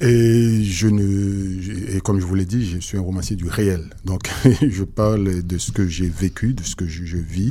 Et 0.00 0.62
je 0.62 0.86
ne. 0.86 1.96
Et 1.96 2.00
comme 2.00 2.20
je 2.20 2.26
vous 2.26 2.36
l'ai 2.36 2.44
dit, 2.44 2.64
je 2.64 2.78
suis 2.78 2.96
un 2.96 3.00
romancier 3.00 3.34
du 3.34 3.48
réel. 3.48 3.90
Donc, 4.04 4.30
je 4.62 4.84
parle 4.84 5.42
de 5.42 5.58
ce 5.58 5.72
que 5.72 5.88
j'ai 5.88 6.08
vécu, 6.08 6.54
de 6.54 6.62
ce 6.62 6.76
que 6.76 6.86
je, 6.86 7.16
vis, 7.16 7.50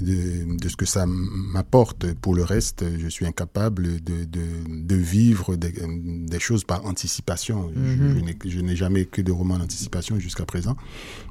de, 0.00 0.68
ce 0.68 0.76
que 0.76 0.86
ça 0.86 1.04
m'apporte. 1.06 2.12
Pour 2.14 2.36
le 2.36 2.44
reste, 2.44 2.84
je 3.00 3.08
suis 3.08 3.26
incapable 3.26 4.00
de, 4.04 4.24
de, 4.24 4.96
vivre 4.96 5.56
des, 5.56 6.38
choses 6.38 6.62
par 6.62 6.86
anticipation. 6.86 7.72
Je 8.44 8.60
n'ai 8.60 8.76
jamais 8.76 9.00
écrit 9.00 9.24
de 9.24 9.32
roman 9.32 9.58
d'anticipation 9.58 10.20
jusqu'à 10.20 10.44
présent. 10.44 10.75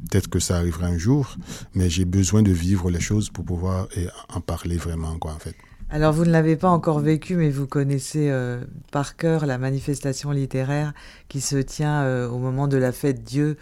Peut-être 0.09 0.29
que 0.29 0.39
ça 0.39 0.57
arrivera 0.57 0.87
un 0.87 0.97
jour, 0.97 1.35
mais 1.73 1.89
j'ai 1.89 2.05
besoin 2.05 2.43
de 2.43 2.51
vivre 2.51 2.89
les 2.89 2.99
choses 2.99 3.29
pour 3.29 3.45
pouvoir 3.45 3.87
en 4.29 4.41
parler 4.41 4.77
vraiment, 4.77 5.17
quoi, 5.17 5.33
en 5.33 5.39
fait. 5.39 5.55
Alors, 5.91 6.13
vous 6.13 6.25
ne 6.25 6.31
l'avez 6.31 6.55
pas 6.55 6.69
encore 6.69 6.99
vécu, 6.99 7.35
mais 7.35 7.51
vous 7.51 7.67
connaissez 7.67 8.29
euh, 8.31 8.59
par 8.91 9.15
cœur 9.15 9.45
la 9.45 9.59
manifestation 9.59 10.31
littéraire 10.31 10.93
qui 11.29 11.41
se 11.41 11.57
tient 11.57 12.01
euh, 12.01 12.27
au 12.27 12.39
moment 12.39 12.67
de 12.67 12.77
la 12.77 12.91
fête 12.91 13.23
Dieu 13.23 13.57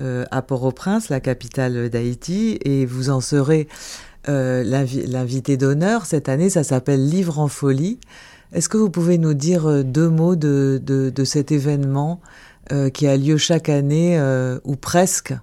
euh, 0.00 0.24
à 0.32 0.42
Port-au-Prince, 0.42 1.08
la 1.08 1.20
capitale 1.20 1.88
d'Haïti, 1.88 2.58
et 2.64 2.84
vous 2.84 3.10
en 3.10 3.20
serez 3.20 3.68
l'invité 4.26 5.56
d'honneur. 5.56 6.04
Cette 6.04 6.28
année, 6.28 6.50
ça 6.50 6.62
s'appelle 6.62 7.08
Livre 7.08 7.38
en 7.38 7.48
folie. 7.48 7.98
Est-ce 8.52 8.68
que 8.68 8.76
vous 8.76 8.90
pouvez 8.90 9.16
nous 9.16 9.32
dire 9.32 9.82
deux 9.84 10.10
mots 10.10 10.36
de, 10.36 10.82
de 10.84 11.24
cet 11.24 11.50
événement 11.50 12.20
euh, 12.72 12.90
qui 12.90 13.06
a 13.06 13.16
lieu 13.16 13.38
chaque 13.38 13.68
année 13.68 14.18
euh, 14.18 14.58
ou 14.64 14.76
presque, 14.76 15.34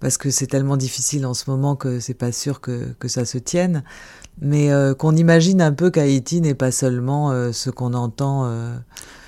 parce 0.00 0.18
que 0.18 0.30
c'est 0.30 0.48
tellement 0.48 0.76
difficile 0.76 1.26
en 1.26 1.34
ce 1.34 1.48
moment 1.48 1.76
que 1.76 2.00
c'est 2.00 2.14
pas 2.14 2.32
sûr 2.32 2.60
que, 2.60 2.92
que 2.98 3.06
ça 3.06 3.24
se 3.24 3.38
tienne, 3.38 3.84
mais 4.40 4.72
euh, 4.72 4.92
qu'on 4.94 5.14
imagine 5.14 5.62
un 5.62 5.72
peu 5.72 5.90
qu'Haïti 5.90 6.40
n'est 6.40 6.54
pas 6.54 6.72
seulement 6.72 7.52
ce 7.52 7.70
qu'on 7.70 7.94
entend. 7.94 8.50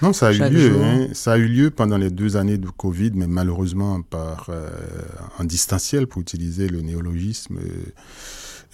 non, 0.02 0.12
ça 0.12 0.28
a 0.28 0.32
eu 0.32 0.50
lieu. 0.50 0.82
Hein. 0.82 1.08
ça 1.12 1.32
a 1.34 1.36
eu 1.36 1.46
lieu 1.46 1.70
pendant 1.70 1.98
les 1.98 2.10
deux 2.10 2.36
années 2.36 2.58
de 2.58 2.68
Covid, 2.68 3.12
mais 3.14 3.28
malheureusement 3.28 4.02
par 4.02 4.50
en 5.38 5.44
distanciel 5.44 6.08
pour 6.08 6.22
utiliser 6.22 6.66
le 6.66 6.80
néologisme 6.80 7.58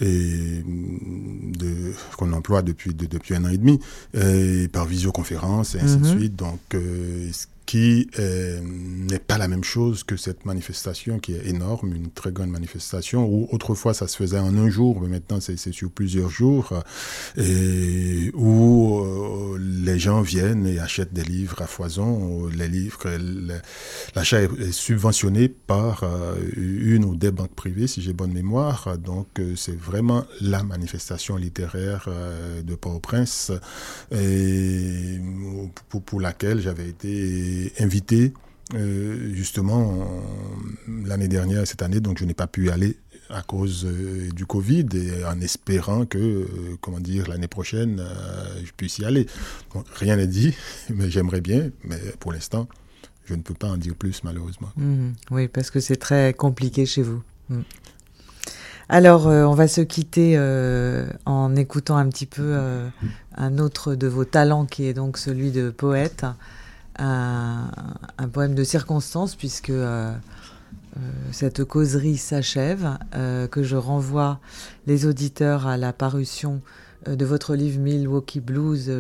et 0.01 0.63
de 0.65 1.93
qu'on 2.17 2.33
emploie 2.33 2.63
depuis 2.63 2.95
depuis 2.95 3.35
un 3.35 3.45
an 3.45 3.49
et 3.49 3.59
demi 3.59 3.79
et 4.15 4.69
par 4.69 4.87
visioconférence 4.87 5.75
et 5.75 5.81
ainsi 5.81 5.99
de 5.99 6.07
mm-hmm. 6.07 6.19
suite 6.19 6.37
donc 6.37 6.61
qui 7.71 8.11
euh, 8.19 8.61
n'est 8.65 9.21
pas 9.21 9.39
la 9.39 9.47
même 9.47 9.63
chose 9.63 10.03
que 10.03 10.17
cette 10.17 10.45
manifestation 10.45 11.21
qui 11.21 11.35
est 11.35 11.47
énorme, 11.47 11.95
une 11.95 12.11
très 12.11 12.33
grande 12.33 12.51
manifestation, 12.51 13.25
où 13.25 13.47
autrefois 13.53 13.95
ça 13.95 14.09
se 14.09 14.17
faisait 14.17 14.41
en 14.41 14.57
un 14.57 14.69
jour, 14.69 15.01
mais 15.01 15.07
maintenant 15.07 15.39
c'est 15.41 15.57
sur 15.57 15.89
plusieurs 15.89 16.31
jours, 16.31 16.73
les 19.93 19.99
gens 19.99 20.21
viennent 20.23 20.67
et 20.67 20.79
achètent 20.79 21.13
des 21.13 21.25
livres 21.25 21.63
à 21.63 21.67
foison. 21.67 22.47
Les 22.49 22.69
livres, 22.69 22.99
l'achat 24.15 24.43
est, 24.43 24.73
subventionné 24.73 25.49
par 25.49 26.05
euh, 26.05 26.37
une 26.57 27.05
ou 27.05 27.17
des 27.17 27.31
banques 27.31 27.55
privées, 27.55 27.87
si 27.87 28.01
j'ai 28.01 28.13
bonne 28.13 28.33
mémoire. 28.33 28.97
Donc 28.99 29.41
c'est 29.57 29.79
vraiment 29.79 30.25
la 30.41 30.63
manifestation 30.63 31.37
littéraire 31.37 32.09
de 32.65 32.75
Port-au-Prince, 32.75 33.53
pour, 36.07 36.21
laquelle 36.21 36.61
j'avais 36.61 36.89
été 36.89 37.73
invité 37.81 38.33
euh, 38.75 39.35
justement 39.35 40.07
l'année 41.05 41.27
dernière, 41.27 41.67
cette 41.67 41.83
année, 41.83 42.01
donc 42.01 42.19
je 42.19 42.25
n'ai 42.25 42.35
pas 42.35 42.47
pu 42.47 42.67
y 42.67 42.71
aller 42.71 42.97
à 43.31 43.43
cause 43.43 43.87
euh, 43.87 44.29
du 44.33 44.47
Covid 44.47 44.87
et 44.95 45.25
en 45.25 45.41
espérant 45.41 46.07
que, 46.07 46.19
euh, 46.19 46.47
comment 46.81 47.01
dire, 47.01 47.29
l'année 47.29 47.49
prochaine, 47.49 48.03
je 48.65 48.71
puisse 48.77 48.99
y 48.99 49.05
aller. 49.05 49.27
rien 49.95 50.17
n'est 50.17 50.27
dit, 50.27 50.55
mais 50.91 51.11
j'aimerais 51.11 51.41
bien, 51.41 51.71
mais 51.85 51.99
pour 52.19 52.33
l'instant, 52.33 52.69
je 53.25 53.35
ne 53.35 53.43
peux 53.43 53.55
pas 53.55 53.69
en 53.69 53.77
dire 53.77 53.95
plus 53.95 54.25
malheureusement. 54.25 54.71
Mmh. 54.77 55.11
oui, 55.31 55.49
parce 55.49 55.71
que 55.71 55.81
c'est 55.81 55.97
très 55.97 56.35
compliqué 56.35 56.87
chez 56.87 57.03
vous. 57.03 57.23
Mmh. 57.49 57.61
Alors, 58.89 59.27
on 59.27 59.55
va 59.55 59.69
se 59.69 59.83
quitter 59.83 60.37
en 61.25 61.55
écoutant 61.55 61.97
un 61.97 62.09
petit 62.09 62.27
peu 62.27 62.59
un 63.37 63.59
autre 63.59 63.95
de 63.95 64.09
vos 64.09 64.25
talents 64.25 64.67
qui 64.67 64.87
est 64.87 64.95
donc 64.95 65.17
celui 65.17 65.53
de 65.53 65.71
poète 65.71 66.27
un, 67.01 68.29
poème 68.33 68.55
de 68.55 68.65
circonstance, 68.65 69.35
puisque 69.35 69.71
euh, 69.71 70.13
euh, 70.13 70.15
cette 71.33 71.65
causerie 71.65 72.17
s'achève, 72.17 72.99
euh, 73.15 73.47
que 73.47 73.63
je 73.63 73.77
renvoie 73.77 74.41
les 74.87 75.07
auditeurs 75.07 75.67
à 75.67 75.77
la 75.77 75.93
parution 75.93 76.61
de 77.07 77.25
votre 77.25 77.55
livre 77.55 77.81
Milwaukee 77.81 78.41
Blues, 78.41 78.91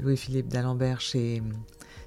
Louis-Philippe 0.00 0.48
d'Alembert, 0.48 1.00
chez 1.00 1.42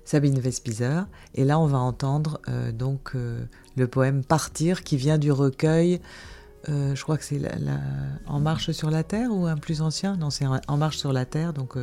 Sabine 0.04 0.40
Vespizer. 0.40 1.08
Et 1.36 1.46
là, 1.46 1.60
on 1.60 1.66
va 1.66 1.78
entendre 1.78 2.42
donc 2.74 3.14
le 3.14 3.88
poème 3.88 4.26
Partir, 4.26 4.84
qui 4.84 4.98
vient 4.98 5.18
du 5.18 5.32
recueil. 5.32 6.02
je 6.68 7.02
crois 7.02 7.18
que 7.18 7.24
c'est 7.24 7.40
En 8.28 8.42
marche 8.42 8.72
sur 8.72 8.90
la 8.90 9.04
terre 9.04 9.32
ou 9.32 9.46
un 9.46 9.56
plus 9.56 9.82
ancien? 9.82 10.18
Non, 10.18 10.30
c'est 10.30 10.46
En 10.68 10.76
marche 10.76 10.98
sur 10.98 11.14
la 11.14 11.24
terre, 11.24 11.54
donc 11.54 11.76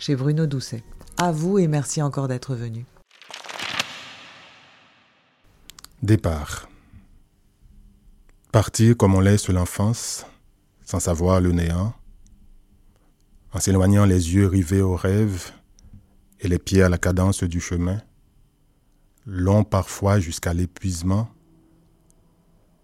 chez 0.00 0.16
Bruno 0.16 0.46
Doucet. 0.46 0.82
À 1.16 1.30
vous 1.30 1.60
et 1.60 1.68
merci 1.68 2.02
encore 2.02 2.26
d'être 2.26 2.56
venu. 2.56 2.86
Départ. 6.02 6.68
Partir 8.56 8.96
comme 8.96 9.14
on 9.14 9.20
laisse 9.20 9.50
l'enfance, 9.50 10.24
sans 10.82 10.98
savoir 10.98 11.42
le 11.42 11.52
néant, 11.52 11.92
en 13.52 13.60
s'éloignant 13.60 14.06
les 14.06 14.34
yeux 14.34 14.46
rivés 14.46 14.80
au 14.80 14.96
rêve 14.96 15.50
et 16.40 16.48
les 16.48 16.58
pieds 16.58 16.82
à 16.82 16.88
la 16.88 16.96
cadence 16.96 17.42
du 17.44 17.60
chemin, 17.60 18.00
long 19.26 19.62
parfois 19.62 20.20
jusqu'à 20.20 20.54
l'épuisement, 20.54 21.28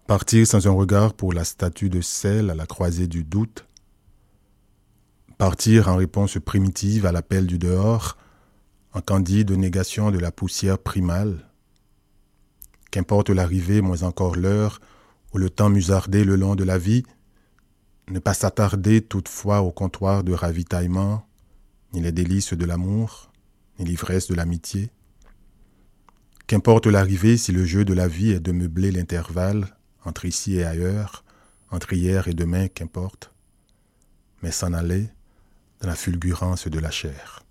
partir 0.05 0.45
sans 0.45 0.67
un 0.67 0.73
regard 0.73 1.15
pour 1.15 1.33
la 1.33 1.43
statue 1.43 1.89
de 1.89 2.01
sel 2.01 2.51
à 2.51 2.53
la 2.53 2.67
croisée 2.67 3.07
du 3.07 3.23
doute, 3.23 3.65
partir 5.39 5.87
en 5.87 5.95
réponse 5.95 6.37
primitive 6.37 7.07
à 7.07 7.11
l'appel 7.11 7.47
du 7.47 7.57
dehors, 7.57 8.15
en 8.93 9.01
candide 9.01 9.49
négation 9.49 10.11
de 10.11 10.19
la 10.19 10.31
poussière 10.31 10.77
primale, 10.77 11.49
Qu'importe 12.93 13.31
l'arrivée, 13.31 13.81
moins 13.81 14.03
encore 14.03 14.35
l'heure, 14.35 14.79
où 15.33 15.37
le 15.37 15.49
temps 15.49 15.69
musardait 15.69 16.23
le 16.23 16.35
long 16.35 16.55
de 16.55 16.63
la 16.63 16.77
vie, 16.77 17.03
ne 18.09 18.19
pas 18.19 18.33
s'attarder 18.33 19.01
toutefois 19.01 19.61
au 19.61 19.71
comptoir 19.71 20.23
de 20.23 20.33
ravitaillement, 20.33 21.25
ni 21.93 22.01
les 22.01 22.11
délices 22.11 22.53
de 22.53 22.65
l'amour, 22.65 23.31
ni 23.79 23.85
l'ivresse 23.85 24.27
de 24.27 24.35
l'amitié. 24.35 24.91
Qu'importe 26.47 26.87
l'arrivée 26.87 27.37
si 27.37 27.51
le 27.51 27.65
jeu 27.65 27.85
de 27.85 27.93
la 27.93 28.07
vie 28.07 28.31
est 28.31 28.39
de 28.39 28.51
meubler 28.51 28.91
l'intervalle 28.91 29.75
entre 30.05 30.25
ici 30.25 30.55
et 30.55 30.65
ailleurs, 30.65 31.23
entre 31.71 31.93
hier 31.93 32.27
et 32.27 32.33
demain, 32.33 32.67
qu'importe. 32.67 33.31
Mais 34.41 34.51
s'en 34.51 34.73
aller, 34.73 35.09
dans 35.79 35.87
la 35.87 35.95
fulgurance 35.95 36.67
de 36.67 36.79
la 36.79 36.91
chair. 36.91 37.43